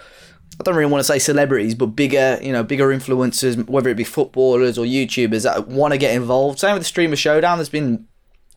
I 0.60 0.63
don't 0.63 0.76
really 0.76 0.91
want 0.91 1.00
to 1.00 1.06
say 1.06 1.19
celebrities, 1.19 1.76
but 1.76 1.88
bigger, 1.88 2.38
you 2.41 2.52
know, 2.52 2.63
bigger 2.63 2.89
influencers, 2.89 3.67
whether 3.67 3.89
it 3.89 3.95
be 3.95 4.04
footballers 4.04 4.78
or 4.78 4.86
YouTubers 4.86 5.43
that 5.43 5.67
want 5.67 5.93
to 5.93 5.97
get 5.97 6.13
involved. 6.13 6.60
Same 6.60 6.74
with 6.74 6.82
the 6.82 6.88
Streamer 6.88 7.15
Showdown. 7.15 7.58
There's 7.58 7.69
been 7.69 8.08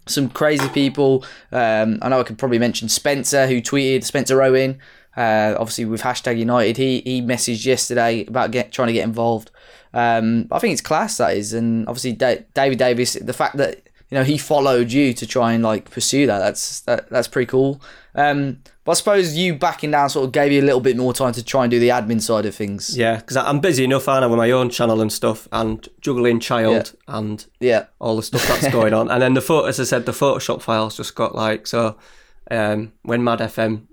some 0.06 0.28
crazy 0.28 0.68
people. 0.68 1.24
Um, 1.50 1.98
I 2.02 2.08
know 2.08 2.20
I 2.20 2.24
could 2.24 2.38
probably 2.38 2.58
mention 2.58 2.88
Spencer, 2.88 3.46
who 3.46 3.60
tweeted 3.62 4.04
Spencer 4.04 4.42
Owen. 4.42 4.78
Uh, 5.16 5.54
obviously 5.58 5.84
with 5.84 6.02
hashtag 6.02 6.38
United, 6.38 6.76
he 6.76 7.00
he 7.04 7.22
messaged 7.22 7.64
yesterday 7.64 8.24
about 8.26 8.50
get 8.50 8.72
trying 8.72 8.88
to 8.88 8.92
get 8.94 9.04
involved. 9.04 9.50
Um, 9.92 10.48
I 10.50 10.58
think 10.58 10.72
it's 10.72 10.80
class 10.82 11.18
that 11.18 11.36
is, 11.36 11.52
and 11.52 11.86
obviously 11.88 12.12
da- 12.12 12.42
David 12.54 12.78
Davis. 12.78 13.14
The 13.14 13.32
fact 13.32 13.56
that 13.58 13.88
you 14.10 14.18
know 14.18 14.24
he 14.24 14.36
followed 14.38 14.90
you 14.90 15.12
to 15.14 15.26
try 15.26 15.52
and 15.52 15.62
like 15.62 15.90
pursue 15.90 16.26
that. 16.26 16.38
That's 16.40 16.80
that, 16.80 17.08
that's 17.10 17.28
pretty 17.28 17.46
cool. 17.46 17.80
Um, 18.16 18.60
but 18.84 18.92
I 18.92 18.94
suppose 18.94 19.34
you 19.36 19.54
backing 19.54 19.92
down 19.92 20.10
sort 20.10 20.26
of 20.26 20.32
gave 20.32 20.52
you 20.52 20.60
a 20.60 20.66
little 20.66 20.80
bit 20.80 20.96
more 20.96 21.14
time 21.14 21.32
to 21.32 21.42
try 21.44 21.64
and 21.64 21.70
do 21.70 21.78
the 21.80 21.88
admin 21.88 22.20
side 22.20 22.44
of 22.44 22.54
things. 22.54 22.96
Yeah, 22.98 23.16
because 23.16 23.36
I'm 23.36 23.60
busy 23.60 23.84
enough, 23.84 24.08
aren't 24.08 24.24
I, 24.24 24.26
with 24.26 24.36
my 24.36 24.50
own 24.50 24.68
channel 24.68 25.00
and 25.00 25.12
stuff, 25.12 25.48
and 25.52 25.88
juggling 26.00 26.38
child 26.40 26.92
and 27.08 27.44
Yeah. 27.60 27.86
all 28.00 28.16
the 28.16 28.22
stuff 28.22 28.46
that's 28.46 28.68
going 28.72 28.92
on. 28.92 29.10
And 29.10 29.22
then 29.22 29.34
the 29.34 29.40
photo, 29.40 29.66
as 29.68 29.80
I 29.80 29.84
said, 29.84 30.04
the 30.06 30.12
Photoshop 30.12 30.60
files 30.60 30.96
just 30.96 31.14
got 31.14 31.34
like 31.34 31.66
so. 31.66 31.96
Um, 32.50 32.92
when 33.04 33.24
Mad 33.24 33.38
FM 33.38 33.86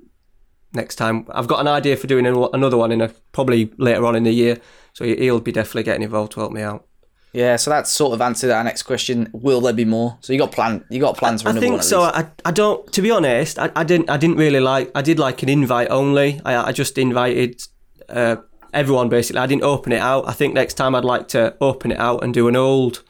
next 0.74 0.96
time, 0.96 1.26
I've 1.32 1.48
got 1.48 1.60
an 1.60 1.68
idea 1.68 1.96
for 1.98 2.08
doing 2.08 2.26
another 2.26 2.78
one 2.78 2.92
in 2.92 3.02
a 3.02 3.10
probably 3.32 3.72
later 3.78 4.06
on 4.06 4.16
in 4.16 4.24
the 4.24 4.32
year. 4.32 4.58
So 4.94 5.06
he- 5.06 5.18
he'll 5.18 5.40
be 5.40 5.52
definitely 5.52 5.84
getting 5.84 6.04
involved 6.04 6.32
to 6.34 6.40
help 6.42 6.52
me 6.52 6.62
out. 6.62 6.86
Yeah, 7.34 7.56
so 7.56 7.70
that's 7.72 7.90
sort 7.90 8.14
of 8.14 8.20
answered 8.22 8.52
our 8.52 8.62
next 8.64 8.84
question. 8.84 9.30
Will 9.32 9.62
there 9.62 9.72
be 9.72 9.86
more? 9.86 10.18
So 10.20 10.34
you 10.34 10.40
got 10.40 10.52
plan 10.52 10.84
you 10.90 11.00
got 11.00 11.16
plans 11.16 11.42
for 11.42 11.48
I 11.48 11.52
another 11.52 11.66
think 11.66 11.74
one 11.76 11.84
so. 11.84 12.02
least. 12.02 12.16
I, 12.18 12.28
I 12.44 12.52
don't. 12.52 12.92
To 12.92 13.02
be 13.02 13.10
honest, 13.10 13.58
I, 13.58 13.72
I 13.74 13.86
didn't. 13.86 14.10
I 14.10 14.18
didn't 14.18 14.36
really 14.36 14.60
like. 14.60 14.92
I 14.96 15.02
did 15.02 15.18
like 15.18 15.42
an 15.42 15.48
invite 15.48 15.90
only. 15.90 16.42
I, 16.44 16.58
I 16.58 16.72
just 16.74 16.98
invited 16.98 17.64
uh, 18.10 18.36
everyone 18.74 19.08
basically. 19.08 19.40
I 19.40 19.46
didn't 19.48 19.64
open 19.64 19.94
it 19.94 20.02
out. 20.02 20.28
I 20.28 20.34
think 20.34 20.54
next 20.54 20.74
time 20.74 20.94
I'd 20.94 21.06
like 21.06 21.30
to 21.30 21.56
open 21.62 21.94
it 21.94 22.00
out 22.00 22.22
and 22.22 22.34
do 22.34 22.50
an 22.50 22.58
old, 22.58 23.02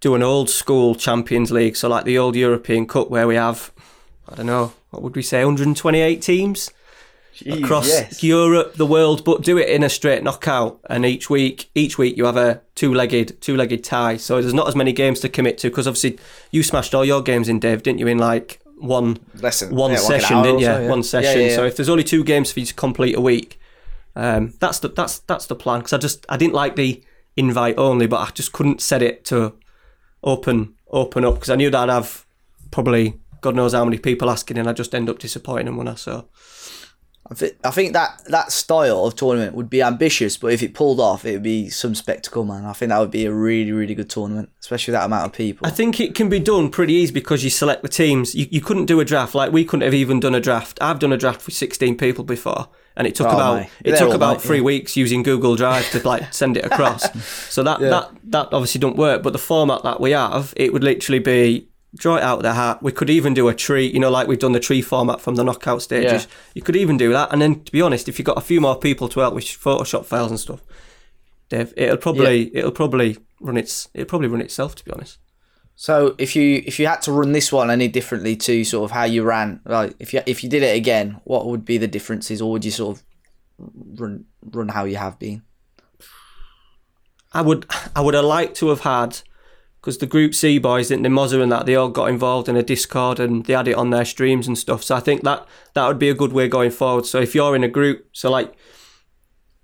do 0.00 0.14
an 0.14 0.22
old 0.22 0.48
school 0.48 0.94
Champions 0.94 1.50
League. 1.52 1.76
So 1.76 1.90
like 1.90 2.06
the 2.06 2.16
old 2.16 2.36
European 2.36 2.86
Cup 2.86 3.10
where 3.10 3.26
we 3.26 3.34
have, 3.34 3.70
I 4.30 4.36
don't 4.36 4.46
know, 4.46 4.72
what 4.90 5.02
would 5.02 5.16
we 5.16 5.22
say, 5.22 5.44
128 5.44 6.20
teams 6.22 6.70
Jeez, 7.34 7.62
across 7.62 7.88
yes. 7.88 8.22
Europe, 8.22 8.74
the 8.74 8.86
world, 8.86 9.24
but 9.24 9.42
do 9.42 9.56
it 9.56 9.68
in 9.68 9.82
a 9.82 9.88
straight 9.88 10.22
knockout. 10.22 10.80
And 10.90 11.06
each 11.06 11.30
week, 11.30 11.70
each 11.74 11.96
week 11.96 12.16
you 12.16 12.24
have 12.26 12.36
a 12.36 12.60
two-legged, 12.74 13.40
two-legged 13.40 13.82
tie. 13.84 14.16
So 14.16 14.40
there's 14.40 14.54
not 14.54 14.68
as 14.68 14.76
many 14.76 14.92
games 14.92 15.20
to 15.20 15.28
commit 15.28 15.56
to 15.58 15.70
because 15.70 15.86
obviously 15.86 16.18
you 16.50 16.62
smashed 16.62 16.94
all 16.94 17.04
your 17.04 17.22
games 17.22 17.48
in, 17.48 17.58
Dave, 17.60 17.82
didn't 17.82 17.98
you? 18.00 18.06
In 18.08 18.18
like 18.18 18.60
one 18.78 19.18
Less 19.40 19.60
than- 19.60 19.74
one 19.74 19.92
yeah, 19.92 19.98
session, 19.98 20.36
hour 20.38 20.44
didn't 20.44 20.60
you? 20.60 20.66
so, 20.66 20.80
yeah. 20.80 20.88
One 20.88 21.02
session. 21.02 21.40
yeah. 21.42 21.54
So 21.54 21.64
if 21.64 21.76
there's 21.76 21.88
only 21.88 22.04
two 22.04 22.24
games 22.24 22.50
for 22.52 22.60
you 22.60 22.66
to 22.66 22.74
complete 22.74 23.16
a 23.16 23.20
week, 23.20 23.58
um, 24.16 24.54
that's 24.58 24.78
the 24.80 24.88
that's 24.88 25.20
that's 25.20 25.46
the 25.46 25.54
plan. 25.54 25.80
Because 25.80 25.92
I 25.92 25.98
just 25.98 26.26
I 26.28 26.36
didn't 26.36 26.54
like 26.54 26.76
the 26.76 27.02
invite 27.36 27.76
only, 27.78 28.06
but 28.06 28.16
I 28.26 28.30
just 28.32 28.52
couldn't 28.52 28.80
set 28.82 29.02
it 29.02 29.24
to 29.26 29.54
open 30.24 30.74
open 30.90 31.24
up 31.24 31.34
because 31.34 31.50
I 31.50 31.56
knew 31.56 31.70
that 31.70 31.88
I'd 31.88 31.92
have 31.92 32.26
probably 32.70 33.18
God 33.40 33.54
knows 33.56 33.72
how 33.72 33.84
many 33.84 33.98
people 33.98 34.30
asking, 34.30 34.58
and 34.58 34.68
I 34.68 34.72
just 34.72 34.94
end 34.94 35.08
up 35.08 35.18
disappointing 35.18 35.66
them 35.66 35.76
when 35.76 35.88
I 35.88 35.94
so. 35.94 36.28
I 37.30 37.50
I 37.62 37.70
think 37.70 37.92
that 37.92 38.22
that 38.28 38.50
style 38.50 39.04
of 39.06 39.14
tournament 39.14 39.54
would 39.54 39.70
be 39.70 39.82
ambitious, 39.82 40.36
but 40.36 40.52
if 40.52 40.62
it 40.64 40.74
pulled 40.74 40.98
off, 40.98 41.24
it 41.24 41.34
would 41.34 41.42
be 41.44 41.68
some 41.68 41.94
spectacle, 41.94 42.44
man. 42.44 42.64
I 42.64 42.72
think 42.72 42.88
that 42.88 42.98
would 42.98 43.10
be 43.12 43.24
a 43.26 43.32
really, 43.32 43.70
really 43.70 43.94
good 43.94 44.10
tournament, 44.10 44.48
especially 44.60 44.92
with 44.92 45.00
that 45.00 45.06
amount 45.06 45.26
of 45.26 45.32
people. 45.32 45.64
I 45.66 45.70
think 45.70 46.00
it 46.00 46.14
can 46.16 46.28
be 46.28 46.40
done 46.40 46.70
pretty 46.70 46.94
easy 46.94 47.12
because 47.12 47.44
you 47.44 47.50
select 47.50 47.82
the 47.82 47.88
teams. 47.88 48.34
You, 48.34 48.46
you 48.50 48.60
couldn't 48.60 48.86
do 48.86 48.98
a 48.98 49.04
draft 49.04 49.34
like 49.36 49.52
we 49.52 49.64
couldn't 49.64 49.84
have 49.84 49.94
even 49.94 50.18
done 50.18 50.34
a 50.34 50.40
draft. 50.40 50.78
I've 50.80 50.98
done 50.98 51.12
a 51.12 51.16
draft 51.16 51.46
with 51.46 51.54
16 51.54 51.96
people 51.98 52.24
before, 52.24 52.68
and 52.96 53.06
it 53.06 53.14
took 53.14 53.28
Oh, 53.28 53.34
about 53.34 53.56
mate. 53.60 53.70
it 53.84 53.90
They're 53.92 54.00
took 54.00 54.14
about 54.14 54.42
three 54.42 54.56
yeah. 54.56 54.64
weeks 54.64 54.96
using 54.96 55.22
Google 55.22 55.54
Drive 55.54 55.88
to 55.92 56.04
like 56.08 56.32
send 56.34 56.56
it 56.56 56.64
across. 56.64 57.06
so 57.52 57.62
that 57.62 57.78
that 57.80 58.10
that 58.24 58.48
obviously 58.52 58.80
don't 58.80 58.96
work. 58.96 59.22
But 59.22 59.34
the 59.34 59.38
format 59.38 59.84
that 59.84 60.00
we 60.00 60.10
have, 60.12 60.52
it 60.56 60.72
would 60.72 60.82
literally 60.82 61.20
be 61.20 61.68
draw 61.94 62.16
it 62.16 62.22
out 62.22 62.38
of 62.38 62.42
the 62.42 62.54
hat. 62.54 62.82
We 62.82 62.92
could 62.92 63.10
even 63.10 63.34
do 63.34 63.48
a 63.48 63.54
tree, 63.54 63.86
you 63.86 63.98
know, 63.98 64.10
like 64.10 64.28
we've 64.28 64.38
done 64.38 64.52
the 64.52 64.60
tree 64.60 64.82
format 64.82 65.20
from 65.20 65.34
the 65.34 65.44
knockout 65.44 65.82
stages. 65.82 66.24
Yeah. 66.24 66.30
You 66.54 66.62
could 66.62 66.76
even 66.76 66.96
do 66.96 67.12
that, 67.12 67.32
and 67.32 67.42
then 67.42 67.64
to 67.64 67.72
be 67.72 67.82
honest, 67.82 68.08
if 68.08 68.18
you've 68.18 68.26
got 68.26 68.38
a 68.38 68.42
few 68.42 68.60
more 68.60 68.76
people 68.76 69.08
to 69.08 69.20
help 69.20 69.34
with 69.34 69.44
Photoshop 69.44 70.04
files 70.04 70.30
and 70.30 70.40
stuff, 70.40 70.62
Dave, 71.48 71.74
it'll 71.76 71.96
probably 71.96 72.54
it'll 72.56 72.70
probably 72.70 73.18
run 73.40 73.56
its 73.56 73.88
it'll 73.94 74.08
probably 74.08 74.28
run 74.28 74.40
itself. 74.40 74.74
To 74.76 74.84
be 74.84 74.92
honest. 74.92 75.18
So 75.74 76.14
if 76.18 76.36
you 76.36 76.62
if 76.66 76.78
you 76.78 76.86
had 76.86 77.00
to 77.02 77.12
run 77.12 77.32
this 77.32 77.50
one 77.50 77.70
any 77.70 77.88
differently 77.88 78.36
to 78.36 78.64
sort 78.64 78.84
of 78.84 78.90
how 78.90 79.04
you 79.04 79.22
ran, 79.22 79.60
like 79.64 79.94
if 79.98 80.12
you 80.12 80.22
if 80.26 80.44
you 80.44 80.50
did 80.50 80.62
it 80.62 80.76
again, 80.76 81.20
what 81.24 81.46
would 81.46 81.64
be 81.64 81.78
the 81.78 81.88
differences, 81.88 82.42
or 82.42 82.52
would 82.52 82.64
you 82.64 82.70
sort 82.70 82.98
of 82.98 83.04
run 83.98 84.26
run 84.42 84.68
how 84.68 84.84
you 84.84 84.96
have 84.96 85.18
been? 85.18 85.42
I 87.32 87.40
would 87.40 87.64
I 87.96 88.02
would 88.02 88.14
have 88.14 88.24
liked 88.24 88.56
to 88.56 88.68
have 88.68 88.80
had 88.80 89.22
because 89.80 89.98
the 89.98 90.06
Group 90.06 90.34
C 90.34 90.58
boys, 90.58 90.88
didn't 90.88 91.02
they, 91.04 91.08
Mozza 91.08 91.42
and 91.42 91.50
that, 91.50 91.66
they 91.66 91.74
all 91.74 91.88
got 91.88 92.10
involved 92.10 92.48
in 92.48 92.56
a 92.56 92.62
Discord 92.62 93.18
and 93.18 93.44
they 93.46 93.54
had 93.54 93.68
it 93.68 93.76
on 93.76 93.90
their 93.90 94.04
streams 94.04 94.46
and 94.46 94.58
stuff. 94.58 94.82
So 94.82 94.94
I 94.94 95.00
think 95.00 95.22
that 95.22 95.46
that 95.74 95.88
would 95.88 95.98
be 95.98 96.10
a 96.10 96.14
good 96.14 96.32
way 96.32 96.48
going 96.48 96.70
forward. 96.70 97.06
So 97.06 97.20
if 97.20 97.34
you're 97.34 97.56
in 97.56 97.64
a 97.64 97.68
group, 97.68 98.08
so 98.12 98.30
like 98.30 98.54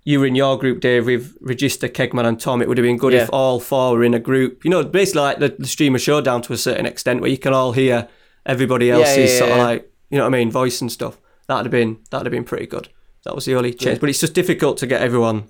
you 0.03 0.19
were 0.19 0.25
in 0.25 0.35
your 0.35 0.57
group, 0.57 0.79
Dave, 0.79 1.05
with 1.05 1.37
Register, 1.41 1.87
Kegman, 1.87 2.25
and 2.25 2.39
Tom, 2.39 2.61
it 2.61 2.67
would 2.67 2.77
have 2.77 2.85
been 2.85 2.97
good 2.97 3.13
Yeah. 3.13 3.23
if 3.23 3.29
all 3.31 3.59
four 3.59 3.91
were 3.91 4.03
in 4.03 4.13
a 4.13 4.19
group. 4.19 4.63
You 4.63 4.71
know, 4.71 4.83
basically 4.83 5.21
like 5.21 5.39
the, 5.39 5.55
the 5.59 5.67
streamer 5.67 5.99
showdown 5.99 6.41
to 6.43 6.53
a 6.53 6.57
certain 6.57 6.85
extent, 6.85 7.21
where 7.21 7.29
you 7.29 7.37
can 7.37 7.53
all 7.53 7.73
hear 7.73 8.07
everybody 8.45 8.89
else's 8.89 9.31
yeah, 9.31 9.37
sort 9.39 9.51
of 9.51 9.57
yeah. 9.57 9.63
like 9.63 9.91
you 10.09 10.17
know 10.17 10.23
what 10.23 10.33
I 10.33 10.37
mean, 10.37 10.49
voice 10.49 10.81
and 10.81 10.91
stuff. 10.91 11.19
That'd 11.47 11.65
have 11.65 11.71
been 11.71 11.99
that'd 12.09 12.25
have 12.25 12.31
been 12.31 12.43
pretty 12.45 12.65
good. 12.65 12.89
That 13.23 13.35
was 13.35 13.45
the 13.45 13.55
only 13.55 13.73
change, 13.73 13.99
but 13.99 14.09
it's 14.09 14.21
just 14.21 14.33
difficult 14.33 14.77
to 14.77 14.87
get 14.87 15.01
everyone 15.01 15.49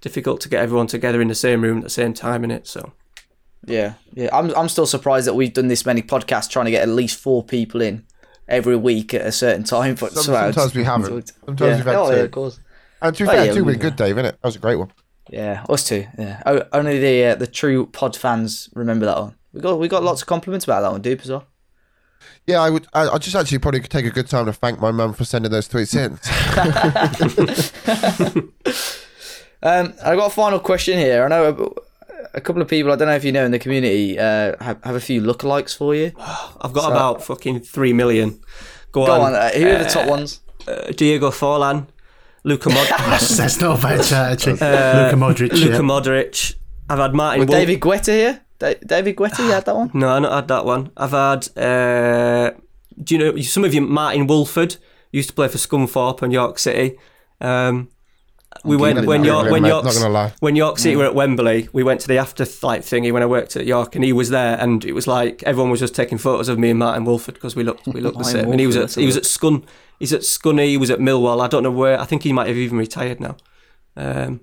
difficult 0.00 0.40
to 0.42 0.48
get 0.48 0.62
everyone 0.62 0.86
together 0.86 1.20
in 1.20 1.28
the 1.28 1.34
same 1.34 1.62
room 1.62 1.78
at 1.78 1.84
the 1.84 1.90
same 1.90 2.12
time 2.12 2.44
in 2.44 2.50
it. 2.50 2.66
So 2.66 2.92
Yeah, 3.66 3.94
yeah. 4.14 4.28
I'm 4.32 4.54
I'm 4.56 4.68
still 4.68 4.86
surprised 4.86 5.26
that 5.26 5.34
we've 5.34 5.52
done 5.52 5.68
this 5.68 5.84
many 5.84 6.02
podcasts 6.02 6.48
trying 6.48 6.66
to 6.66 6.70
get 6.70 6.82
at 6.82 6.88
least 6.88 7.18
four 7.18 7.42
people 7.44 7.80
in 7.80 8.04
every 8.48 8.76
week 8.76 9.12
at 9.14 9.26
a 9.26 9.32
certain 9.32 9.64
time. 9.64 9.96
But 9.96 10.12
Some- 10.12 10.34
sometimes 10.34 10.74
we 10.74 10.84
haven't. 10.84 11.32
Sometimes 11.44 11.60
yeah. 11.60 11.76
we've 11.76 11.84
had 11.86 11.94
oh, 11.96 12.10
two. 12.10 12.16
yeah, 12.16 12.22
of 12.22 12.30
course. 12.30 12.60
And 13.02 13.14
to 13.16 13.24
be 13.24 13.28
Oh, 13.28 13.32
fair, 13.32 13.44
yeah, 13.46 13.52
two 13.52 13.64
we- 13.64 13.72
been 13.72 13.80
good, 13.80 13.96
Dave, 13.96 14.16
innit? 14.16 14.22
That 14.32 14.44
was 14.44 14.56
a 14.56 14.60
great 14.60 14.76
one. 14.76 14.92
Yeah, 15.30 15.64
us 15.68 15.86
too. 15.86 16.06
Yeah, 16.18 16.64
only 16.72 16.98
the 16.98 17.24
uh, 17.26 17.34
the 17.34 17.46
true 17.46 17.86
pod 17.86 18.16
fans 18.16 18.70
remember 18.74 19.04
that 19.06 19.18
one. 19.20 19.34
We 19.52 19.60
got 19.60 19.78
we 19.78 19.88
got 19.88 20.02
lots 20.02 20.22
of 20.22 20.28
compliments 20.28 20.64
about 20.64 20.80
that 20.80 20.92
one, 20.92 21.02
Dupe 21.02 21.20
as 21.20 21.28
well. 21.30 21.44
Yeah, 22.46 22.60
I 22.62 22.70
would. 22.70 22.86
I, 22.94 23.08
I 23.08 23.18
just 23.18 23.36
actually 23.36 23.58
probably 23.58 23.80
could 23.80 23.90
take 23.90 24.06
a 24.06 24.10
good 24.10 24.28
time 24.28 24.46
to 24.46 24.54
thank 24.54 24.80
my 24.80 24.90
mum 24.90 25.12
for 25.12 25.24
sending 25.26 25.52
those 25.52 25.68
tweets 25.68 25.94
in. 25.94 26.18
Um, 29.60 29.94
I 30.04 30.14
got 30.14 30.26
a 30.26 30.30
final 30.30 30.60
question 30.60 30.98
here. 30.98 31.24
I 31.24 31.28
know 31.28 31.74
a, 32.34 32.38
a 32.38 32.40
couple 32.40 32.62
of 32.62 32.68
people. 32.68 32.92
I 32.92 32.96
don't 32.96 33.08
know 33.08 33.14
if 33.14 33.24
you 33.24 33.32
know 33.32 33.44
in 33.44 33.50
the 33.50 33.58
community 33.58 34.18
uh, 34.18 34.54
have 34.60 34.82
have 34.84 34.94
a 34.94 35.00
few 35.00 35.20
lookalikes 35.20 35.76
for 35.76 35.94
you. 35.94 36.12
I've 36.60 36.72
got 36.72 36.90
about 36.90 37.22
fucking 37.22 37.60
three 37.60 37.92
million. 37.92 38.40
Go, 38.92 39.06
Go 39.06 39.12
on, 39.12 39.20
on, 39.20 39.34
uh, 39.34 39.50
who 39.50 39.68
are 39.68 39.78
the 39.78 39.84
top 39.84 40.08
ones? 40.08 40.40
uh, 40.66 40.90
Diego 40.92 41.30
Forlan, 41.30 41.86
Luka 42.44 42.70
Mod- 42.70 42.88
That's, 42.98 43.36
that's 43.36 43.60
not 43.60 43.78
a 43.78 43.82
bad 43.82 44.04
chat, 44.04 44.32
actually. 44.32 44.60
Uh, 44.60 45.04
Luka 45.04 45.16
Modric. 45.16 45.52
Luka 45.52 45.68
yeah. 45.68 45.78
Modric. 45.80 46.54
I've 46.88 46.98
had 46.98 47.14
Martin. 47.14 47.40
With 47.40 47.50
Wol- 47.50 47.58
David 47.58 47.80
Guetta 47.80 48.12
here. 48.12 48.40
Da- 48.58 48.74
David 48.86 49.16
Guetta, 49.16 49.40
you 49.40 49.50
had 49.50 49.64
that 49.66 49.76
one. 49.76 49.90
No, 49.94 50.08
I 50.08 50.18
not 50.18 50.32
had 50.32 50.48
that 50.48 50.64
one. 50.64 50.90
I've 50.96 51.10
had. 51.10 51.48
Uh, 51.56 52.52
do 53.02 53.14
you 53.14 53.18
know 53.18 53.40
some 53.42 53.64
of 53.64 53.74
you? 53.74 53.80
Martyn 53.82 54.26
Woolford 54.26 54.76
used 55.12 55.28
to 55.28 55.34
play 55.34 55.48
for 55.48 55.58
Scunthorpe 55.58 56.22
and 56.22 56.32
York 56.32 56.58
City. 56.58 56.98
Um, 57.40 57.88
we 58.64 58.76
went 58.76 59.06
when 59.06 59.24
York 59.24 59.50
when 59.50 59.64
York 59.64 59.84
when 60.40 60.56
York 60.56 60.78
City 60.78 60.96
were 60.96 61.04
at 61.04 61.14
Wembley. 61.14 61.68
We 61.72 61.82
went 61.82 62.00
to 62.02 62.08
the 62.08 62.18
after 62.18 62.44
like 62.62 62.82
thingy 62.82 63.12
when 63.12 63.22
I 63.22 63.26
worked 63.26 63.56
at 63.56 63.66
York, 63.66 63.94
and 63.94 64.04
he 64.04 64.12
was 64.12 64.30
there, 64.30 64.58
and 64.60 64.84
it 64.84 64.92
was 64.92 65.06
like 65.06 65.42
everyone 65.44 65.70
was 65.70 65.80
just 65.80 65.94
taking 65.94 66.18
photos 66.18 66.48
of 66.48 66.58
me 66.58 66.70
and 66.70 66.78
Martyn 66.78 67.04
Woolford 67.04 67.34
because 67.34 67.56
we 67.56 67.64
looked 67.64 67.86
we 67.86 68.00
looked 68.00 68.18
the 68.18 68.24
same. 68.36 68.50
and 68.50 68.60
he 68.60 68.66
was 68.66 68.76
at 68.76 68.94
he 68.94 69.06
was 69.06 69.16
at 69.16 69.24
Scun. 69.24 69.64
He's 69.98 70.12
at 70.12 70.20
Scunny. 70.20 70.68
He 70.68 70.76
was 70.76 70.90
at 70.90 70.98
Millwall. 71.00 71.42
I 71.42 71.48
don't 71.48 71.62
know 71.62 71.70
where. 71.72 72.00
I 72.00 72.04
think 72.04 72.22
he 72.22 72.32
might 72.32 72.46
have 72.46 72.56
even 72.56 72.78
retired 72.78 73.20
now. 73.20 73.36
Um, 73.96 74.40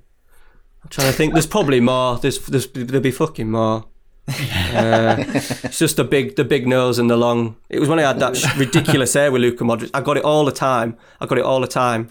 I'm 0.84 0.90
trying 0.90 1.08
to 1.12 1.14
think. 1.18 1.34
There's 1.34 1.48
probably 1.48 1.80
more. 1.80 2.18
There's, 2.20 2.40
there's 2.46 2.68
there'll 2.68 3.02
be 3.02 3.12
fucking 3.12 3.50
more. 3.50 3.86
Uh, 4.76 5.16
it's 5.20 5.80
just 5.80 5.96
the 5.96 6.04
big, 6.04 6.36
the 6.36 6.44
big 6.44 6.68
nose 6.68 7.00
and 7.00 7.10
the 7.10 7.16
long. 7.16 7.56
It 7.70 7.80
was 7.80 7.88
when 7.88 8.00
I 8.00 8.02
had 8.02 8.20
that 8.20 8.58
ridiculous 8.58 9.14
hair 9.14 9.32
with 9.32 9.42
Luka 9.42 9.64
Modric. 9.64 9.92
I 9.94 10.02
got 10.02 10.18
it 10.18 10.26
all 10.26 10.44
the 10.44 10.52
time. 10.52 10.98
I 11.22 11.28
got 11.28 11.38
it 11.38 11.46
all 11.46 11.62
the 11.62 11.68
time. 11.68 12.10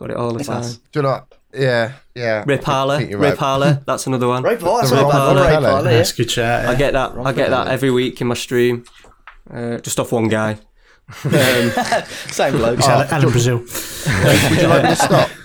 I 0.00 0.04
got 0.04 0.10
it 0.10 0.16
all 0.16 0.32
the 0.32 0.42
time. 0.44 0.62
Do 0.62 0.78
you 0.98 1.02
know? 1.02 1.10
what? 1.10 1.34
Yeah, 1.52 1.92
yeah. 2.14 2.44
Rip 2.46 2.66
I 2.66 2.72
Harler, 2.72 2.98
think 2.98 3.14
right. 3.16 3.36
Harler. 3.36 3.82
That's 3.84 4.06
another 4.06 4.28
one. 4.28 4.42
Ray 4.42 4.56
Parlour, 4.56 4.78
that's 4.82 4.90
The 4.90 4.96
not 4.96 5.08
a 5.08 5.12
bad 5.12 5.18
Ron 5.18 5.36
one. 5.36 5.44
Ray 5.46 5.68
Parlour. 5.68 5.82
That's 5.90 6.12
good 6.12 6.28
chat. 6.28 6.68
I 6.68 6.74
get 6.76 6.92
that. 6.92 7.18
I 7.18 7.32
get 7.32 7.50
that 7.50 7.68
every 7.68 7.90
week 7.90 8.20
in 8.20 8.28
my 8.28 8.34
stream. 8.34 8.84
Uh, 9.52 9.78
just 9.78 9.98
off 9.98 10.12
one 10.12 10.28
guy. 10.28 10.52
Um, 11.24 11.32
Same 12.30 12.52
bloke. 12.56 12.80
Alan, 12.80 13.08
Alan 13.08 13.30
Brazil. 13.30 13.58
Would 13.58 14.60
you 14.60 14.68
like 14.68 14.84
me 14.84 14.90
to 14.90 14.96
stop? 14.96 15.30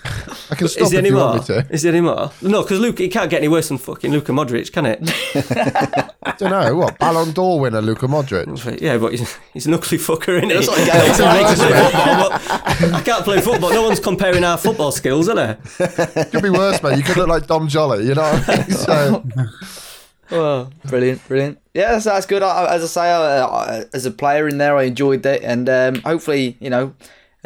I 0.50 0.56
can 0.56 0.68
stop 0.68 0.84
is 0.84 0.92
there 0.92 1.00
if 1.00 1.06
any 1.06 1.10
you 1.10 1.16
more? 1.16 1.26
want 1.30 1.50
me 1.50 1.56
to. 1.56 1.68
Is 1.74 1.82
there 1.82 1.92
any 1.92 2.02
more? 2.02 2.32
No, 2.42 2.62
because 2.62 2.80
Luke, 2.80 3.00
it 3.00 3.10
can't 3.10 3.30
get 3.30 3.40
any 3.40 3.48
worse 3.48 3.68
than 3.70 3.78
fucking 3.78 4.12
Luka 4.12 4.32
Modric, 4.32 4.72
can 4.72 4.86
it? 4.86 5.00
I 6.24 6.32
don't 6.38 6.52
know. 6.52 6.76
What? 6.76 7.00
Ballon 7.00 7.32
d'Or 7.32 7.60
winner 7.60 7.82
Luka 7.82 8.08
Modric. 8.08 8.80
Yeah, 8.82 8.98
but 8.98 9.12
he's, 9.14 9.38
he's 9.54 9.66
an 9.66 9.74
ugly 9.74 9.98
fucker, 9.98 10.38
isn't 10.38 10.50
he? 10.50 10.56
That's 10.56 10.68
like 10.68 10.86
Gary 10.86 11.14
Trent. 11.16 12.94
I 12.94 13.02
can't 13.04 13.24
play 13.24 13.42
football. 13.42 13.72
No 13.72 13.84
one's 13.84 14.00
comparing 14.00 14.44
our 14.44 14.58
football 14.58 14.92
skills, 14.92 15.28
are 15.30 15.36
they? 15.36 16.26
Could 16.32 16.44
be 16.44 16.50
worse, 16.50 16.82
mate. 16.84 16.98
You 16.98 17.04
could 17.04 17.18
look 17.18 17.28
like 17.28 17.48
Dom 17.48 17.68
Jolly. 17.68 18.06
You 18.06 18.16
know 18.16 18.22
what 18.24 18.50
I 18.50 18.58
mean? 18.58 18.72
So, 18.72 19.24
Oh, 20.32 20.70
brilliant, 20.86 21.26
brilliant. 21.28 21.60
Yeah, 21.76 21.92
that's, 21.92 22.06
that's 22.06 22.26
good. 22.26 22.42
I, 22.42 22.48
I- 22.66 22.76
as 22.76 22.84
I 22.84 22.88
say, 22.88 23.12
uh, 23.14 23.48
I- 23.48 23.86
as 23.94 24.06
a 24.08 24.12
player 24.12 24.48
in 24.48 24.58
there, 24.58 24.76
I 24.76 24.84
enjoyed 24.84 25.24
it, 25.26 25.44
and 25.44 25.70
um, 25.70 26.02
hopefully, 26.02 26.58
you 26.60 26.72
know, 26.72 26.94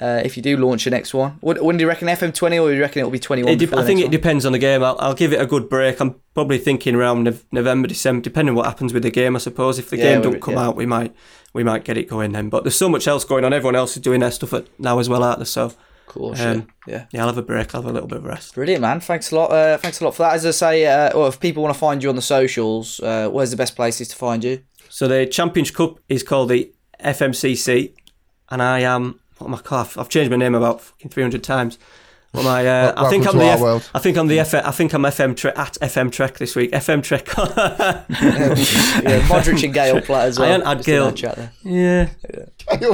uh, 0.02 0.22
if 0.24 0.38
you 0.38 0.44
do 0.44 0.58
launch 0.58 0.86
your 0.86 0.92
next 0.92 1.14
one. 1.14 1.38
When, 1.42 1.64
when 1.64 1.78
do 1.78 1.84
you 1.84 1.88
reckon 1.88 2.08
FM20 2.08 2.62
or 2.62 2.70
do 2.70 2.76
you 2.76 2.82
reckon 2.82 3.00
it'll 3.00 3.12
be 3.12 3.20
21? 3.20 3.54
It 3.54 3.58
de- 3.58 3.78
I 3.78 3.84
think 3.84 4.00
it 4.00 4.04
one? 4.06 4.12
depends 4.12 4.46
on 4.46 4.52
the 4.54 4.60
game. 4.60 4.84
I'll, 4.84 4.98
I'll 5.00 5.14
give 5.14 5.34
it 5.34 5.42
a 5.42 5.46
good 5.46 5.70
break. 5.70 6.00
I'm 6.00 6.16
probably 6.34 6.58
thinking 6.58 6.96
around 6.96 7.24
Nov- 7.24 7.46
November, 7.52 7.88
December, 7.88 8.22
depending 8.22 8.52
on 8.52 8.56
what 8.56 8.66
happens 8.66 8.94
with 8.94 9.04
the 9.04 9.12
game. 9.12 9.36
I 9.36 9.40
suppose 9.40 9.78
if 9.80 9.90
the 9.90 9.98
Yeah, 9.98 10.14
game 10.14 10.22
don't 10.22 10.42
come 10.42 10.56
yeah. 10.56 10.68
out, 10.68 10.76
we 10.76 10.86
might 10.86 11.16
we 11.54 11.64
might 11.64 11.84
get 11.84 11.98
it 11.98 12.08
going 12.08 12.32
then. 12.32 12.50
But 12.50 12.64
there's 12.64 12.78
so 12.78 12.90
much 12.90 13.08
else 13.08 13.26
going 13.26 13.44
on. 13.44 13.54
Everyone 13.54 13.76
else 13.76 13.96
is 13.96 14.02
doing 14.02 14.20
their 14.20 14.32
stuff 14.32 14.54
at, 14.54 14.68
now 14.80 15.00
as 15.00 15.10
well, 15.10 15.24
aren't 15.24 15.40
they? 15.40 15.46
So 15.46 15.74
course, 16.10 16.42
um, 16.42 16.68
yeah. 16.86 16.94
yeah. 16.94 17.06
yeah, 17.12 17.22
I'll 17.22 17.28
have 17.28 17.38
a 17.38 17.42
break. 17.42 17.74
I'll 17.74 17.82
have 17.82 17.90
a 17.90 17.94
little 17.94 18.08
bit 18.10 18.18
of 18.18 18.26
rest. 18.26 18.56
Brilliant, 18.56 18.82
man. 18.82 19.00
Thanks 19.00 19.32
a 19.32 19.36
lot. 19.36 19.52
Uh, 19.52 19.78
thanks 19.78 20.02
a 20.02 20.04
lot 20.04 20.16
for 20.16 20.24
that. 20.24 20.34
As 20.34 20.46
I 20.46 20.52
say, 20.52 20.86
uh, 20.86 21.18
well, 21.18 21.28
if 21.28 21.40
people 21.40 21.64
want 21.64 21.74
to 21.74 21.80
find 21.80 22.04
you 22.04 22.10
on 22.10 22.16
the 22.16 22.22
socials, 22.22 23.00
uh, 23.00 23.30
where's 23.30 23.52
the 23.52 23.58
best 23.58 23.76
places 23.76 24.10
to 24.10 24.16
find 24.18 24.44
you? 24.44 24.62
So 24.90 25.08
the 25.08 25.26
Champions 25.26 25.72
Cup 25.72 26.00
is 26.10 26.24
called 26.24 26.50
the 26.50 26.72
FMCC, 27.04 27.94
and 28.50 28.62
I 28.62 28.80
am. 28.80 29.20
What 29.40 29.48
am 29.48 29.56
I 29.56 29.58
called? 29.58 29.88
I've- 29.88 30.00
I've 30.00 30.10
changed 30.10 30.30
my 30.32 30.38
name 30.38 30.54
about 30.56 30.82
fucking 30.82 31.10
300 31.12 31.44
times. 31.44 31.78
What 32.32 32.46
am 32.46 32.52
I? 32.52 32.68
Uh, 32.68 32.94
I 32.96 33.10
think 33.10 33.26
I'm 33.28 33.34
the. 33.40 33.44
to 33.46 33.50
F- 33.50 33.60
world. 33.60 33.90
I 33.96 33.98
think 34.00 34.16
I'm 34.16 34.28
the 34.28 34.40
F- 34.40 34.54
I 34.54 34.70
think 34.70 34.94
I'm 34.94 35.02
FM 35.02 35.36
Trek 35.36 35.58
at 35.58 35.78
FM 35.82 36.12
Trek 36.12 36.38
this 36.38 36.56
week. 36.56 36.72
FM 36.72 37.02
Trek. 37.02 37.28
Yeah, 37.40 39.22
Modric 39.28 39.64
and 39.64 39.74
Gail 39.74 40.00
Platt 40.02 40.28
as 40.28 40.38
well. 40.40 40.52
I 40.52 40.56
ain't 40.56 40.66
had 40.66 40.78
Just 40.78 40.90
in 40.90 40.94
Gale. 40.96 41.12
chat 41.14 41.36
there. 41.38 41.52
yeah. 41.64 42.10
Do 42.80 42.92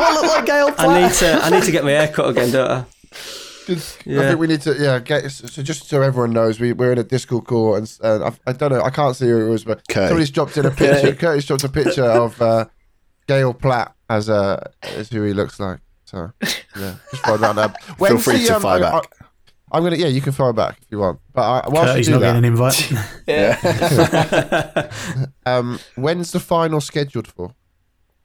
I 0.00 0.12
look 0.14 0.26
like 0.26 0.46
Gail 0.46 0.72
Platt? 0.72 0.88
I 0.88 1.02
need 1.06 1.14
to. 1.14 1.32
I 1.44 1.50
need 1.50 1.62
to 1.62 1.70
get 1.72 1.84
my 1.84 1.90
hair 1.90 2.08
cut 2.08 2.30
again, 2.30 2.50
don't 2.50 2.70
I? 2.70 2.78
I 3.68 3.76
Yeah. 4.04 4.28
think 4.28 4.40
we 4.40 4.46
need 4.48 4.60
to, 4.62 4.74
yeah, 4.76 4.98
get 4.98 5.30
so 5.30 5.62
just 5.62 5.88
so 5.88 6.02
everyone 6.02 6.32
knows, 6.32 6.58
we 6.58 6.72
we're 6.72 6.90
in 6.92 6.98
a 6.98 7.04
Discord 7.04 7.44
call, 7.44 7.76
and, 7.76 7.90
and 8.02 8.24
I, 8.24 8.32
I 8.48 8.52
don't 8.52 8.72
know, 8.72 8.82
I 8.82 8.90
can't 8.90 9.14
see 9.14 9.28
who 9.28 9.46
it 9.46 9.48
was, 9.48 9.62
but 9.64 9.86
Curtis. 9.88 10.08
somebody's 10.08 10.30
dropped 10.30 10.56
in 10.58 10.66
a 10.66 10.70
picture. 10.72 11.14
Curty's 11.14 11.46
dropped 11.46 11.62
a 11.62 11.68
picture 11.68 12.04
of 12.04 12.42
uh, 12.42 12.64
Gail 13.32 13.54
Platt 13.54 13.94
as 14.10 14.28
uh, 14.28 14.62
as 14.82 15.08
who 15.08 15.22
he 15.22 15.32
looks 15.32 15.58
like. 15.58 15.80
So 16.04 16.30
yeah, 16.76 16.96
just 17.10 17.26
run 17.26 17.42
around 17.42 17.56
that. 17.56 17.82
Feel 17.98 18.18
free 18.18 18.46
to 18.46 18.60
fire 18.60 18.84
I, 18.84 18.90
back. 18.90 19.12
I, 19.70 19.78
am 19.78 19.84
gonna, 19.84 19.96
yeah, 19.96 20.08
you 20.08 20.20
can 20.20 20.32
fire 20.32 20.52
back 20.52 20.78
if 20.82 20.88
you 20.90 20.98
want. 20.98 21.18
But 21.32 21.42
I, 21.42 21.68
whilst 21.68 21.92
Curtis 21.92 22.08
you 22.08 22.14
do 22.14 22.20
not 22.20 22.26
getting 22.26 22.42
that, 22.42 22.48
an 22.48 22.52
invite. 22.52 22.92
yeah. 23.26 24.90
um, 25.46 25.78
when's 25.94 26.32
the 26.32 26.40
final 26.40 26.82
scheduled 26.82 27.26
for? 27.26 27.54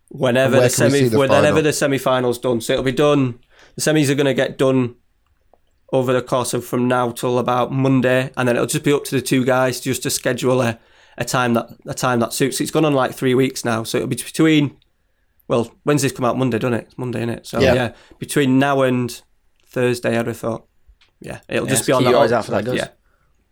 Whenever 0.09 0.59
the 0.59 0.69
semi, 0.69 1.07
the 1.07 1.17
whenever 1.17 1.47
final? 1.47 1.63
the 1.63 1.73
semi-finals 1.73 2.39
done, 2.39 2.59
so 2.59 2.73
it'll 2.73 2.83
be 2.83 2.91
done. 2.91 3.39
The 3.75 3.81
semis 3.81 4.09
are 4.09 4.15
going 4.15 4.25
to 4.25 4.33
get 4.33 4.57
done 4.57 4.95
over 5.93 6.11
the 6.11 6.21
course 6.21 6.53
of 6.53 6.65
from 6.65 6.87
now 6.89 7.11
till 7.11 7.39
about 7.39 7.71
Monday, 7.71 8.31
and 8.35 8.47
then 8.47 8.57
it'll 8.57 8.67
just 8.67 8.83
be 8.83 8.91
up 8.91 9.05
to 9.05 9.15
the 9.15 9.21
two 9.21 9.45
guys 9.45 9.79
just 9.79 10.03
to 10.03 10.09
schedule 10.09 10.61
a, 10.61 10.79
a 11.17 11.23
time 11.23 11.53
that 11.53 11.69
a 11.85 11.93
time 11.93 12.19
that 12.19 12.33
suits. 12.33 12.59
It's 12.59 12.71
gone 12.71 12.83
on 12.83 12.93
like 12.93 13.13
three 13.13 13.35
weeks 13.35 13.63
now, 13.63 13.83
so 13.83 13.99
it'll 13.99 14.09
be 14.09 14.17
between. 14.17 14.77
Well, 15.47 15.71
Wednesday's 15.85 16.11
come 16.11 16.25
out 16.25 16.37
Monday, 16.37 16.59
doesn't 16.59 16.73
it? 16.73 16.85
It's 16.87 16.97
Monday, 16.97 17.25
innit? 17.25 17.45
So 17.45 17.59
Yeah. 17.59 17.73
yeah. 17.73 17.93
between 18.19 18.59
now 18.59 18.81
and 18.81 19.21
Thursday, 19.65 20.17
I'd 20.17 20.27
have 20.27 20.37
thought. 20.37 20.65
Yeah, 21.19 21.39
it'll 21.47 21.65
Yeah, 21.67 21.73
just 21.73 21.87
be 21.87 21.93
on 21.93 22.03
that. 22.03 22.09
your 22.11 22.19
eyes 22.19 22.31
out 22.31 22.45
for 22.45 22.51
that, 22.51 22.65
guys. 22.65 22.75
Yeah, 22.75 22.89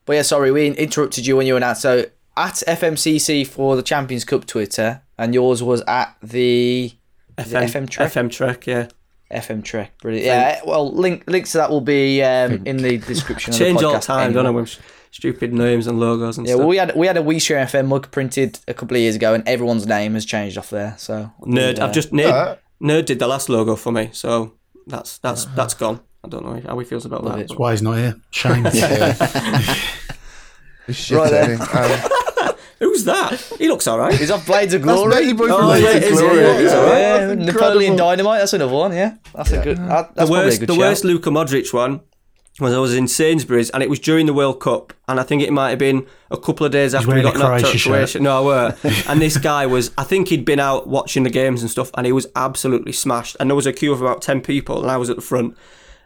But 0.06 0.14
yeah, 0.14 0.22
sorry, 0.22 0.52
we 0.52 0.68
interrupted 0.68 1.26
you 1.26 1.36
when 1.38 1.48
you 1.48 1.54
were 1.56 1.64
out. 1.64 1.78
So 1.78 2.06
at 2.38 2.62
FMCC 2.68 3.44
for 3.48 3.76
the 3.76 3.82
Champions 3.82 4.24
Cup 4.26 4.46
Twitter, 4.46 5.02
and 5.18 5.34
yours 5.34 5.64
was 5.64 5.82
at 5.88 6.16
the 6.22 6.92
it 7.38 7.48
FM 7.48 7.90
Trek. 7.90 8.12
FM 8.12 8.30
Trek, 8.32 8.68
yeah. 8.68 8.88
FM 9.32 9.64
Trek. 9.64 9.98
Brilliant. 10.02 10.26
Yeah. 10.28 10.62
Well, 10.66 10.94
link 10.94 11.24
links 11.28 11.54
to 11.54 11.58
that 11.58 11.70
will 11.72 11.82
be 11.82 12.22
um, 12.22 12.62
in 12.66 12.78
the 12.78 12.98
description. 13.00 13.54
of 13.54 13.60
the 13.60 13.66
Change 13.66 13.82
all 13.84 14.00
time, 14.00 14.28
anyway. 14.30 14.44
don't 14.44 14.58
I? 14.68 14.68
With 15.16 15.34
stupid 15.34 15.54
names 15.54 15.88
and 15.88 16.00
logos 16.00 16.38
and 16.38 16.46
Yeah, 16.48 16.54
stuff. 16.54 16.60
well, 16.60 16.68
we 16.68 16.78
had 16.78 16.96
we 16.96 17.08
had 17.08 17.18
a 17.18 17.22
WeStream 17.22 17.64
FM 17.66 17.88
mug 17.88 18.12
printed 18.12 18.60
a 18.68 18.74
couple 18.74 18.98
of 18.98 19.02
years 19.02 19.16
ago, 19.16 19.34
and 19.34 19.48
everyone's 19.48 19.86
name 19.88 20.14
has 20.16 20.26
changed 20.26 20.58
off 20.58 20.70
there. 20.70 20.96
So 20.98 21.32
Nerd, 21.42 21.80
uh, 21.80 21.86
I've 21.86 21.94
just 21.94 22.12
Nerd, 22.12 22.32
Uh, 22.32 22.56
Nerd 22.82 23.06
did 23.06 23.20
the 23.20 23.28
last 23.28 23.48
logo 23.50 23.76
for 23.76 23.92
me, 23.92 24.10
so 24.12 24.54
that's 24.88 25.18
that's 25.20 25.46
that's 25.56 25.74
gone. 25.74 26.02
I 26.24 26.28
don't 26.28 26.44
know 26.46 26.60
how 26.68 26.78
he 26.80 26.86
feels 26.86 27.06
about 27.06 27.24
that. 27.26 27.40
it. 27.40 27.48
but- 27.50 27.60
Why 27.60 27.72
he's 27.72 27.82
not 27.82 27.98
here? 27.98 28.16
Shame. 28.32 28.66
This 30.88 30.98
shit, 31.06 31.18
Right 31.18 31.34
Eddie. 31.34 31.54
Um, 31.56 32.56
Who's 32.80 33.06
that? 33.06 33.40
He 33.58 33.68
looks 33.70 33.88
all 33.88 33.98
right. 33.98 34.14
He's 34.14 34.30
off 34.30 34.46
Blades 34.46 34.74
of 34.74 34.84
that's 34.84 35.00
Glory. 35.00 35.16
Matey 35.16 35.34
Boy 35.34 35.48
Oh, 35.50 35.58
from 35.58 35.66
Blades 35.68 35.84
yeah, 35.84 35.92
of 35.96 36.04
is? 36.04 36.20
Glory. 36.20 36.42
Yeah, 36.42 36.60
he's 36.62 36.72
Yeah, 36.72 36.78
alright. 36.78 37.00
Yeah, 37.00 37.26
that's 37.28 37.46
Napoleon. 37.54 37.96
Dynamite. 37.96 38.40
That's 38.40 38.54
another 38.54 38.74
one. 38.74 38.94
Yeah, 38.94 39.16
that's 39.34 39.52
a 39.52 39.64
good. 39.64 39.78
That, 39.78 39.88
that's 39.88 40.08
the 40.10 40.14
probably 40.16 40.40
a 40.40 40.44
worst, 40.44 40.60
good 40.60 40.70
the 40.70 40.76
worst 40.76 41.04
Luka 41.06 41.30
Modric 41.30 41.74
one 41.74 42.02
was 42.60 42.74
I 42.74 42.80
was 42.80 42.96
in 42.96 43.08
Sainsbury's 43.08 43.70
and 43.72 43.84
it 43.84 43.90
was 43.90 44.00
during 44.00 44.28
the 44.28 44.34
World 44.34 44.62
Cup 44.62 44.94
and 45.10 45.20
I 45.20 45.24
think 45.24 45.42
it 45.42 45.52
might 45.52 45.72
have 45.72 45.80
been 45.80 46.08
a 46.32 46.38
couple 46.38 46.66
of 46.66 46.72
days 46.72 46.96
after 46.96 47.14
we 47.14 47.22
got 47.22 47.38
knocked 47.38 47.66
out 47.66 47.78
shirt. 47.78 47.92
Croatia. 47.92 48.20
No, 48.22 48.38
I 48.38 48.42
were. 48.42 48.78
and 49.10 49.22
this 49.22 49.38
guy 49.38 49.66
was, 49.66 49.92
I 49.98 50.04
think 50.04 50.30
he'd 50.30 50.46
been 50.46 50.60
out 50.60 50.88
watching 50.88 51.24
the 51.24 51.30
games 51.30 51.62
and 51.62 51.70
stuff 51.70 51.92
and 51.96 52.06
he 52.06 52.14
was 52.14 52.28
absolutely 52.36 52.94
smashed. 52.94 53.36
And 53.40 53.50
there 53.50 53.56
was 53.56 53.66
a 53.66 53.74
queue 53.74 53.92
of 53.92 54.02
about 54.02 54.22
10 54.22 54.42
people 54.42 54.82
and 54.82 54.90
I 54.90 54.96
was 54.96 55.10
at 55.10 55.18
the 55.18 55.22
front. 55.22 55.58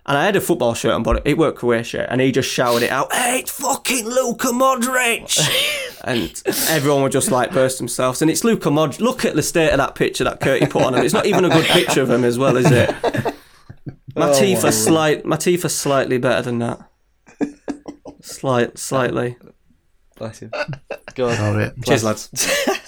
And 0.06 0.18
I 0.18 0.26
had 0.26 0.36
a 0.36 0.42
football 0.42 0.74
shirt 0.74 0.94
on, 0.94 1.04
but 1.04 1.22
it 1.28 1.38
worked 1.38 1.60
Croatia. 1.60 2.12
And 2.12 2.20
he 2.20 2.32
just 2.32 2.50
shouted 2.50 2.82
it 2.82 2.90
out, 2.90 3.14
Hey, 3.14 3.42
it's 3.42 3.52
fucking 3.52 4.06
Luka 4.06 4.48
Modric! 4.48 5.38
and 6.04 6.42
everyone 6.70 7.04
would 7.04 7.12
just 7.12 7.30
like 7.30 7.52
burst 7.52 7.78
themselves. 7.78 8.24
And 8.24 8.32
it's 8.32 8.44
Luka 8.44 8.70
Modric. 8.70 9.02
Look 9.02 9.24
at 9.24 9.36
the 9.36 9.44
state 9.44 9.70
of 9.70 9.78
that 9.78 9.94
picture 9.94 10.24
that 10.24 10.40
Curty 10.40 10.66
put 10.66 10.82
on 10.82 10.96
him. 10.96 11.06
It's 11.06 11.14
not 11.14 11.28
even 11.28 11.46
a 11.46 11.50
good 11.50 11.66
picture 11.66 12.02
of 12.02 12.10
him 12.10 12.24
as 12.24 12.40
well, 12.40 12.58
is 12.58 12.72
it? 12.72 13.36
My 14.20 14.30
Oh, 14.30 14.40
teeth 14.40 14.64
my 14.64 14.70
are 14.70 14.72
slight. 14.74 15.26
My 15.26 15.38
teeth 15.38 15.64
are 15.66 15.70
slightly 15.70 16.18
better 16.18 16.42
than 16.42 16.60
that. 16.60 16.82
Slight, 18.22 18.78
slightly. 18.78 19.38
Bless 20.18 20.40
him. 20.40 20.52
God. 21.16 21.40
Love 21.40 21.58
it. 21.60 21.74
Cheers, 21.84 22.04
lads. 22.04 22.30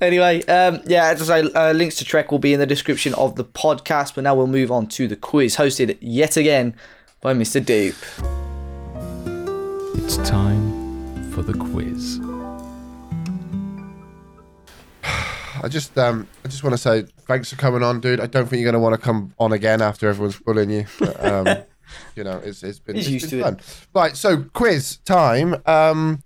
Anyway, 0.00 0.42
um, 0.44 0.80
yeah, 0.86 1.06
as 1.06 1.28
I 1.28 1.42
say, 1.42 1.52
uh, 1.52 1.72
links 1.72 1.96
to 1.96 2.04
Trek 2.04 2.30
will 2.30 2.38
be 2.38 2.52
in 2.52 2.60
the 2.60 2.66
description 2.66 3.14
of 3.14 3.34
the 3.36 3.44
podcast. 3.44 4.14
But 4.14 4.24
now 4.24 4.34
we'll 4.34 4.46
move 4.46 4.70
on 4.70 4.86
to 4.88 5.08
the 5.08 5.16
quiz, 5.16 5.56
hosted 5.56 5.96
yet 6.00 6.36
again 6.36 6.74
by 7.20 7.32
Mr. 7.34 7.64
Dupe. 7.64 7.96
It's 10.04 10.16
time 10.18 11.30
for 11.32 11.42
the 11.42 11.54
quiz. 11.54 12.20
I 15.62 15.68
just 15.68 15.96
um 15.98 16.26
I 16.44 16.48
just 16.48 16.62
want 16.62 16.74
to 16.74 16.78
say 16.78 17.04
thanks 17.30 17.48
for 17.50 17.56
coming 17.56 17.84
on, 17.84 18.00
dude. 18.00 18.18
I 18.18 18.26
don't 18.26 18.48
think 18.48 18.60
you're 18.60 18.72
gonna 18.72 18.82
want 18.82 18.96
to 18.96 19.00
come 19.00 19.32
on 19.38 19.52
again 19.52 19.80
after 19.80 20.08
everyone's 20.08 20.36
bullying 20.40 20.70
you. 20.70 20.86
But, 20.98 21.24
um, 21.24 21.46
you 22.16 22.24
know, 22.24 22.40
it's 22.44 22.64
it's 22.64 22.80
been, 22.80 22.96
He's 22.96 23.06
it's 23.06 23.12
used 23.12 23.30
been 23.30 23.40
to 23.42 23.48
it. 23.48 23.62
fun. 23.62 23.86
Right, 23.94 24.16
so 24.16 24.42
quiz 24.52 24.96
time. 25.04 25.54
Um, 25.64 26.24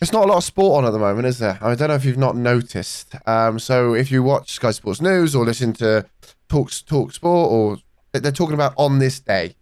there's 0.00 0.14
not 0.14 0.24
a 0.24 0.28
lot 0.28 0.38
of 0.38 0.44
sport 0.44 0.78
on 0.78 0.88
at 0.88 0.92
the 0.92 0.98
moment, 0.98 1.26
is 1.26 1.40
there? 1.40 1.58
I 1.60 1.74
don't 1.74 1.88
know 1.88 1.94
if 1.94 2.06
you've 2.06 2.16
not 2.16 2.34
noticed. 2.34 3.14
Um, 3.26 3.58
so 3.58 3.92
if 3.92 4.10
you 4.10 4.22
watch 4.22 4.52
Sky 4.52 4.70
Sports 4.70 5.02
News 5.02 5.34
or 5.34 5.44
listen 5.44 5.74
to 5.74 6.06
Talk 6.48 6.70
Talk 6.86 7.12
Sport, 7.12 7.50
or 7.52 7.76
they're 8.18 8.32
talking 8.32 8.54
about 8.54 8.72
on 8.78 8.98
this 8.98 9.20
day. 9.20 9.54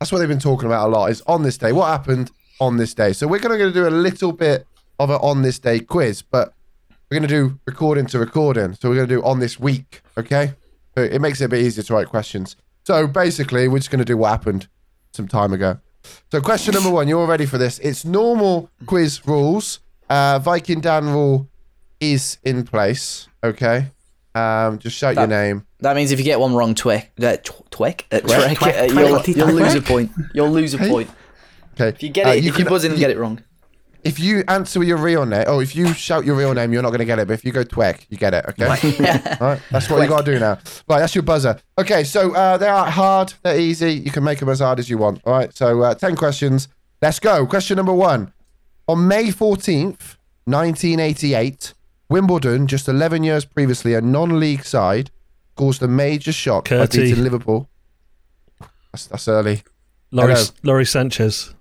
That's 0.00 0.10
what 0.10 0.20
they've 0.20 0.28
been 0.28 0.38
talking 0.38 0.66
about 0.66 0.88
a 0.88 0.90
lot. 0.90 1.10
Is 1.10 1.22
on 1.26 1.42
this 1.42 1.58
day. 1.58 1.72
What 1.72 1.88
happened 1.88 2.30
on 2.60 2.78
this 2.78 2.94
day? 2.94 3.12
So 3.12 3.28
we're 3.28 3.40
going 3.40 3.58
to 3.58 3.72
do 3.72 3.86
a 3.86 3.90
little 3.90 4.32
bit 4.32 4.66
of 4.98 5.10
an 5.10 5.16
on 5.16 5.42
this 5.42 5.58
day 5.58 5.80
quiz, 5.80 6.22
but 6.22 6.54
we're 7.14 7.20
going 7.20 7.28
to 7.28 7.48
do 7.50 7.60
recording 7.64 8.06
to 8.06 8.18
recording. 8.18 8.74
So 8.74 8.88
we're 8.88 8.96
going 8.96 9.08
to 9.08 9.14
do 9.14 9.22
on 9.22 9.38
this 9.38 9.60
week, 9.60 10.02
okay? 10.18 10.54
So 10.96 11.04
it 11.04 11.20
makes 11.20 11.40
it 11.40 11.44
a 11.44 11.48
bit 11.48 11.60
easier 11.64 11.84
to 11.84 11.94
write 11.94 12.08
questions. 12.08 12.56
So 12.84 13.06
basically, 13.06 13.68
we're 13.68 13.78
just 13.78 13.92
going 13.92 14.00
to 14.00 14.04
do 14.04 14.16
what 14.16 14.30
happened 14.30 14.66
some 15.12 15.28
time 15.28 15.52
ago. 15.52 15.78
So 16.32 16.40
question 16.40 16.74
number 16.74 16.90
one, 16.90 17.06
you're 17.06 17.20
all 17.20 17.28
ready 17.28 17.46
for 17.46 17.56
this. 17.56 17.78
It's 17.78 18.04
normal 18.04 18.68
quiz 18.86 19.24
rules. 19.28 19.78
Uh, 20.10 20.40
Viking 20.40 20.80
Dan 20.80 21.06
rule 21.06 21.48
is 22.00 22.38
in 22.42 22.64
place, 22.64 23.28
okay? 23.44 23.92
Um, 24.34 24.80
just 24.80 24.96
shout 24.96 25.14
your 25.14 25.28
name. 25.28 25.64
That 25.78 25.94
means 25.94 26.10
if 26.10 26.18
you 26.18 26.24
get 26.24 26.40
one 26.40 26.52
wrong, 26.52 26.74
twick, 26.74 27.12
uh, 27.22 27.36
tw- 27.36 27.70
twick, 27.70 28.06
uh, 28.10 28.18
Trek, 28.22 28.58
twick, 28.58 28.74
uh, 28.74 28.86
twick, 28.88 29.08
you'll, 29.08 29.20
twick, 29.20 29.36
you'll 29.36 29.52
lose 29.52 29.74
a 29.76 29.82
point. 29.82 30.10
You'll 30.34 30.50
lose 30.50 30.74
a 30.74 30.78
point. 30.78 31.08
Okay. 31.74 31.90
If 31.90 32.02
you 32.02 32.08
get 32.08 32.26
Uh, 32.26 32.30
it, 32.30 32.44
if 32.44 32.58
you 32.58 32.64
buzz 32.64 32.82
in 32.84 32.90
and 32.90 32.98
get 32.98 33.10
it 33.10 33.18
wrong. 33.18 33.40
If 34.04 34.20
you 34.20 34.44
answer 34.48 34.78
with 34.78 34.88
your 34.88 34.98
real 34.98 35.24
name, 35.24 35.44
oh, 35.46 35.60
if 35.60 35.74
you 35.74 35.92
shout 35.94 36.24
your 36.24 36.36
real 36.36 36.52
name, 36.52 36.72
you're 36.72 36.82
not 36.82 36.90
going 36.90 36.98
to 37.00 37.06
get 37.06 37.18
it. 37.18 37.26
But 37.26 37.34
if 37.34 37.44
you 37.44 37.52
go 37.52 37.64
twek, 37.64 38.04
you 38.10 38.18
get 38.18 38.34
it. 38.34 38.44
Okay. 38.50 38.66
All 39.40 39.46
right. 39.48 39.60
That's 39.70 39.88
what 39.88 40.02
you 40.02 40.08
got 40.08 40.24
to 40.26 40.32
do 40.32 40.38
now. 40.38 40.58
Right. 40.88 40.98
That's 40.98 41.14
your 41.14 41.22
buzzer. 41.22 41.58
Okay. 41.78 42.04
So 42.04 42.34
uh, 42.34 42.58
they 42.58 42.68
are 42.68 42.90
hard. 42.90 43.32
They're 43.42 43.58
easy. 43.58 43.92
You 43.92 44.10
can 44.10 44.22
make 44.22 44.40
them 44.40 44.50
as 44.50 44.60
hard 44.60 44.78
as 44.78 44.90
you 44.90 44.98
want. 44.98 45.22
All 45.24 45.32
right. 45.32 45.54
So 45.56 45.82
uh, 45.82 45.94
ten 45.94 46.16
questions. 46.16 46.68
Let's 47.00 47.18
go. 47.18 47.46
Question 47.46 47.76
number 47.76 47.94
one. 47.94 48.32
On 48.86 49.08
May 49.08 49.28
14th, 49.28 50.16
1988, 50.44 51.72
Wimbledon, 52.10 52.66
just 52.66 52.88
11 52.88 53.24
years 53.24 53.44
previously, 53.46 53.94
a 53.94 54.00
non-league 54.00 54.64
side, 54.64 55.10
caused 55.56 55.82
a 55.82 55.88
major 55.88 56.32
shock 56.32 56.68
by 56.68 56.86
beating 56.86 57.22
Liverpool. 57.22 57.68
That's, 58.92 59.06
that's 59.06 59.26
early. 59.28 59.62
Lawrie, 60.10 60.34
Hello. 60.34 60.44
Lawrie 60.62 60.84
Sanchez. 60.84 61.54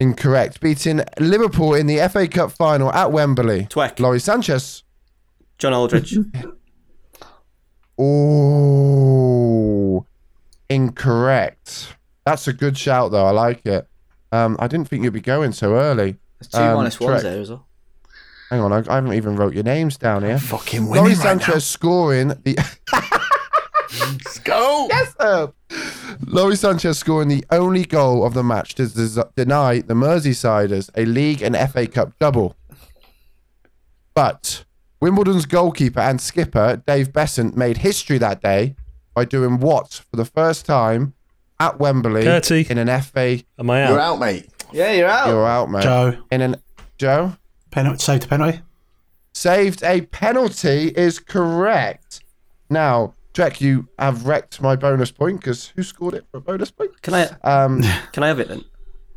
Incorrect. 0.00 0.60
Beating 0.60 1.02
Liverpool 1.18 1.74
in 1.74 1.86
the 1.86 1.98
FA 2.08 2.26
Cup 2.28 2.50
final 2.52 2.92
at 2.92 3.12
Wembley. 3.12 3.66
Tweck. 3.70 3.98
Lawrie 4.00 4.18
Sanchez. 4.20 4.82
John 5.58 5.72
Aldridge. 5.72 6.16
Oh, 8.76 10.04
incorrect. 10.68 11.94
That's 12.26 12.48
a 12.48 12.52
good 12.52 12.76
shout, 12.76 13.12
though. 13.12 13.24
I 13.26 13.30
like 13.30 13.64
it. 13.66 13.86
Um, 14.32 14.56
I 14.58 14.66
didn't 14.66 14.88
think 14.88 15.04
you'd 15.04 15.12
be 15.12 15.20
going 15.20 15.52
so 15.52 15.74
early. 15.74 16.16
There's 16.40 16.48
two 16.48 16.58
Um, 16.58 16.74
minus 16.78 16.98
ones 16.98 17.22
there 17.22 17.40
as 17.40 17.50
well. 17.50 17.66
Hang 18.50 18.60
on, 18.60 18.72
I, 18.72 18.78
I 18.90 18.96
haven't 18.96 19.12
even 19.14 19.36
wrote 19.36 19.54
your 19.54 19.62
names 19.62 19.96
down 19.96 20.22
here. 20.24 20.38
Fucking 20.38 20.86
Lawrie 20.86 21.00
winning 21.02 21.18
right 21.18 21.40
Sanchez 21.40 21.66
scoring 21.66 22.28
the 22.28 22.56
Let's 24.00 24.38
go. 24.40 24.86
Yes, 24.90 25.14
sir. 25.20 25.52
Lawrie 26.26 26.56
Sanchez 26.56 26.98
scoring 26.98 27.28
the 27.28 27.44
only 27.50 27.84
goal 27.84 28.24
of 28.24 28.34
the 28.34 28.42
match 28.42 28.74
to 28.76 28.86
des- 28.86 29.24
deny 29.36 29.80
the 29.80 29.94
Merseysiders 29.94 30.90
a 30.96 31.04
league 31.04 31.42
and 31.42 31.56
FA 31.70 31.86
Cup 31.86 32.12
double. 32.18 32.56
But 34.14 34.64
Wimbledon's 35.00 35.46
goalkeeper 35.46 36.00
and 36.00 36.20
skipper, 36.20 36.82
Dave 36.86 37.12
Beasant, 37.12 37.56
made 37.56 37.78
history 37.78 38.18
that 38.18 38.40
day 38.42 38.76
by 39.14 39.24
doing 39.24 39.58
what 39.60 40.02
for 40.10 40.16
the 40.16 40.24
first 40.24 40.64
time 40.66 41.14
at 41.60 41.78
Wembley 41.78 42.24
Curty. 42.24 42.68
in 42.70 42.78
an 42.78 43.02
FA. 43.02 43.40
Am 43.58 43.70
I 43.70 43.82
out? 43.84 43.90
You're 43.90 44.00
out, 44.00 44.18
mate. 44.20 44.48
Yeah, 44.72 44.92
you're 44.92 45.08
out. 45.08 45.28
You're 45.28 45.46
out, 45.46 45.70
mate. 45.70 45.82
Joe, 45.82 46.16
In 46.30 46.40
an 46.40 46.56
Joe 46.98 47.36
penalty, 47.70 47.98
saved 48.02 48.24
a 48.24 48.28
penalty. 48.28 48.60
saved 49.32 49.82
a 49.82 50.00
penalty 50.02 50.88
is 50.96 51.18
correct. 51.18 52.22
Now, 52.70 53.14
Jack, 53.34 53.60
you 53.60 53.88
have 53.98 54.26
wrecked 54.26 54.62
my 54.62 54.76
bonus 54.76 55.10
point 55.10 55.40
because 55.40 55.72
who 55.74 55.82
scored 55.82 56.14
it 56.14 56.24
for 56.30 56.38
a 56.38 56.40
bonus 56.40 56.70
point? 56.70 57.02
Can 57.02 57.14
I 57.14 57.24
Um, 57.42 57.82
can 58.12 58.22
I 58.22 58.28
have 58.28 58.38
it 58.38 58.48
then? 58.48 58.64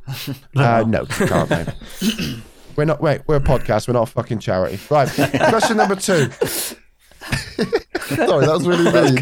uh, 0.56 0.84
no, 0.88 1.02
you 1.02 1.28
can't, 1.28 1.50
mate. 1.50 1.68
We're 2.76 2.86
not. 2.86 3.02
Wait, 3.02 3.22
we're 3.26 3.38
a 3.38 3.40
podcast. 3.40 3.88
We're 3.88 3.96
not 3.96 4.04
a 4.08 4.12
fucking 4.12 4.38
charity. 4.38 4.80
Right. 4.92 5.10
Question 5.50 5.78
number 5.78 5.96
two. 5.96 6.30
Sorry, 6.30 8.46
that 8.46 8.54
was 8.54 8.68
really 8.68 8.84
mean. 8.84 9.16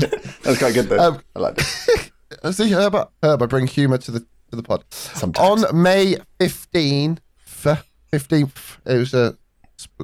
That's 0.43 0.59
quite 0.59 0.73
good, 0.73 0.89
though. 0.89 0.99
Um, 0.99 1.21
I 1.37 1.39
like 1.39 1.57
it. 1.59 2.53
See, 2.53 2.69
Herb, 2.71 2.95
Herb, 3.23 3.41
I 3.41 3.45
bring 3.45 3.67
humour 3.67 3.97
to 3.99 4.11
the 4.11 4.19
to 4.19 4.57
the 4.57 4.61
pod. 4.61 4.83
Sometimes. 4.91 5.63
On 5.63 5.81
May 5.81 6.17
fifteenth, 6.37 7.21
fifteenth, 7.45 8.77
it 8.85 8.97
was 8.97 9.13
a 9.13 9.31
sp- 9.31 9.39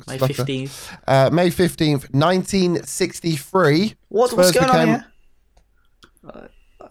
May 0.08 0.18
15th. 0.18 0.98
Uh, 1.08 1.30
May 1.32 1.50
fifteenth, 1.50 2.14
nineteen 2.14 2.84
sixty-three. 2.84 3.96
What, 4.10 4.32
what's 4.34 4.52
going 4.52 4.70
on 4.70 4.88
here? 4.88 5.06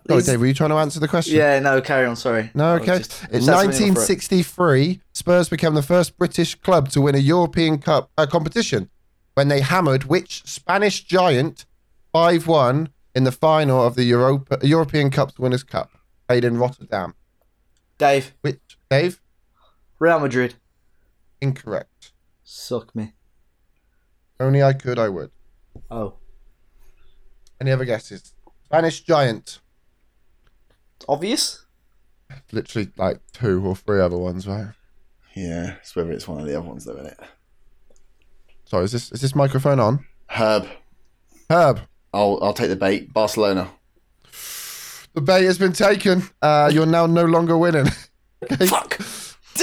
Sorry, 0.09 0.23
Dave, 0.23 0.41
were 0.41 0.47
you 0.47 0.55
trying 0.55 0.71
to 0.71 0.77
answer 0.77 0.99
the 0.99 1.07
question? 1.09 1.37
Yeah, 1.37 1.59
no, 1.61 1.81
carry 1.81 2.07
on. 2.07 2.17
Sorry. 2.17 2.51
No, 2.55 2.75
okay. 2.75 2.99
just- 2.99 3.23
In 3.31 3.41
just 3.45 3.49
had 3.49 3.57
something 3.63 3.83
in 3.83 3.95
my 3.95 3.95
throat. 3.95 4.09
1963, 4.09 5.01
Spurs 5.13 5.49
became 5.49 5.75
the 5.75 5.83
first 5.83 6.17
British 6.19 6.55
club 6.57 6.89
to 6.91 7.01
win 7.01 7.15
a 7.15 7.19
European 7.19 7.79
Cup 7.79 8.11
uh, 8.19 8.27
competition 8.27 8.91
when 9.35 9.49
they 9.49 9.61
hammered 9.61 10.05
which 10.05 10.43
Spanish 10.47 11.05
giant 11.05 11.65
5 12.13 12.47
1 12.49 12.89
in 13.15 13.25
the 13.25 13.31
final 13.33 13.85
of 13.87 13.95
the 13.95 14.05
Europa, 14.05 14.59
European 14.63 15.11
Cup 15.11 15.39
Winners' 15.39 15.63
Cup, 15.63 15.91
played 16.29 16.45
in 16.45 16.59
Rotterdam. 16.59 17.15
Dave, 17.99 18.33
Which, 18.41 18.59
Dave? 18.89 19.21
Real 19.99 20.19
Madrid. 20.19 20.55
Incorrect. 21.41 21.90
Suck 22.53 22.97
me. 22.97 23.13
Only 24.41 24.61
I 24.61 24.73
could, 24.73 24.99
I 24.99 25.09
would. 25.09 25.31
Oh. 25.89 26.15
Any 27.61 27.71
other 27.71 27.85
guesses? 27.85 28.35
Spanish 28.65 29.03
giant. 29.03 29.61
It's 30.97 31.07
Obvious? 31.09 31.65
Literally 32.51 32.89
like 32.97 33.21
two 33.33 33.65
or 33.65 33.77
three 33.77 34.01
other 34.01 34.19
ones, 34.19 34.49
right? 34.49 34.73
Yeah, 35.37 35.77
it's 35.77 35.95
whether 35.95 36.11
it's 36.11 36.27
one 36.27 36.41
of 36.41 36.47
the 36.49 36.59
other 36.59 36.67
ones, 36.67 36.85
though, 36.87 36.95
isn't 36.95 37.07
it? 37.07 37.21
Sorry, 38.65 38.85
is 38.85 38.91
this 38.91 39.13
is 39.13 39.21
this 39.21 39.37
microphone 39.37 39.79
on? 39.79 40.05
Herb. 40.27 40.67
Herb, 41.49 41.83
I'll, 42.13 42.41
I'll 42.43 42.53
take 42.53 42.71
the 42.71 42.75
bait. 42.75 43.13
Barcelona. 43.13 43.71
the 45.15 45.21
bait 45.21 45.45
has 45.45 45.57
been 45.59 45.73
taken. 45.73 46.25
Uh, 46.43 46.69
you're 46.75 46.85
now 46.85 47.07
no 47.07 47.27
longer 47.27 47.57
winning. 47.57 47.87
Fuck. 48.67 48.99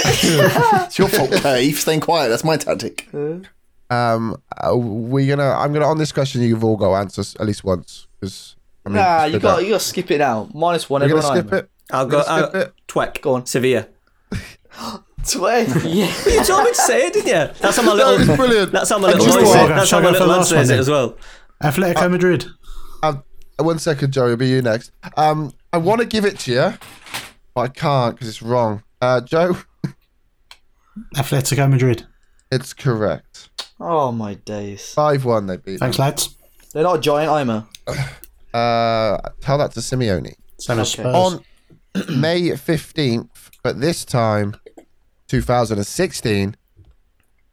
It's 0.04 0.98
your 0.98 1.08
fault, 1.08 1.30
Dave. 1.42 1.76
Staying 1.78 2.00
quiet. 2.00 2.28
That's 2.28 2.44
my 2.44 2.56
tactic. 2.56 3.08
Um, 3.90 4.36
uh, 4.56 4.76
we 4.76 5.26
gonna. 5.26 5.50
I'm 5.50 5.72
gonna 5.72 5.86
on 5.86 5.98
this 5.98 6.12
question. 6.12 6.42
You've 6.42 6.64
all 6.64 6.76
got 6.76 6.94
answers 7.00 7.34
at 7.40 7.46
least 7.46 7.64
once 7.64 8.06
because 8.20 8.56
I 8.84 8.88
mean, 8.90 8.96
Nah, 8.96 9.24
you 9.24 9.38
got 9.38 9.56
that- 9.56 9.64
you 9.64 9.70
got 9.72 9.80
to 9.80 9.86
skip 9.86 10.10
it 10.10 10.18
now. 10.18 10.48
Minus 10.54 10.88
one. 10.90 11.02
We're 11.02 11.08
gonna 11.08 11.22
skip 11.22 11.52
I'm- 11.52 11.54
it. 11.64 11.70
I'll 11.90 12.04
go. 12.06 12.22
gonna 12.22 12.24
skip 12.24 12.54
I'll, 12.54 12.60
it. 12.62 12.72
Tweck. 12.86 13.20
Go 13.22 13.34
on. 13.34 13.46
Sevilla. 13.46 13.86
Twelve. 15.26 15.84
yeah. 15.84 16.12
You 16.26 16.44
told 16.44 16.64
me 16.64 16.70
to 16.70 16.74
say 16.74 17.06
it, 17.06 17.12
didn't 17.14 17.26
you? 17.26 17.54
That's 17.60 17.76
how 17.76 17.82
my 17.82 17.96
That 17.96 18.06
little. 18.06 18.26
was 18.28 18.36
brilliant. 18.36 18.72
That's 18.72 18.90
how 18.90 18.98
my 18.98 19.08
I 19.08 19.12
little. 19.12 19.26
just 19.26 19.38
lad 19.38 19.70
That's 19.70 19.88
Shall 19.88 20.00
how 20.02 20.04
my 20.04 20.08
for 20.08 20.12
little 20.12 20.26
the 20.26 20.32
lad 20.32 20.38
last 20.38 20.52
one 20.52 20.58
says 20.60 20.70
it 20.70 20.78
as 20.78 20.88
well. 20.90 21.16
Atletico 21.62 22.10
Madrid. 22.10 22.46
Um, 23.02 23.24
one 23.58 23.78
second, 23.78 24.12
Joe. 24.12 24.24
It'll 24.26 24.36
be 24.36 24.48
you 24.48 24.62
next. 24.62 24.92
Um, 25.16 25.52
I 25.72 25.78
want 25.78 26.00
to 26.00 26.06
give 26.06 26.24
it 26.24 26.38
to 26.40 26.52
you, 26.52 26.72
but 27.54 27.60
I 27.62 27.68
can't 27.68 28.14
because 28.14 28.28
it's 28.28 28.42
wrong. 28.42 28.82
Uh, 29.00 29.20
Joe, 29.20 29.56
Atletico 31.16 31.70
Madrid. 31.70 32.06
it's 32.50 32.72
correct. 32.72 33.50
Oh 33.80 34.10
my 34.12 34.34
days. 34.34 34.92
Five 34.94 35.24
one. 35.24 35.46
They 35.46 35.56
beat. 35.56 35.78
Thanks, 35.80 35.98
lads. 35.98 36.36
They're 36.72 36.82
not 36.82 36.98
a 36.98 37.00
giant 37.00 37.30
Ima. 37.42 37.68
Uh, 38.52 39.18
tell 39.40 39.58
that 39.58 39.72
to 39.72 39.80
Simeone. 39.80 40.34
Same 40.58 40.78
as 40.80 40.98
Okay. 40.98 41.02
Spurs. 41.02 41.14
on 41.14 41.40
May 42.20 42.42
15th, 42.50 43.28
but 43.62 43.80
this 43.80 44.04
time 44.04 44.56
2016, 45.28 46.56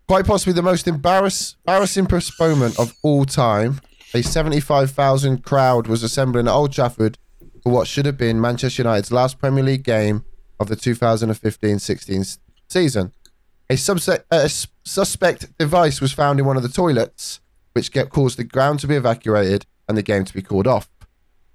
quite 0.08 0.26
possibly 0.26 0.54
the 0.54 0.62
most 0.62 0.88
embarrass- 0.88 1.56
embarrassing 1.68 2.08
postponement 2.08 2.80
of 2.80 2.94
all 3.04 3.26
time. 3.26 3.80
A 4.14 4.22
75,000 4.22 5.44
crowd 5.44 5.88
was 5.88 6.02
assembling 6.02 6.48
at 6.48 6.54
Old 6.54 6.72
Trafford 6.72 7.18
for 7.64 7.72
what 7.72 7.88
should 7.88 8.06
have 8.06 8.18
been 8.18 8.40
Manchester 8.40 8.84
United's 8.84 9.12
last 9.12 9.40
Premier 9.40 9.64
League 9.64 9.84
game 9.84 10.24
of 10.60 10.68
the 10.70 10.76
2015-16 10.78 12.38
season. 12.70 13.12
A, 13.70 13.74
subse- 13.76 14.24
a 14.32 14.36
s- 14.44 14.68
suspect 14.84 15.58
device 15.58 16.00
was 16.02 16.12
found 16.12 16.40
in 16.40 16.46
one 16.46 16.56
of 16.58 16.64
the 16.64 16.70
toilets, 16.70 17.40
which 17.74 17.92
get, 17.92 18.10
caused 18.10 18.38
the 18.38 18.44
ground 18.44 18.80
to 18.82 18.88
be 18.88 18.96
evacuated 18.96 19.66
and 19.88 19.98
the 19.98 20.04
game 20.04 20.24
to 20.26 20.34
be 20.34 20.42
called 20.42 20.68
off. 20.68 20.90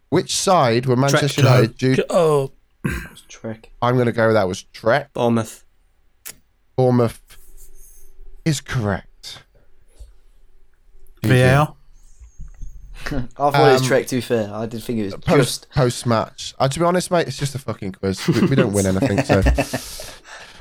Which 0.09 0.35
side 0.35 0.87
were 0.87 0.97
Manchester 0.97 1.43
Trek. 1.43 1.55
United 1.55 1.79
due? 1.79 2.05
Oh, 2.11 2.51
Trick. 3.29 3.73
I'm 3.81 3.95
going 3.95 4.07
to 4.07 4.13
go. 4.13 4.33
That 4.33 4.49
was 4.49 4.63
Trek. 4.65 5.13
Bournemouth. 5.13 5.65
Bournemouth 6.77 7.21
is 8.45 8.61
correct. 8.61 9.43
VAR. 11.23 11.77
I 13.07 13.11
thought 13.37 13.55
it 13.55 13.73
was 13.73 13.83
Um, 13.83 13.87
Trek. 13.87 14.07
To 14.09 14.17
be 14.17 14.21
fair, 14.21 14.53
I 14.53 14.67
did 14.67 14.83
think 14.83 14.99
it 14.99 15.05
was 15.05 15.15
Post 15.15 15.27
just. 15.63 15.71
post 15.71 16.07
match. 16.07 16.55
Uh, 16.59 16.69
to 16.69 16.79
be 16.79 16.85
honest, 16.85 17.11
mate, 17.11 17.29
it's 17.29 17.37
just 17.39 17.55
a 17.55 17.59
fucking 17.59 17.93
quiz. 17.93 18.27
We, 18.29 18.41
we 18.49 18.57
don't 18.57 18.73
win 18.73 18.87
anything. 18.87 19.23
So, 19.23 19.43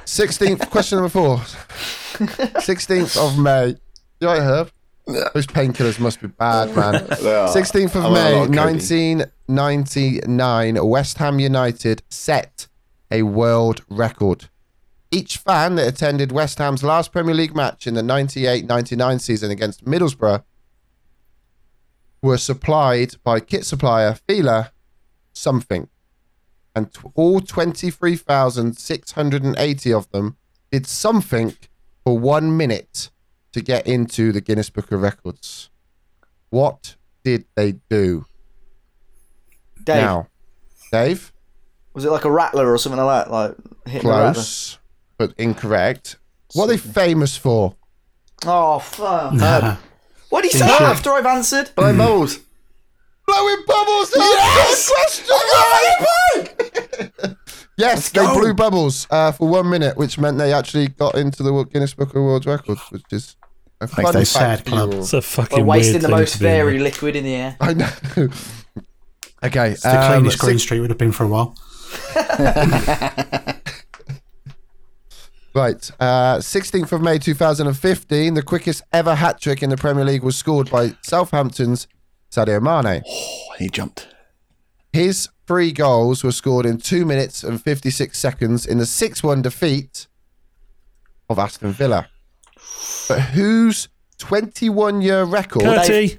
sixteenth 0.10 0.70
question 0.70 0.98
number 0.98 1.10
four. 1.10 1.42
Sixteenth 2.62 3.16
of 3.18 3.38
May. 3.38 3.76
You 4.20 4.28
right, 4.28 4.42
Herb? 4.42 4.72
Those 5.34 5.48
painkillers 5.48 6.00
must 6.00 6.22
be 6.22 6.28
bad, 6.28 6.76
man. 6.76 6.94
16th 6.94 7.96
of 7.96 8.06
I'm 8.06 8.14
May, 8.14 8.36
lot 8.36 8.50
1999, 8.50 10.88
West 10.88 11.18
Ham 11.18 11.40
United 11.40 12.04
set 12.10 12.68
a 13.10 13.24
world 13.24 13.84
record. 13.90 14.50
Each 15.10 15.38
fan 15.38 15.74
that 15.76 15.88
attended 15.88 16.32
West 16.32 16.60
Ham's 16.60 16.84
last 16.84 17.12
Premier 17.12 17.34
League 17.34 17.56
match 17.56 17.88
in 17.88 17.96
the 17.96 18.04
98 18.04 18.68
99 18.68 19.18
season 19.18 19.50
against 19.50 19.84
Middlesbrough 19.86 20.44
were 22.22 22.38
supplied 22.38 23.16
by 23.24 23.40
kit 23.40 23.66
supplier 23.66 24.14
Fila 24.28 24.72
something. 25.34 25.88
And 26.76 26.94
t- 26.94 27.02
all 27.16 27.42
23,680 27.42 29.94
of 29.94 30.10
them 30.12 30.38
did 30.72 30.86
something 30.86 31.56
for 32.04 32.18
one 32.18 32.56
minute 32.56 33.10
to 33.54 33.62
get 33.62 33.88
into 33.88 34.32
the 34.32 34.42
Guinness 34.42 34.70
Book 34.70 34.92
of 34.92 35.02
Records. 35.02 35.70
What 36.50 36.96
did 37.24 37.46
they 37.56 37.74
do? 37.90 38.26
Dave, 39.84 39.96
Now, 39.96 40.28
Dave, 40.92 41.32
was 41.94 42.06
it 42.06 42.12
like 42.12 42.26
a 42.26 42.32
rattler 42.32 42.72
or 42.72 42.78
something 42.78 43.02
like 43.02 43.26
that? 43.26 43.32
Like 43.32 43.56
hitting 43.86 44.08
the 44.08 44.16
rattler? 44.16 44.34
close, 44.34 44.78
but 45.18 45.34
incorrect. 45.38 46.18
What 46.54 46.66
are 46.66 46.70
they 46.70 46.78
famous 46.78 47.38
for? 47.38 47.76
Oh 48.46 48.80
fuck! 48.80 49.34
what 50.30 50.44
did 50.44 50.52
he 50.52 50.58
say 50.58 50.68
after 50.68 51.12
I've 51.12 51.26
answered? 51.26 51.72
Blowing 51.76 51.98
bubbles. 51.98 52.40
Blowing 53.30 53.64
bubbles. 53.68 54.12
Yes! 54.16 54.92
question. 54.92 55.36
yes, 57.78 58.10
they 58.10 58.26
blew 58.26 58.54
bubbles 58.54 59.06
uh, 59.12 59.32
for 59.32 59.48
one 59.48 59.70
minute, 59.70 59.98
which 59.98 60.18
meant 60.18 60.38
they 60.40 60.52
actually 60.54 60.88
got 60.88 61.16
into 61.16 61.44
the 61.44 61.64
Guinness 61.66 61.94
Book 61.94 62.10
of 62.10 62.16
World 62.24 62.46
Records, 62.48 62.82
which 62.90 63.04
is 63.12 63.36
a 63.82 63.88
fun 63.88 64.06
they 64.06 64.12
fact 64.26 64.28
sad 64.28 64.60
for 64.64 64.70
club. 64.72 64.94
all. 64.94 65.00
it's 65.02 65.14
a 65.14 65.22
fucking 65.22 65.60
We're 65.60 65.66
wasting 65.66 65.94
weird 65.94 66.02
the 66.04 66.08
thing 66.08 66.18
most 66.18 66.34
to 66.34 66.40
be 66.40 66.46
in. 66.46 66.52
fairy 66.52 66.80
liquid 66.80 67.16
in 67.16 67.24
the 67.24 67.36
air. 67.36 67.56
I 67.62 67.74
know. 67.74 67.90
okay, 69.44 69.72
It's 69.72 69.84
the 69.84 70.02
um, 70.02 70.14
cleanest 70.22 70.40
Green 70.40 70.54
six- 70.54 70.64
Street 70.64 70.80
would 70.80 70.90
have 70.90 70.98
been 70.98 71.12
for 71.12 71.26
a 71.26 71.28
while. 71.28 71.56
Right. 75.56 75.92
Uh, 76.00 76.38
16th 76.38 76.92
of 76.92 77.02
May 77.02 77.18
2015, 77.18 78.36
the 78.36 78.44
quickest 78.44 78.84
ever 78.94 79.16
hat 79.16 79.42
trick 79.42 79.64
in 79.64 79.72
the 79.72 79.78
Premier 79.78 80.06
League 80.06 80.22
was 80.24 80.38
scored 80.38 80.70
by 80.70 80.96
Southampton's 81.02 81.88
Sadio 82.40 82.62
Mane. 82.62 83.04
Oh, 83.06 83.54
he 83.58 83.70
jumped. 83.70 84.08
His 84.94 85.30
three 85.46 85.72
goals 85.72 86.24
were 86.24 86.32
scored 86.32 86.66
in 86.66 86.78
2 86.78 87.06
minutes 87.06 87.44
and 87.44 87.62
56 87.62 88.18
seconds 88.18 88.66
in 88.66 88.78
the 88.78 88.86
6 88.86 89.24
1 89.24 89.42
defeat 89.42 90.08
of 91.30 91.38
Aston 91.38 91.74
Villa. 91.74 92.08
But 93.08 93.22
whose 93.22 93.90
21 94.20 95.02
year 95.02 95.24
record. 95.24 95.64
Curty. 95.64 96.18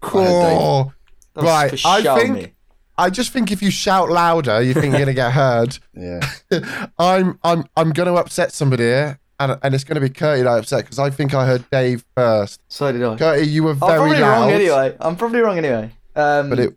Cool. 0.00 0.92
Right, 1.34 1.84
I 1.84 2.02
think 2.18 2.34
me. 2.34 2.52
I 2.96 3.10
just 3.10 3.32
think 3.32 3.52
if 3.52 3.62
you 3.62 3.70
shout 3.70 4.10
louder, 4.10 4.60
you 4.60 4.74
think 4.74 4.86
you're 4.86 4.98
gonna 5.00 5.14
get 5.14 5.32
heard. 5.32 5.78
Yeah. 5.94 6.20
I'm 6.98 7.38
I'm 7.42 7.64
I'm 7.76 7.90
gonna 7.90 8.14
upset 8.14 8.52
somebody 8.52 8.84
here, 8.84 9.18
and 9.40 9.58
and 9.62 9.74
it's 9.74 9.84
gonna 9.84 10.00
be 10.00 10.08
Curty 10.08 10.42
that 10.42 10.48
I 10.50 10.58
upset 10.58 10.84
because 10.84 10.98
I 10.98 11.10
think 11.10 11.34
I 11.34 11.46
heard 11.46 11.68
Dave 11.70 12.04
first. 12.16 12.60
So 12.68 12.90
did 12.92 13.02
I. 13.02 13.16
Curty, 13.16 13.46
you 13.46 13.62
were 13.64 13.74
very 13.74 13.92
I'm 13.92 13.98
probably 13.98 14.18
loud. 14.20 14.40
wrong 14.40 14.50
anyway. 14.50 14.96
I'm 15.00 15.16
probably 15.16 15.40
wrong 15.40 15.58
anyway. 15.58 15.90
Um, 16.16 16.50
But 16.50 16.58
it, 16.58 16.76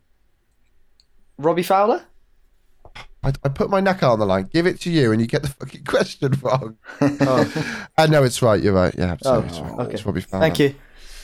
Robbie 1.38 1.62
Fowler? 1.62 2.02
I, 3.24 3.32
I 3.44 3.48
put 3.48 3.70
my 3.70 3.80
neck 3.80 4.02
out 4.02 4.12
on 4.12 4.18
the 4.18 4.26
line. 4.26 4.48
Give 4.52 4.66
it 4.66 4.80
to 4.80 4.90
you, 4.90 5.12
and 5.12 5.20
you 5.20 5.26
get 5.28 5.42
the 5.42 5.48
fucking 5.48 5.84
question 5.86 6.32
wrong. 6.42 6.76
Oh, 7.00 7.86
I 7.98 8.06
know 8.06 8.22
it's 8.24 8.42
right. 8.42 8.60
You're 8.62 8.72
right. 8.74 8.94
Yeah, 8.96 9.12
absolutely. 9.12 9.44
Oh, 9.44 9.48
it's 9.48 9.58
right. 9.60 9.78
okay. 9.86 9.94
It's 9.94 10.06
Robbie 10.06 10.20
Fowler. 10.22 10.42
thank 10.42 10.58
you. 10.58 10.74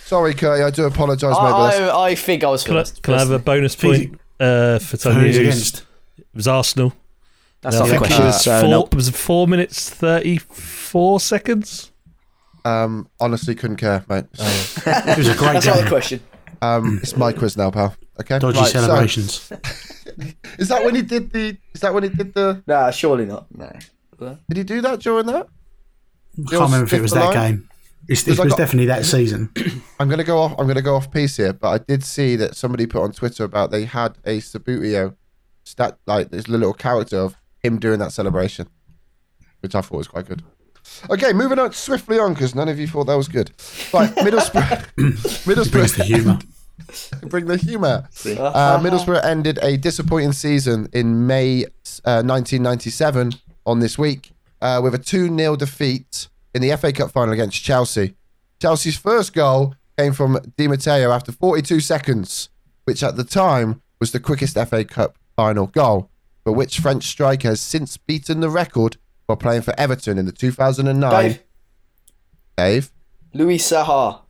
Sorry, 0.04 0.32
Curty. 0.34 0.62
I 0.64 0.70
do 0.70 0.84
apologise, 0.86 1.22
mate. 1.30 1.36
but 1.38 1.70
that's- 1.70 1.90
I, 1.90 2.04
I 2.10 2.14
think 2.14 2.44
I 2.44 2.48
was 2.48 2.64
Can 2.64 2.76
I, 2.76 2.84
can 3.02 3.14
I 3.14 3.18
have 3.18 3.30
a 3.30 3.38
bonus 3.38 3.76
point 3.76 4.18
uh, 4.40 4.78
for 4.78 4.96
Who's 4.96 5.02
Tony? 5.02 5.32
Hughes? 5.32 5.82
It 6.16 6.24
was 6.34 6.48
Arsenal. 6.48 6.94
That's 7.60 7.76
I 7.76 7.78
not 7.80 7.88
the 7.88 7.98
question. 7.98 8.22
It 8.22 8.26
was, 8.26 8.44
so 8.44 8.60
four, 8.60 8.68
nope. 8.70 8.88
it 8.92 8.96
was 8.96 9.10
four 9.10 9.48
minutes 9.48 9.90
thirty-four 9.90 11.20
seconds. 11.20 11.90
um, 12.64 13.08
honestly, 13.20 13.54
couldn't 13.54 13.76
care, 13.76 14.04
mate. 14.08 14.26
It 14.38 15.18
was 15.18 15.28
a 15.28 15.34
great 15.34 15.54
That's 15.54 15.66
not 15.66 15.78
the 15.82 15.88
question. 15.88 16.20
Um, 16.62 16.98
it's 17.02 17.16
my 17.16 17.32
quiz 17.32 17.56
now, 17.56 17.70
pal. 17.70 17.94
Okay. 18.20 18.38
Dodgy 18.38 18.58
Right, 18.58 18.68
so- 18.72 18.80
celebrations. 18.80 19.52
is 20.58 20.68
that 20.68 20.84
when 20.84 20.94
he 20.94 21.02
did 21.02 21.30
the? 21.32 21.56
Is 21.74 21.80
that 21.82 21.92
when 21.94 22.02
he 22.04 22.08
did 22.08 22.34
the? 22.34 22.62
Nah, 22.66 22.90
surely 22.90 23.26
not. 23.26 23.46
No. 23.54 23.72
Did 24.48 24.56
he 24.56 24.62
do 24.64 24.80
that 24.80 25.00
during 25.00 25.26
that? 25.26 25.46
I 26.38 26.50
can't 26.50 26.62
remember 26.62 26.86
if 26.86 26.92
it 26.92 27.02
was 27.02 27.12
that 27.12 27.32
game. 27.34 27.68
It's, 28.08 28.26
it 28.26 28.38
was 28.38 28.50
got- 28.50 28.58
definitely 28.58 28.86
that 28.86 29.04
season. 29.04 29.50
I'm 30.00 30.08
gonna 30.08 30.24
go 30.24 30.38
off. 30.38 30.54
I'm 30.58 30.66
gonna 30.66 30.82
go 30.82 30.94
off 30.96 31.10
piece 31.12 31.36
here, 31.36 31.52
but 31.52 31.68
I 31.68 31.78
did 31.78 32.02
see 32.04 32.36
that 32.36 32.56
somebody 32.56 32.86
put 32.86 33.02
on 33.02 33.12
Twitter 33.12 33.44
about 33.44 33.70
they 33.70 33.84
had 33.84 34.16
a 34.24 34.38
Subbuteo 34.38 35.14
stat 35.64 35.98
like 36.06 36.30
this 36.30 36.48
little 36.48 36.72
character 36.72 37.18
of 37.18 37.36
him 37.62 37.78
doing 37.78 37.98
that 37.98 38.12
celebration, 38.12 38.68
which 39.60 39.74
I 39.74 39.80
thought 39.80 39.98
was 39.98 40.08
quite 40.08 40.26
good. 40.26 40.42
Okay, 41.10 41.32
moving 41.32 41.58
on 41.58 41.72
swiftly 41.72 42.18
on 42.18 42.34
because 42.34 42.54
none 42.54 42.68
of 42.68 42.78
you 42.78 42.86
thought 42.86 43.04
that 43.04 43.16
was 43.16 43.28
good. 43.28 43.50
Right, 43.92 44.10
Middlesbrough. 44.16 45.70
Brings 45.72 45.96
the 45.96 46.04
humour. 46.04 46.38
Bring 47.28 47.46
the 47.46 47.56
humour. 47.56 48.08
Uh, 48.24 48.78
Middlesbrough 48.80 49.24
ended 49.24 49.58
a 49.62 49.76
disappointing 49.76 50.32
season 50.32 50.88
in 50.92 51.26
May 51.26 51.64
uh, 52.04 52.22
1997 52.24 53.32
on 53.66 53.80
this 53.80 53.98
week 53.98 54.32
uh, 54.60 54.80
with 54.82 54.94
a 54.94 54.98
2 54.98 55.36
0 55.36 55.56
defeat 55.56 56.28
in 56.54 56.62
the 56.62 56.76
FA 56.76 56.92
Cup 56.92 57.10
final 57.10 57.32
against 57.34 57.62
Chelsea. 57.62 58.14
Chelsea's 58.60 58.96
first 58.96 59.34
goal 59.34 59.74
came 59.96 60.12
from 60.12 60.38
Di 60.56 60.68
Matteo 60.68 61.10
after 61.10 61.32
42 61.32 61.80
seconds, 61.80 62.48
which 62.84 63.02
at 63.02 63.16
the 63.16 63.24
time 63.24 63.82
was 64.00 64.12
the 64.12 64.20
quickest 64.20 64.54
FA 64.54 64.84
Cup 64.84 65.16
final 65.36 65.66
goal, 65.66 66.10
but 66.48 66.54
which 66.54 66.78
French 66.78 67.04
striker 67.04 67.48
has 67.48 67.60
since 67.60 67.98
beaten 67.98 68.40
the 68.40 68.48
record 68.48 68.96
while 69.26 69.36
playing 69.36 69.60
for 69.60 69.78
Everton 69.78 70.16
in 70.16 70.24
the 70.24 70.32
2009. 70.32 71.22
Dave. 71.22 71.42
Dave, 72.56 72.90
Louis 73.34 73.58
Saha. 73.58 74.22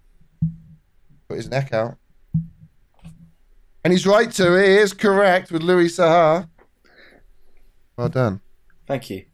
put 1.29 1.37
his 1.37 1.49
neck 1.49 1.73
out. 1.73 1.97
And 3.85 3.93
he's 3.93 4.05
right 4.05 4.33
to 4.33 4.57
it. 4.57 4.67
He 4.67 4.75
is 4.79 4.93
correct 4.93 5.53
with 5.53 5.63
Louis 5.63 5.97
Saha. 5.97 6.49
Well 7.97 8.09
done. 8.09 8.41
Thank 8.89 9.11
you. 9.11 9.27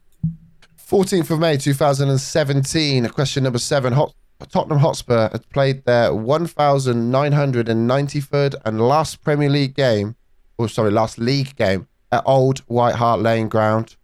14th 0.87 1.31
of 1.31 1.39
May 1.39 1.57
2017, 1.57 3.09
question 3.09 3.45
number 3.45 3.57
seven. 3.57 3.93
Hot, 3.93 4.13
Tottenham 4.51 4.77
Hotspur 4.77 5.29
had 5.31 5.49
played 5.49 5.85
their 5.85 6.11
1,993rd 6.11 8.55
and 8.63 8.79
last 8.79 9.23
Premier 9.23 9.49
League 9.49 9.73
game, 9.73 10.15
or 10.59 10.69
sorry, 10.69 10.91
last 10.91 11.17
league 11.17 11.55
game 11.55 11.87
at 12.15 12.23
Old 12.25 12.59
White 12.59 12.95
Hart 12.95 13.19
Lane 13.19 13.49
ground 13.49 13.97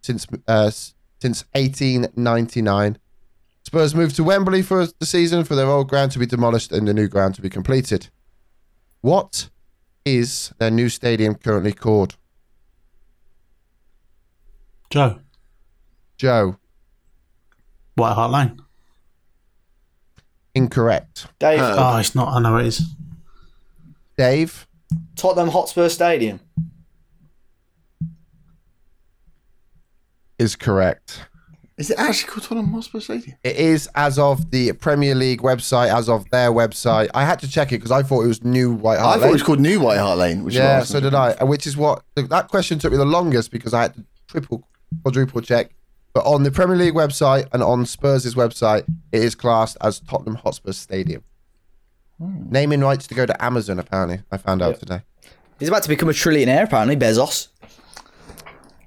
since 0.00 0.26
uh, 0.46 0.70
since 0.70 1.44
1899. 1.52 2.98
Spurs 3.64 3.94
moved 3.94 4.16
to 4.16 4.24
Wembley 4.24 4.62
for 4.62 4.86
the 4.86 5.04
season 5.04 5.44
for 5.44 5.54
their 5.54 5.66
old 5.66 5.88
ground 5.88 6.12
to 6.12 6.18
be 6.18 6.24
demolished 6.26 6.70
and 6.72 6.86
the 6.86 6.94
new 6.94 7.08
ground 7.08 7.34
to 7.34 7.42
be 7.42 7.50
completed. 7.50 8.08
What 9.00 9.50
is 10.04 10.52
their 10.58 10.70
new 10.70 10.88
stadium 10.88 11.34
currently 11.34 11.72
called? 11.72 12.16
Joe, 14.90 15.18
Joe, 16.16 16.56
White 17.96 18.14
Hart 18.14 18.30
Lane. 18.30 18.60
incorrect. 20.54 21.26
Dave. 21.38 21.60
Oh, 21.60 21.96
it's 21.98 22.14
not. 22.14 22.28
I 22.28 22.40
know 22.40 22.56
it 22.56 22.66
is. 22.66 22.82
Dave, 24.16 24.66
Tottenham 25.16 25.50
Hotspur 25.50 25.88
Stadium. 25.88 26.40
Is 30.38 30.56
correct. 30.56 31.26
Is 31.78 31.90
it 31.90 31.98
actually 31.98 32.32
called 32.32 32.42
Tottenham 32.42 32.72
Hotspur 32.72 32.98
Stadium? 32.98 33.36
It 33.44 33.54
is 33.54 33.88
as 33.94 34.18
of 34.18 34.50
the 34.50 34.72
Premier 34.72 35.14
League 35.14 35.42
website, 35.42 35.96
as 35.96 36.08
of 36.08 36.28
their 36.30 36.50
website. 36.50 37.08
I 37.14 37.24
had 37.24 37.38
to 37.38 37.48
check 37.48 37.68
it 37.68 37.76
because 37.76 37.92
I 37.92 38.02
thought 38.02 38.24
it 38.24 38.26
was 38.26 38.42
New 38.42 38.72
White 38.72 38.98
Hart 38.98 38.98
Lane. 38.98 39.06
I 39.06 39.10
Hart 39.10 39.20
thought 39.20 39.28
it 39.28 39.32
was 39.32 39.42
called 39.44 39.60
New 39.60 39.80
White 39.80 39.98
Hart 39.98 40.18
Lane. 40.18 40.42
Which 40.42 40.54
is 40.54 40.60
what 40.60 40.66
yeah, 40.66 40.82
so 40.82 40.98
did 40.98 41.14
I. 41.14 41.44
Which 41.44 41.68
is 41.68 41.76
what 41.76 42.02
that 42.16 42.48
question 42.48 42.80
took 42.80 42.90
me 42.90 42.98
the 42.98 43.04
longest 43.04 43.52
because 43.52 43.72
I 43.72 43.82
had 43.82 43.94
to 43.94 44.04
triple, 44.26 44.66
quadruple 45.02 45.40
check. 45.40 45.70
But 46.14 46.26
on 46.26 46.42
the 46.42 46.50
Premier 46.50 46.74
League 46.76 46.94
website 46.94 47.46
and 47.52 47.62
on 47.62 47.86
Spurs' 47.86 48.34
website, 48.34 48.82
it 49.12 49.22
is 49.22 49.36
classed 49.36 49.76
as 49.80 50.00
Tottenham 50.00 50.34
Hotspur 50.34 50.72
Stadium. 50.72 51.22
Hmm. 52.18 52.50
Naming 52.50 52.80
rights 52.80 53.06
to 53.06 53.14
go 53.14 53.24
to 53.24 53.44
Amazon, 53.44 53.78
apparently. 53.78 54.22
I 54.32 54.38
found 54.38 54.62
out 54.62 54.80
today. 54.80 55.02
He's 55.60 55.68
about 55.68 55.84
to 55.84 55.88
become 55.88 56.08
a 56.08 56.12
trillionaire, 56.12 56.64
apparently, 56.64 56.96
Bezos. 56.96 57.48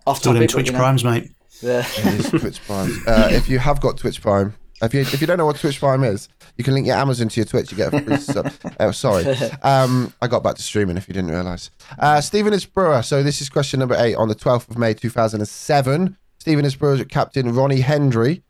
Off 0.05 0.25
All 0.27 0.33
them 0.33 0.47
Twitch 0.47 0.73
primes, 0.73 1.05
mate. 1.05 1.31
Yeah. 1.61 1.85
It 1.97 2.19
is 2.19 2.29
Twitch 2.29 2.61
Prime. 2.65 2.91
Uh, 3.07 3.29
if 3.31 3.47
you 3.49 3.59
have 3.59 3.79
got 3.81 3.97
Twitch 3.97 4.21
Prime, 4.21 4.53
if 4.81 4.93
you 4.93 5.01
if 5.01 5.21
you 5.21 5.27
don't 5.27 5.37
know 5.37 5.45
what 5.45 5.57
Twitch 5.57 5.79
Prime 5.79 6.03
is, 6.03 6.27
you 6.57 6.63
can 6.63 6.73
link 6.73 6.87
your 6.87 6.95
Amazon 6.95 7.29
to 7.29 7.39
your 7.39 7.45
Twitch. 7.45 7.71
You 7.71 7.77
get 7.77 7.93
a 7.93 8.01
free 8.01 8.17
sub. 8.17 8.51
Oh, 8.79 8.91
sorry. 8.91 9.25
Um, 9.61 10.13
I 10.21 10.27
got 10.27 10.43
back 10.43 10.55
to 10.55 10.61
streaming. 10.63 10.97
If 10.97 11.07
you 11.07 11.13
didn't 11.13 11.29
realise, 11.31 11.69
uh, 11.99 12.19
Stevenage 12.21 12.73
Borough. 12.73 13.01
So 13.01 13.21
this 13.21 13.41
is 13.41 13.49
question 13.49 13.79
number 13.79 13.95
eight 13.99 14.15
on 14.15 14.27
the 14.27 14.35
twelfth 14.35 14.69
of 14.71 14.77
May, 14.77 14.93
two 14.93 15.09
thousand 15.09 15.41
and 15.41 15.47
seven. 15.47 16.17
Stevenage 16.39 16.79
Borough's 16.79 17.03
captain 17.05 17.53
Ronnie 17.53 17.81
Henry, 17.81 18.41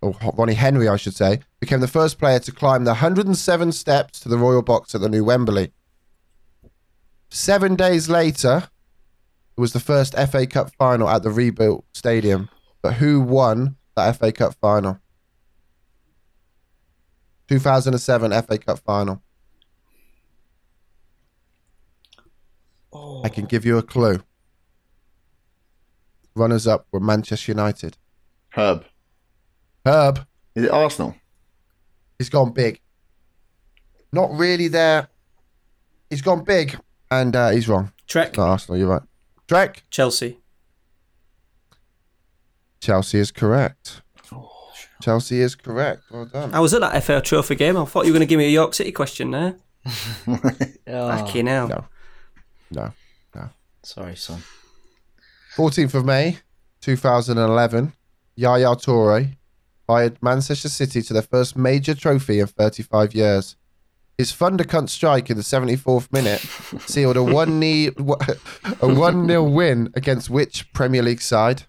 or 0.00 0.14
Ronnie 0.36 0.54
Henry, 0.54 0.88
I 0.88 0.94
should 0.96 1.16
say, 1.16 1.40
became 1.58 1.80
the 1.80 1.88
first 1.88 2.20
player 2.20 2.38
to 2.38 2.52
climb 2.52 2.84
the 2.84 2.92
107 2.92 3.72
steps 3.72 4.20
to 4.20 4.28
the 4.28 4.38
Royal 4.38 4.62
Box 4.62 4.94
at 4.94 5.00
the 5.00 5.08
New 5.08 5.24
Wembley. 5.24 5.72
Seven 7.28 7.74
days 7.74 8.08
later, 8.08 8.68
it 9.56 9.60
was 9.60 9.72
the 9.72 9.80
first 9.80 10.14
FA 10.14 10.46
Cup 10.46 10.70
final 10.76 11.08
at 11.08 11.22
the 11.22 11.30
rebuilt 11.30 11.84
stadium. 11.94 12.48
But 12.82 12.94
who 12.94 13.20
won 13.20 13.76
that 13.96 14.16
FA 14.16 14.30
Cup 14.32 14.54
final? 14.60 14.98
2007 17.48 18.32
FA 18.42 18.58
Cup 18.58 18.78
final. 18.80 19.22
I 23.24 23.28
can 23.28 23.44
give 23.46 23.64
you 23.64 23.76
a 23.78 23.82
clue. 23.82 24.22
Runners 26.34 26.66
up 26.66 26.86
were 26.92 27.00
Manchester 27.00 27.52
United. 27.52 27.96
Herb. 28.50 28.84
Herb, 29.84 30.26
Is 30.54 30.64
it 30.64 30.70
Arsenal? 30.70 31.14
he's 32.18 32.28
gone 32.30 32.52
big. 32.52 32.80
Not 34.12 34.30
really 34.32 34.68
there. 34.68 35.08
He's 36.10 36.22
gone 36.22 36.44
big, 36.44 36.78
and 37.10 37.34
uh, 37.36 37.50
he's 37.50 37.68
wrong. 37.68 37.92
Trek, 38.06 38.36
Not 38.36 38.48
Arsenal, 38.48 38.78
you're 38.78 38.88
right. 38.88 39.02
Drake, 39.46 39.84
Chelsea. 39.90 40.38
Chelsea 42.80 43.18
is 43.18 43.30
correct. 43.30 44.02
Oh, 44.32 44.50
Chelsea 45.02 45.40
is 45.40 45.54
correct. 45.54 46.02
Well 46.10 46.26
done. 46.26 46.52
I 46.54 46.60
was 46.60 46.74
at 46.74 46.80
that 46.80 47.02
FA 47.04 47.20
Trophy 47.20 47.54
game. 47.54 47.76
I 47.76 47.84
thought 47.84 48.06
you 48.06 48.12
were 48.12 48.18
going 48.18 48.26
to 48.26 48.30
give 48.30 48.38
me 48.38 48.46
a 48.46 48.50
York 48.50 48.74
City 48.74 48.92
question 48.92 49.30
there. 49.30 49.56
Oh, 50.88 51.06
Lucky 51.08 51.42
now. 51.42 51.66
No. 52.70 52.92
No. 53.34 53.50
sorry, 53.82 54.14
son. 54.14 54.40
14th 55.56 55.94
of 55.94 56.04
May, 56.04 56.38
2011, 56.80 57.92
Yaya 58.36 58.76
Toure 58.76 59.36
fired 59.86 60.16
Manchester 60.22 60.68
City 60.68 61.02
to 61.02 61.12
their 61.12 61.22
first 61.22 61.56
major 61.56 61.94
trophy 61.94 62.38
in 62.38 62.46
35 62.46 63.14
years. 63.14 63.56
His 64.18 64.32
thundercunt 64.32 64.88
strike 64.88 65.28
in 65.28 65.36
the 65.36 65.42
74th 65.42 66.10
minute 66.10 66.40
sealed 66.88 67.18
a 67.18 67.22
1 67.22 67.60
knee, 67.60 67.88
a 68.80 68.88
1 68.88 69.26
0 69.26 69.42
win 69.42 69.92
against 69.94 70.30
which 70.30 70.72
Premier 70.72 71.02
League 71.02 71.20
side? 71.20 71.64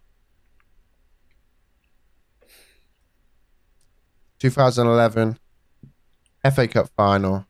2011 4.40 5.40
FA 6.54 6.68
Cup 6.68 6.90
final. 6.96 7.46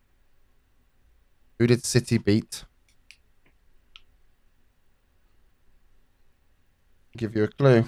Who 1.60 1.68
did 1.68 1.86
City 1.86 2.18
beat? 2.18 2.64
Give 7.16 7.36
you 7.36 7.44
a 7.44 7.48
clue. 7.48 7.86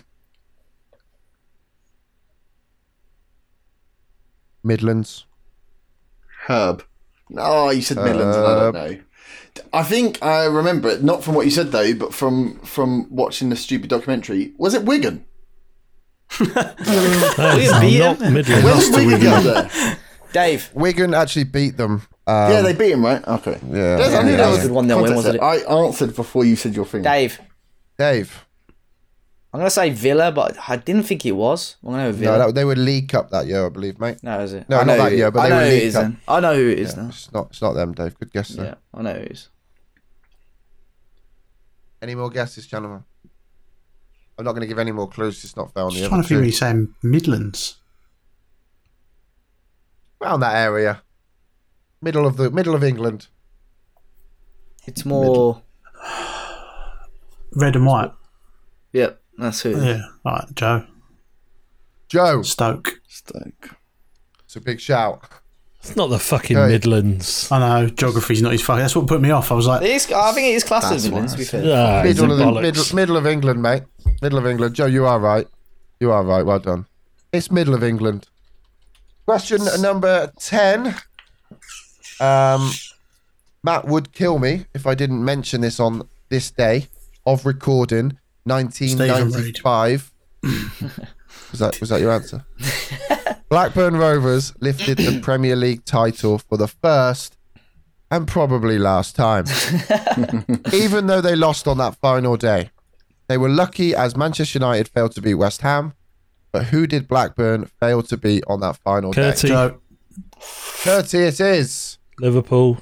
Midlands. 4.63 5.25
Herb. 6.47 6.83
Oh, 7.37 7.69
you 7.69 7.81
said 7.81 7.97
Midlands, 7.97 8.35
and 8.37 8.45
I 8.45 8.49
Uh, 8.49 8.71
don't 8.71 8.73
know. 8.73 8.97
I 9.73 9.83
think 9.83 10.23
I 10.23 10.45
remember 10.45 10.89
it, 10.89 11.03
not 11.03 11.23
from 11.23 11.35
what 11.35 11.45
you 11.45 11.51
said 11.51 11.71
though, 11.71 11.93
but 11.93 12.13
from 12.13 12.59
from 12.59 13.07
watching 13.09 13.49
the 13.49 13.55
stupid 13.55 13.89
documentary. 13.89 14.53
Was 14.57 14.73
it 14.73 14.83
Wigan? 14.85 15.25
That 16.39 17.57
is 17.59 17.71
Wigan 17.73 17.81
beat 17.81 17.99
not 17.99 18.19
Midlands. 18.31 18.63
Where 18.63 18.75
did 18.75 18.91
Wigan 18.95 19.07
Wigan. 19.07 19.21
go 19.31 19.41
there? 19.41 19.97
Dave. 20.33 20.69
Wigan 20.73 21.13
actually 21.13 21.45
beat 21.45 21.77
them. 21.77 22.03
Um, 22.27 22.51
yeah, 22.51 22.61
they 22.61 22.73
beat 22.73 22.91
him, 22.91 23.03
right? 23.03 23.27
Okay. 23.27 23.57
Yeah. 23.67 23.97
There's- 23.97 24.13
I 24.13 24.21
knew 24.23 24.31
Yeah, 24.31 24.37
there 24.37 24.45
yeah. 24.45 24.51
was 24.51 24.61
Good 24.61 24.71
one, 24.71 24.87
they'll 24.87 25.01
win, 25.01 25.15
wasn't 25.15 25.39
there. 25.39 25.43
I 25.43 25.57
answered 25.57 26.15
before 26.15 26.45
you 26.45 26.55
said 26.55 26.75
your 26.75 26.85
thing. 26.85 27.01
Dave. 27.01 27.39
Dave. 27.97 28.45
I'm 29.51 29.59
gonna 29.59 29.69
say 29.71 29.89
Villa, 29.89 30.31
but 30.31 30.57
I 30.67 30.75
didn't 30.75 31.03
think 31.03 31.25
it 31.25 31.31
was. 31.31 31.75
I'm 31.83 31.91
gonna 31.91 32.11
go 32.11 32.17
Villa. 32.17 32.37
No, 32.37 32.45
that, 32.47 32.55
they 32.55 32.65
were 32.65 32.75
League 32.75 33.09
Cup 33.09 33.31
that 33.31 33.47
year, 33.47 33.65
I 33.65 33.69
believe, 33.69 33.99
mate. 33.99 34.17
No, 34.21 34.39
is 34.41 34.53
it? 34.53 34.69
No, 34.69 34.77
I 34.77 34.79
not 34.79 34.87
know 34.87 34.97
that 35.03 35.11
who- 35.11 35.17
year, 35.17 35.31
but 35.31 35.39
I 35.39 35.43
they 35.43 35.49
know 35.49 35.55
were 35.55 35.63
who 35.65 35.69
League 35.71 35.81
it 35.81 35.85
is 35.85 35.93
Cup. 35.95 36.03
then. 36.03 36.21
I 36.27 36.39
know 36.39 36.55
who 36.55 36.69
it 36.69 36.79
is 36.79 36.95
Yeah, 36.95 37.01
now. 37.01 37.09
it's 37.09 37.31
not. 37.33 37.47
It's 37.49 37.61
not 37.61 37.73
them, 37.73 37.93
Dave. 37.93 38.19
Good 38.19 38.31
guess. 38.31 38.49
Though. 38.49 38.63
Yeah, 38.63 38.75
I 38.93 39.01
know 39.01 39.13
who 39.13 39.19
it 39.21 39.31
is. 39.31 39.49
Any 42.01 42.15
more 42.15 42.29
guesses, 42.29 42.67
gentlemen? 42.67 43.03
I'm 44.37 44.45
not 44.45 44.51
going 44.51 44.61
to 44.61 44.67
give 44.67 44.79
any 44.79 44.91
more 44.93 45.09
clues. 45.09 45.43
It's 45.43 45.57
not 45.57 45.73
fair 45.73 45.83
on 45.83 45.89
the 45.89 45.95
Just 45.95 46.03
other 46.05 46.09
trying 46.09 46.21
to 46.21 46.27
think 46.29 46.37
when 46.37 46.45
you're 46.45 46.53
saying 46.53 46.93
Midlands. 47.03 47.75
Around 50.21 50.39
that 50.41 50.55
area, 50.55 51.01
middle 52.01 52.25
of 52.25 52.37
the 52.37 52.49
middle 52.51 52.75
of 52.75 52.83
England. 52.83 53.27
It's 54.85 55.05
more. 55.05 55.61
Red 57.55 57.75
and 57.75 57.85
white. 57.85 58.11
Yep, 58.93 59.18
that's 59.39 59.61
who. 59.61 59.71
Yeah. 59.83 60.01
Right, 60.25 60.45
Joe. 60.55 60.85
Joe, 62.07 62.41
Stoke. 62.41 62.99
Stoke. 63.07 63.75
it's 64.43 64.55
a 64.55 64.61
big 64.61 64.79
shout. 64.79 65.21
It's 65.79 65.95
not 65.95 66.07
the 66.07 66.19
fucking 66.19 66.57
Okay. 66.57 66.71
Midlands. 66.73 67.49
I 67.51 67.59
know, 67.59 67.89
geography's 67.89 68.41
not 68.41 68.51
his 68.51 68.61
fucking. 68.61 68.81
That's 68.81 68.95
what 68.95 69.07
put 69.07 69.21
me 69.21 69.29
off. 69.31 69.51
I 69.51 69.55
was 69.55 69.65
like, 69.67 69.81
It 69.81 69.91
is, 69.91 70.11
I 70.11 70.31
think 70.33 70.47
it 70.47 70.55
is 70.55 70.63
classed 70.63 70.91
as 70.91 71.03
That's 71.03 71.05
Midlands, 71.05 71.31
what 71.33 71.37
to 71.47 71.57
be 71.57 71.63
fair. 71.63 71.73
Ah, 71.77 72.01
it's 72.03 72.19
Middle 72.19 72.31
of, 72.33 72.37
the, 72.55 72.61
middle, 72.61 72.95
middle 72.95 73.17
of 73.17 73.25
England, 73.27 73.61
mate. 73.61 73.83
Middle 74.21 74.39
of 74.39 74.45
England. 74.45 74.75
Joe, 74.75 74.87
you 74.87 75.05
are 75.05 75.19
right. 75.19 75.47
You 75.99 76.11
are 76.11 76.23
right. 76.23 76.43
Well 76.45 76.59
done. 76.59 76.85
It's 77.31 77.49
middle 77.51 77.73
of 77.75 77.83
England. 77.83 78.27
Question 79.25 79.61
number 79.79 80.31
10. 80.39 80.95
Um, 82.19 82.71
Matt 83.63 83.85
would 83.85 84.11
kill 84.11 84.39
me 84.39 84.65
if 84.73 84.85
I 84.87 84.95
didn't 84.95 85.23
mention 85.23 85.61
this 85.61 85.79
on 85.79 86.07
this 86.29 86.51
day 86.51 86.87
of 87.25 87.45
recording, 87.45 88.17
1995. 88.49 90.11
was 91.51 91.59
that 91.59 91.79
was 91.79 91.89
that 91.89 92.01
your 92.01 92.11
answer? 92.11 92.45
Blackburn 93.49 93.95
Rovers 93.95 94.53
lifted 94.59 94.97
the 94.97 95.19
Premier 95.21 95.55
League 95.55 95.85
title 95.85 96.37
for 96.37 96.57
the 96.57 96.67
first 96.67 97.37
and 98.11 98.27
probably 98.27 98.77
last 98.77 99.15
time. 99.15 99.45
Even 100.73 101.07
though 101.07 101.21
they 101.21 101.35
lost 101.35 101.67
on 101.67 101.77
that 101.77 101.95
final 101.95 102.37
day. 102.37 102.69
They 103.27 103.37
were 103.37 103.49
lucky 103.49 103.93
as 103.93 104.17
Manchester 104.17 104.57
United 104.57 104.87
failed 104.87 105.11
to 105.13 105.21
beat 105.21 105.35
West 105.35 105.61
Ham. 105.61 105.93
But 106.51 106.65
who 106.65 106.87
did 106.87 107.07
Blackburn 107.07 107.65
fail 107.65 108.01
to 108.03 108.17
beat 108.17 108.43
on 108.47 108.59
that 108.61 108.77
final 108.77 109.11
day? 109.11 109.31
Curty, 109.31 109.47
Joe. 109.49 109.79
Curty, 110.81 111.27
it 111.27 111.39
is. 111.39 111.99
Liverpool. 112.19 112.79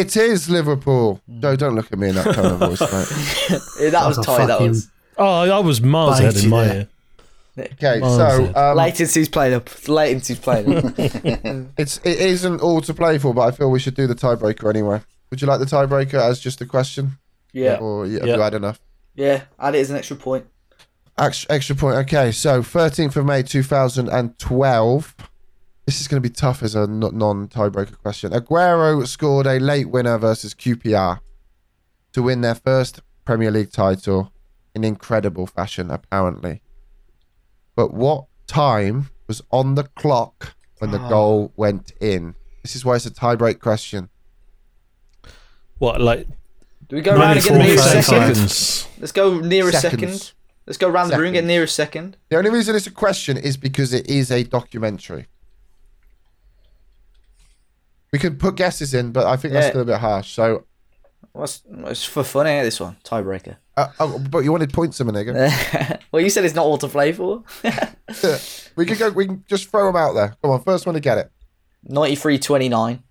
It 0.00 0.16
is 0.16 0.48
Liverpool. 0.48 1.20
Joe, 1.40 1.56
don't 1.56 1.74
look 1.74 1.90
at 1.92 1.98
me 1.98 2.08
in 2.10 2.14
that 2.14 2.34
kind 2.34 2.46
of 2.46 2.58
voice, 2.58 2.80
mate. 3.50 3.60
Yeah, 3.80 3.90
that 3.90 4.06
was 4.06 4.18
a 4.18 4.22
tight. 4.22 4.46
That 4.46 4.60
was. 4.60 4.88
Oh, 5.16 5.50
I 5.50 5.58
was 5.58 5.80
miles 5.80 6.20
ahead 6.20 6.34
in 6.36 6.48
Biting 6.48 6.50
my 6.50 6.64
there. 6.64 6.76
ear. 6.76 6.88
Okay, 7.72 8.00
Well 8.00 8.16
so 8.16 8.44
um, 8.46 8.76
Latency's 8.78 9.28
playing 9.28 9.54
up. 9.54 9.66
Latency's 9.88 10.38
playing 10.38 10.76
up. 10.76 10.94
it's 11.78 11.96
it 12.04 12.20
isn't 12.20 12.60
all 12.60 12.80
to 12.82 12.94
play 12.94 13.18
for, 13.18 13.34
but 13.34 13.40
I 13.42 13.50
feel 13.50 13.68
we 13.70 13.80
should 13.80 13.96
do 13.96 14.06
the 14.06 14.14
tiebreaker 14.14 14.70
anyway. 14.70 15.00
Would 15.30 15.42
you 15.42 15.48
like 15.48 15.58
the 15.58 15.66
tiebreaker 15.66 16.14
as 16.14 16.38
just 16.38 16.60
a 16.60 16.66
question, 16.66 17.18
yeah, 17.52 17.78
or 17.78 18.06
you- 18.06 18.20
have 18.20 18.28
Yeah. 18.28 18.36
you 18.36 18.40
had 18.42 18.54
enough? 18.54 18.78
yeah. 19.16 19.42
Add 19.58 19.74
it 19.74 19.80
as 19.80 19.90
an 19.90 19.96
extra 19.96 20.14
point. 20.16 20.46
Extra, 21.18 21.52
extra 21.52 21.74
point. 21.74 21.96
Okay, 21.96 22.30
so 22.30 22.62
13th 22.62 23.16
of 23.16 23.26
May 23.26 23.42
2012. 23.42 25.14
This 25.88 26.02
is 26.02 26.06
going 26.06 26.22
to 26.22 26.28
be 26.28 26.34
tough 26.34 26.62
as 26.62 26.74
a 26.74 26.86
non 26.86 27.48
tiebreaker 27.48 27.96
question. 27.96 28.32
Aguero 28.32 29.06
scored 29.06 29.46
a 29.46 29.58
late 29.58 29.88
winner 29.88 30.18
versus 30.18 30.52
QPR 30.52 31.20
to 32.12 32.22
win 32.22 32.42
their 32.42 32.56
first 32.56 33.00
Premier 33.24 33.50
League 33.50 33.72
title 33.72 34.30
in 34.74 34.84
incredible 34.84 35.46
fashion, 35.46 35.90
apparently. 35.90 36.60
But 37.74 37.94
what 37.94 38.26
time 38.46 39.08
was 39.28 39.40
on 39.50 39.76
the 39.76 39.84
clock 39.84 40.54
when 40.76 40.90
the 40.90 40.98
ah. 40.98 41.08
goal 41.08 41.54
went 41.56 41.92
in? 42.02 42.34
This 42.62 42.76
is 42.76 42.84
why 42.84 42.96
it's 42.96 43.06
a 43.06 43.10
tiebreak 43.10 43.58
question. 43.58 44.10
What, 45.78 46.02
like 46.02 46.26
Do 46.90 46.96
we 46.96 47.00
go 47.00 47.16
around 47.16 47.38
and 47.38 47.42
get 47.42 47.52
the 47.54 47.58
94 47.60 47.66
nearest 47.66 47.88
second? 47.88 48.34
seconds? 48.34 48.88
Let's 48.98 49.12
go 49.12 49.38
nearest 49.40 49.80
Seconds. 49.80 50.00
second. 50.02 50.32
Let's 50.66 50.76
go 50.76 50.90
around 50.90 51.08
the 51.08 51.16
room, 51.16 51.28
and 51.28 51.32
get 51.32 51.38
Seconds. 51.38 51.48
nearest 51.48 51.74
second. 51.74 52.16
The 52.28 52.36
only 52.36 52.50
reason 52.50 52.76
it's 52.76 52.86
a 52.86 52.90
question 52.90 53.38
is 53.38 53.56
because 53.56 53.94
it 53.94 54.06
is 54.10 54.30
a 54.30 54.44
documentary. 54.44 55.28
We 58.12 58.18
could 58.18 58.38
put 58.38 58.56
guesses 58.56 58.94
in, 58.94 59.12
but 59.12 59.26
I 59.26 59.36
think 59.36 59.52
that's 59.54 59.66
Yeah. 59.66 59.70
still 59.70 59.82
a 59.82 59.86
bit 59.86 59.98
harsh. 59.98 60.30
So, 60.32 60.64
What's 61.32 61.62
it's 61.68 62.04
for 62.04 62.24
fun, 62.24 62.46
eh? 62.46 62.62
This 62.62 62.80
one 62.80 62.96
tiebreaker. 63.04 63.56
uh, 63.76 63.88
oh, 64.00 64.18
but 64.18 64.38
you 64.40 64.50
wanted 64.52 64.72
points 64.72 64.98
a 65.00 65.04
minute 65.04 65.28
ago. 65.28 65.48
well, 66.10 66.22
you 66.22 66.30
said 66.30 66.44
it's 66.44 66.54
not 66.54 66.64
all 66.64 66.78
to 66.78 66.88
play 66.88 67.12
for. 67.12 67.44
we 68.76 68.86
could 68.86 68.98
go. 68.98 69.10
We 69.10 69.26
can 69.26 69.44
just 69.46 69.68
throw 69.70 69.86
them 69.86 69.96
out 69.96 70.14
there. 70.14 70.34
Come 70.42 70.52
on, 70.52 70.62
first 70.62 70.86
one 70.86 70.94
to 70.94 71.00
get 71.00 71.18
it. 71.18 71.30
93-29. 71.88 73.02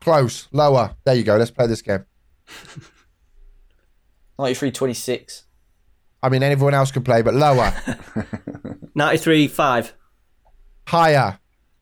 Close, 0.00 0.48
lower. 0.52 0.94
There 1.04 1.14
you 1.14 1.24
go. 1.24 1.36
Let's 1.36 1.50
play 1.50 1.66
this 1.66 1.82
game. 1.82 2.04
93-26. 4.38 5.42
I 6.22 6.28
mean, 6.28 6.42
everyone 6.42 6.74
else 6.74 6.90
can 6.90 7.02
play, 7.04 7.22
but 7.22 7.34
lower, 7.34 7.72
93 8.94 9.46
5. 9.48 9.94
higher, 10.88 11.38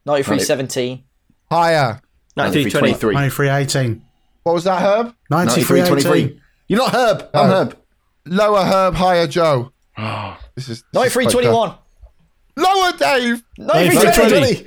93-17. 0.06 1.02
higher. 1.50 2.00
93 2.36 2.70
20. 2.70 2.78
23. 2.94 3.14
93 3.14 3.48
18. 3.48 4.02
What 4.42 4.52
was 4.54 4.64
that, 4.64 4.80
Herb? 4.82 5.14
93 5.30 5.80
93 5.80 5.80
18. 5.80 6.10
23. 6.12 6.40
You're 6.68 6.78
not 6.78 6.94
Herb. 6.94 7.28
I'm 7.34 7.48
No. 7.48 7.54
Herb. 7.56 7.78
Lower, 8.26 8.64
Herb. 8.64 8.94
Higher, 8.94 9.26
Joe. 9.26 9.72
This 10.56 10.68
is 10.70 10.84
this 10.90 11.14
is 11.16 11.16
93-21. 11.26 11.42
tough. 11.66 11.78
Lower, 12.56 12.92
Dave. 12.92 13.42
93-20. 13.58 14.66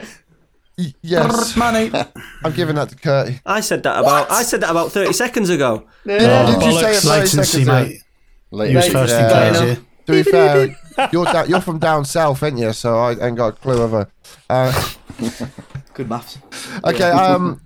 Y- 0.78 0.94
Yes, 1.02 1.58
Money. 1.58 1.92
I'm 2.44 2.54
giving 2.54 2.76
that 2.76 2.90
to 2.90 2.96
Curty. 2.96 3.42
I 3.46 3.60
said 3.62 3.84
that 3.84 4.00
about 4.00 4.30
I 4.32 4.44
said 4.44 4.62
that 4.62 4.70
about 4.70 4.92
30 4.92 5.12
seconds 5.14 5.50
ago. 5.50 5.86
Yeah, 6.06 6.46
Did 6.46 6.64
you 6.64 6.80
say 6.80 6.92
it 6.92 7.02
30 7.02 7.08
Latency, 7.10 7.36
seconds 7.44 7.56
ago? 7.56 7.72
mate. 7.74 8.02
Late. 8.52 8.70
He 8.70 8.76
was 8.76 8.86
Mate, 8.86 8.94
first 8.94 9.14
in 9.14 9.20
yeah. 9.20 9.30
players 9.32 9.58
Yeah. 9.60 9.66
here. 9.66 9.78
To 10.06 10.12
be 10.12 10.24
fair, 10.24 11.10
you're 11.12 11.26
da- 11.26 11.44
you're 11.46 11.62
from 11.62 11.80
down 11.80 12.06
south, 12.06 12.42
ain't 12.44 12.58
you? 12.60 12.72
So 12.74 12.98
I 12.98 13.12
ain't 13.28 13.36
got 13.36 13.48
a 13.48 13.52
clue 13.54 13.82
of 13.82 13.94
a. 13.94 14.08
Uh, 14.50 14.72
Good 16.00 16.08
maths. 16.08 16.38
okay, 16.86 17.12
um, 17.12 17.60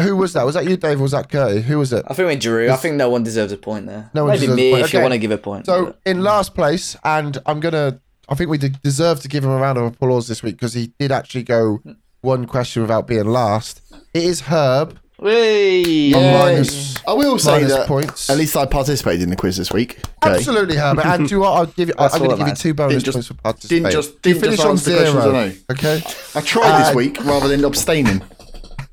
who 0.00 0.14
was 0.14 0.32
that? 0.34 0.46
Was 0.46 0.54
that 0.54 0.64
you, 0.64 0.76
Dave? 0.76 1.00
Or 1.00 1.02
was 1.02 1.10
that 1.10 1.28
Curty? 1.28 1.60
Who 1.62 1.80
was 1.80 1.92
it? 1.92 2.04
I 2.06 2.14
think 2.14 2.28
we 2.28 2.36
drew. 2.36 2.70
I 2.70 2.76
think 2.76 2.94
no 2.94 3.10
one 3.10 3.24
deserves 3.24 3.50
a 3.50 3.56
point 3.56 3.86
there. 3.86 4.12
No 4.14 4.26
one 4.26 4.34
Maybe 4.34 4.42
deserves 4.46 4.52
a 4.52 4.62
me 4.62 4.70
point. 4.70 4.84
if 4.84 4.92
you 4.92 5.00
want 5.00 5.12
to 5.14 5.18
give 5.18 5.30
a 5.32 5.38
point. 5.38 5.66
So 5.66 5.86
but- 5.86 6.00
in 6.06 6.22
last 6.22 6.54
place, 6.54 6.96
and 7.02 7.36
I'm 7.46 7.58
gonna. 7.58 7.98
I 8.28 8.36
think 8.36 8.48
we 8.48 8.58
deserve 8.58 9.18
to 9.22 9.28
give 9.28 9.42
him 9.42 9.50
a 9.50 9.56
round 9.56 9.76
of 9.76 9.86
applause 9.86 10.28
this 10.28 10.40
week 10.40 10.54
because 10.54 10.72
he 10.72 10.92
did 11.00 11.10
actually 11.10 11.42
go 11.42 11.80
one 12.20 12.46
question 12.46 12.80
without 12.82 13.08
being 13.08 13.24
last. 13.26 13.80
It 14.14 14.22
is 14.22 14.42
Herb. 14.42 14.96
Whee! 15.20 16.14
on 16.14 16.20
Yay. 16.22 16.32
minus- 16.38 16.96
I 17.06 17.12
will 17.12 17.38
say 17.38 17.52
minus 17.52 17.72
that 17.72 17.88
points. 17.88 18.30
at 18.30 18.36
least 18.36 18.56
I 18.56 18.66
participated 18.66 19.22
in 19.22 19.30
the 19.30 19.36
quiz 19.36 19.56
this 19.56 19.72
week. 19.72 19.98
Okay. 20.24 20.36
Absolutely, 20.36 20.76
Herb. 20.76 20.98
And 21.00 21.26
do 21.28 21.34
you 21.34 21.40
know 21.40 21.50
what? 21.50 21.56
I'll 21.58 21.66
give 21.66 21.88
you. 21.88 21.94
That's 21.98 22.14
I'm 22.14 22.22
all 22.22 22.28
going 22.28 22.30
to 22.30 22.36
that 22.36 22.38
give 22.38 22.38
you 22.38 22.44
matters. 22.52 22.62
two 22.62 22.74
bonus 22.74 22.92
Didn't 22.92 23.04
just- 23.04 23.14
points 23.16 23.28
for 23.28 23.34
participating. 23.34 23.82
didn't 23.84 23.92
just- 23.94 24.12
you 24.14 24.18
didn't 24.22 24.40
finish 24.40 24.56
just 24.56 24.66
on 24.66 24.70
answer 24.72 24.90
the 24.90 24.96
questions 24.96 25.22
zero. 25.22 25.34
I 25.34 25.48
know. 25.48 25.54
Okay. 25.72 26.02
I 26.34 26.40
tried 26.42 26.80
this 26.80 26.88
Uh, 26.90 26.96
week 26.96 27.24
rather 27.24 27.48
than 27.48 27.64
abstaining. 27.64 28.22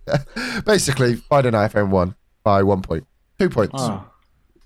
Basically, 0.65 1.15
Friday 1.15 1.51
Night 1.51 1.71
FM 1.73 1.89
won 1.89 2.15
by 2.43 2.63
one 2.63 2.81
point, 2.81 3.05
two 3.39 3.49
points. 3.49 3.73
Oh. 3.77 4.05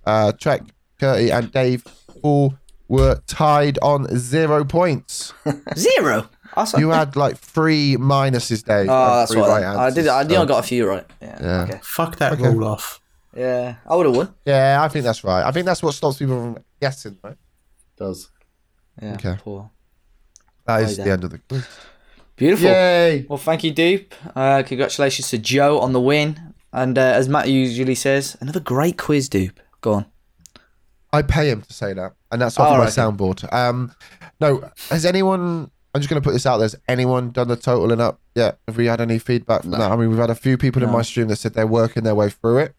Uh, 0.05 0.31
Trek, 0.33 0.61
Curty, 0.99 1.31
and 1.31 1.51
Dave 1.51 1.83
all 2.21 2.55
were 2.87 3.21
tied 3.27 3.77
on 3.81 4.07
zero 4.17 4.63
points. 4.65 5.33
Zero. 5.77 6.27
That's 6.55 6.73
You 6.73 6.89
had 6.89 7.15
like 7.15 7.37
three 7.37 7.95
minuses, 7.97 8.63
Dave. 8.65 8.89
Oh, 8.89 8.93
and 8.93 9.11
that's 9.21 9.31
three 9.31 9.41
what 9.41 9.49
right 9.49 9.63
I, 9.63 9.85
I 9.85 9.89
did. 9.91 10.07
I 10.07 10.19
answers, 10.21 10.31
knew 10.31 10.41
I 10.41 10.45
got 10.45 10.59
a 10.63 10.67
few 10.67 10.87
right. 10.87 11.05
Yeah. 11.21 11.37
Yeah. 11.41 11.61
Okay. 11.63 11.79
Fuck 11.83 12.17
that 12.17 12.33
Okay. 12.33 12.43
rule 12.49 12.67
off. 12.67 12.99
Yeah. 13.35 13.75
I 13.87 13.95
would 13.95 14.05
have 14.07 14.15
won. 14.15 14.33
Yeah, 14.45 14.79
I 14.81 14.87
think 14.87 15.03
that's 15.05 15.23
right. 15.23 15.43
I 15.45 15.51
think 15.51 15.65
that's 15.65 15.83
what 15.83 15.93
stops 15.93 16.17
people 16.17 16.35
from 16.41 16.63
guessing, 16.81 17.17
right? 17.23 17.37
Does. 17.97 18.29
Yeah. 19.01 19.13
Okay. 19.13 19.35
Poor. 19.39 19.69
That 20.65 20.81
is 20.83 20.99
Oh, 20.99 21.03
the 21.03 21.11
end 21.11 21.23
of 21.23 21.29
the 21.31 21.37
quiz. 21.39 21.65
Beautiful. 22.35 22.67
Yay! 22.69 23.25
Well, 23.27 23.37
thank 23.37 23.63
you, 23.63 23.71
Dupe. 23.71 24.13
Uh, 24.35 24.63
congratulations 24.65 25.29
to 25.29 25.37
Joe 25.37 25.79
on 25.79 25.91
the 25.93 25.99
win. 26.01 26.53
And 26.71 26.97
uh, 26.97 27.01
as 27.01 27.27
Matt 27.27 27.49
usually 27.49 27.95
says, 27.95 28.37
another 28.39 28.59
great 28.59 28.97
quiz, 28.97 29.27
Dupe. 29.29 29.59
Go 29.81 29.93
on. 29.93 30.05
I 31.11 31.21
pay 31.23 31.49
him 31.49 31.61
to 31.63 31.73
say 31.73 31.93
that, 31.93 32.13
and 32.31 32.41
that's 32.41 32.59
off 32.59 32.67
Oh, 32.67 32.71
my 32.73 32.79
right, 32.85 32.87
okay. 32.97 33.01
soundboard. 33.01 33.51
Um, 33.51 33.93
no, 34.39 34.69
has 34.89 35.05
anyone 35.05 35.71
I'm 35.93 36.01
just 36.01 36.09
going 36.09 36.21
to 36.21 36.25
put 36.25 36.33
this 36.33 36.45
out 36.45 36.57
there. 36.57 36.65
Has 36.65 36.75
anyone 36.87 37.31
done 37.31 37.47
the 37.47 37.55
totaling 37.55 37.99
up 37.99 38.19
yet? 38.35 38.59
Have 38.67 38.77
we 38.77 38.85
had 38.85 39.01
any 39.01 39.17
feedback 39.17 39.61
from 39.61 39.71
that? 39.71 39.91
I 39.91 39.95
mean, 39.95 40.09
we've 40.09 40.19
had 40.19 40.29
a 40.29 40.35
few 40.35 40.57
people 40.57 40.83
in 40.83 40.91
my 40.91 41.01
stream 41.01 41.27
that 41.29 41.37
said 41.37 41.53
they're 41.55 41.65
working 41.67 42.03
their 42.03 42.13
way 42.15 42.29
through 42.29 42.59
it. 42.59 42.75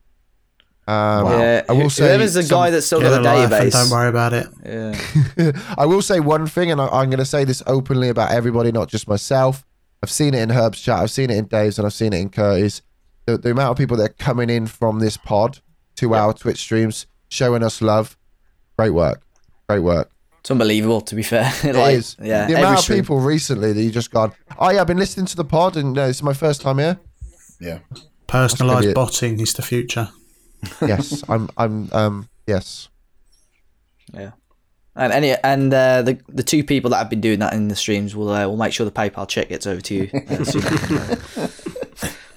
Um, 0.86 1.26
Yeah, 1.26 1.62
I 1.68 1.72
will 1.72 1.82
who- 1.82 1.90
say 1.90 2.04
whoever's 2.08 2.34
the 2.34 2.42
guy 2.44 2.70
that's 2.70 2.86
still 2.86 3.00
Get 3.00 3.10
got 3.10 3.20
a 3.20 3.48
the 3.48 3.54
database. 3.56 3.72
don't 3.72 3.90
worry 3.90 4.08
about 4.08 4.32
it. 4.32 4.48
Yeah. 4.64 5.52
I 5.78 5.86
will 5.86 6.02
say 6.02 6.20
one 6.20 6.46
thing, 6.46 6.70
and 6.70 6.80
I, 6.80 6.86
I'm 6.86 7.10
going 7.10 7.18
to 7.18 7.24
say 7.24 7.44
this 7.44 7.62
openly 7.66 8.08
about 8.08 8.30
everybody, 8.32 8.72
not 8.72 8.88
just 8.88 9.06
myself. 9.08 9.64
I've 10.02 10.10
seen 10.10 10.32
it 10.34 10.40
in 10.40 10.50
Herb's 10.50 10.80
chat, 10.80 10.98
I've 11.00 11.10
seen 11.10 11.30
it 11.30 11.36
in 11.36 11.44
Dave's, 11.46 11.78
and 11.78 11.86
I've 11.86 11.92
seen 11.92 12.12
it 12.12 12.20
in 12.20 12.30
Curty's. 12.30 12.82
The, 13.26 13.36
the 13.38 13.50
amount 13.50 13.72
of 13.72 13.76
people 13.76 13.96
that 13.98 14.10
are 14.10 14.14
coming 14.14 14.48
in 14.50 14.66
from 14.66 14.98
this 15.00 15.16
pod 15.16 15.60
to 15.96 16.14
our 16.14 16.32
Twitch 16.32 16.58
streams, 16.58 17.06
showing 17.28 17.62
us 17.62 17.82
love. 17.82 18.16
Great 18.78 18.90
work. 18.90 19.22
Great 19.68 19.80
work. 19.80 20.09
It's 20.40 20.50
unbelievable, 20.50 21.02
to 21.02 21.14
be 21.14 21.22
fair. 21.22 21.52
It 21.64 21.74
like, 21.74 21.96
is. 21.96 22.16
Yeah. 22.18 22.46
The 22.46 22.52
every 22.52 22.54
amount 22.54 22.78
of 22.78 22.84
stream. 22.84 23.00
people 23.00 23.20
recently 23.20 23.72
that 23.72 23.82
you 23.82 23.90
just 23.90 24.10
gone, 24.10 24.32
oh, 24.58 24.70
yeah, 24.70 24.80
I've 24.80 24.86
been 24.86 24.98
listening 24.98 25.26
to 25.26 25.36
the 25.36 25.44
pod, 25.44 25.76
and 25.76 25.96
uh, 25.96 26.06
this 26.06 26.16
is 26.16 26.22
my 26.22 26.32
first 26.32 26.62
time 26.62 26.78
here. 26.78 26.98
Yeah. 27.60 27.80
Personalised 28.26 28.94
botting 28.94 29.40
is 29.40 29.52
the 29.54 29.62
future. 29.62 30.08
Yes, 30.82 31.22
I'm, 31.26 31.48
I'm, 31.56 31.88
um, 31.90 32.28
yes. 32.46 32.90
Yeah. 34.12 34.32
And 34.94 35.10
any 35.10 35.34
and 35.42 35.72
uh, 35.72 36.02
the 36.02 36.20
the 36.28 36.42
two 36.42 36.62
people 36.64 36.90
that 36.90 36.98
have 36.98 37.08
been 37.08 37.22
doing 37.22 37.38
that 37.38 37.54
in 37.54 37.68
the 37.68 37.76
streams 37.76 38.14
will 38.14 38.28
uh, 38.28 38.46
will 38.46 38.58
make 38.58 38.74
sure 38.74 38.84
the 38.84 38.92
PayPal 38.92 39.26
check 39.26 39.48
gets 39.48 39.66
over 39.66 39.80
to 39.80 39.94
you. 39.94 40.10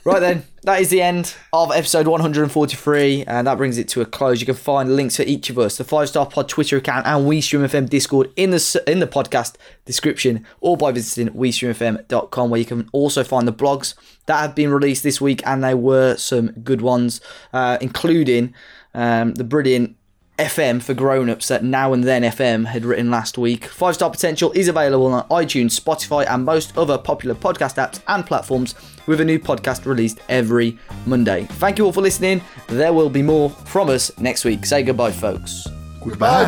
right 0.04 0.20
then, 0.20 0.46
that 0.64 0.82
is 0.82 0.90
the 0.90 1.02
end 1.02 1.36
of 1.52 1.72
episode 1.72 2.08
143, 2.08 3.24
and 3.26 3.48
that 3.48 3.58
brings 3.58 3.78
it 3.78 3.88
to 3.90 4.02
a 4.02 4.06
close. 4.06 4.40
You 4.40 4.46
can 4.46 4.56
find 4.56 4.96
links 4.96 5.18
for 5.18 5.24
each 5.24 5.50
of 5.50 5.60
us, 5.60 5.78
the 5.78 5.84
Five 5.84 6.10
Star 6.10 6.26
Pod 6.26 6.50
Twitter 6.50 6.78
account 6.78 7.06
and 7.06 7.26
WeStream 7.26 7.66
FM 7.66 7.90
Discord 7.90 8.32
in 8.36 8.52
the 8.52 8.84
in 8.88 9.00
the 9.00 9.08
podcast 9.08 9.56
description, 9.86 10.46
or 10.62 10.78
by 10.78 10.92
visiting 10.92 11.34
WeStreamFM.com, 11.34 12.50
where 12.50 12.60
you 12.60 12.66
can 12.66 12.90
also 12.92 13.24
find 13.24 13.48
the 13.48 13.54
blogs 13.54 13.96
that 14.26 14.40
have 14.40 14.56
been 14.56 14.72
released 14.72 15.04
this 15.04 15.20
week, 15.20 15.42
and 15.46 15.64
they 15.64 15.74
were 15.74 16.16
some 16.18 16.52
good 16.52 16.82
ones, 16.82 17.22
uh, 17.52 17.78
including 17.82 18.54
um, 18.94 19.34
the 19.34 19.44
brilliant 19.44 19.96
FM 20.38 20.82
for 20.82 20.94
grown-ups 20.94 21.48
that 21.48 21.64
Now 21.64 21.94
and 21.94 22.04
Then 22.04 22.24
FM 22.24 22.66
had 22.66 22.86
written 22.86 23.12
last 23.12 23.38
week. 23.38 23.66
Five 23.66 23.96
Star 23.96 24.10
Potential 24.10 24.52
is 24.54 24.68
available 24.68 25.08
on 25.08 25.28
iTunes, 25.30 25.80
Spotify, 25.80 26.26
and 26.28 26.44
most 26.44 26.78
other 26.78 26.98
popular 26.98 27.36
podcast 27.36 27.76
apps 27.76 28.02
and 28.08 28.26
platforms, 28.26 28.76
with 29.06 29.22
a 29.22 29.26
new 29.26 29.38
podcast 29.38 29.86
released 29.86 30.20
every 30.30 30.78
Monday. 31.06 31.46
Thank 31.52 31.78
you 31.78 31.86
all 31.86 31.94
for 31.94 32.02
listening. 32.02 32.42
There 32.68 32.94
will 32.94 33.10
be 33.10 33.22
more 33.22 33.50
from 33.50 33.90
us 33.90 34.18
next 34.18 34.46
week. 34.46 34.66
Say 34.66 34.82
goodbye, 34.84 35.12
folks. 35.12 35.68
Goodbye. 36.02 36.44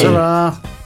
Ta-ra. 0.00 0.58
All 0.60 0.83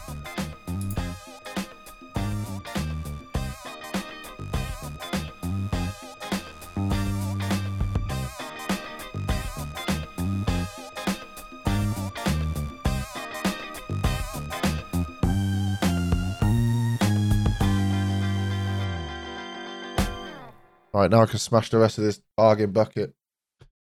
right, 21.00 21.10
now 21.10 21.22
I 21.22 21.26
can 21.26 21.38
smash 21.38 21.70
the 21.70 21.78
rest 21.78 21.98
of 21.98 22.04
this 22.04 22.20
bargain 22.36 22.72
bucket. 22.72 23.14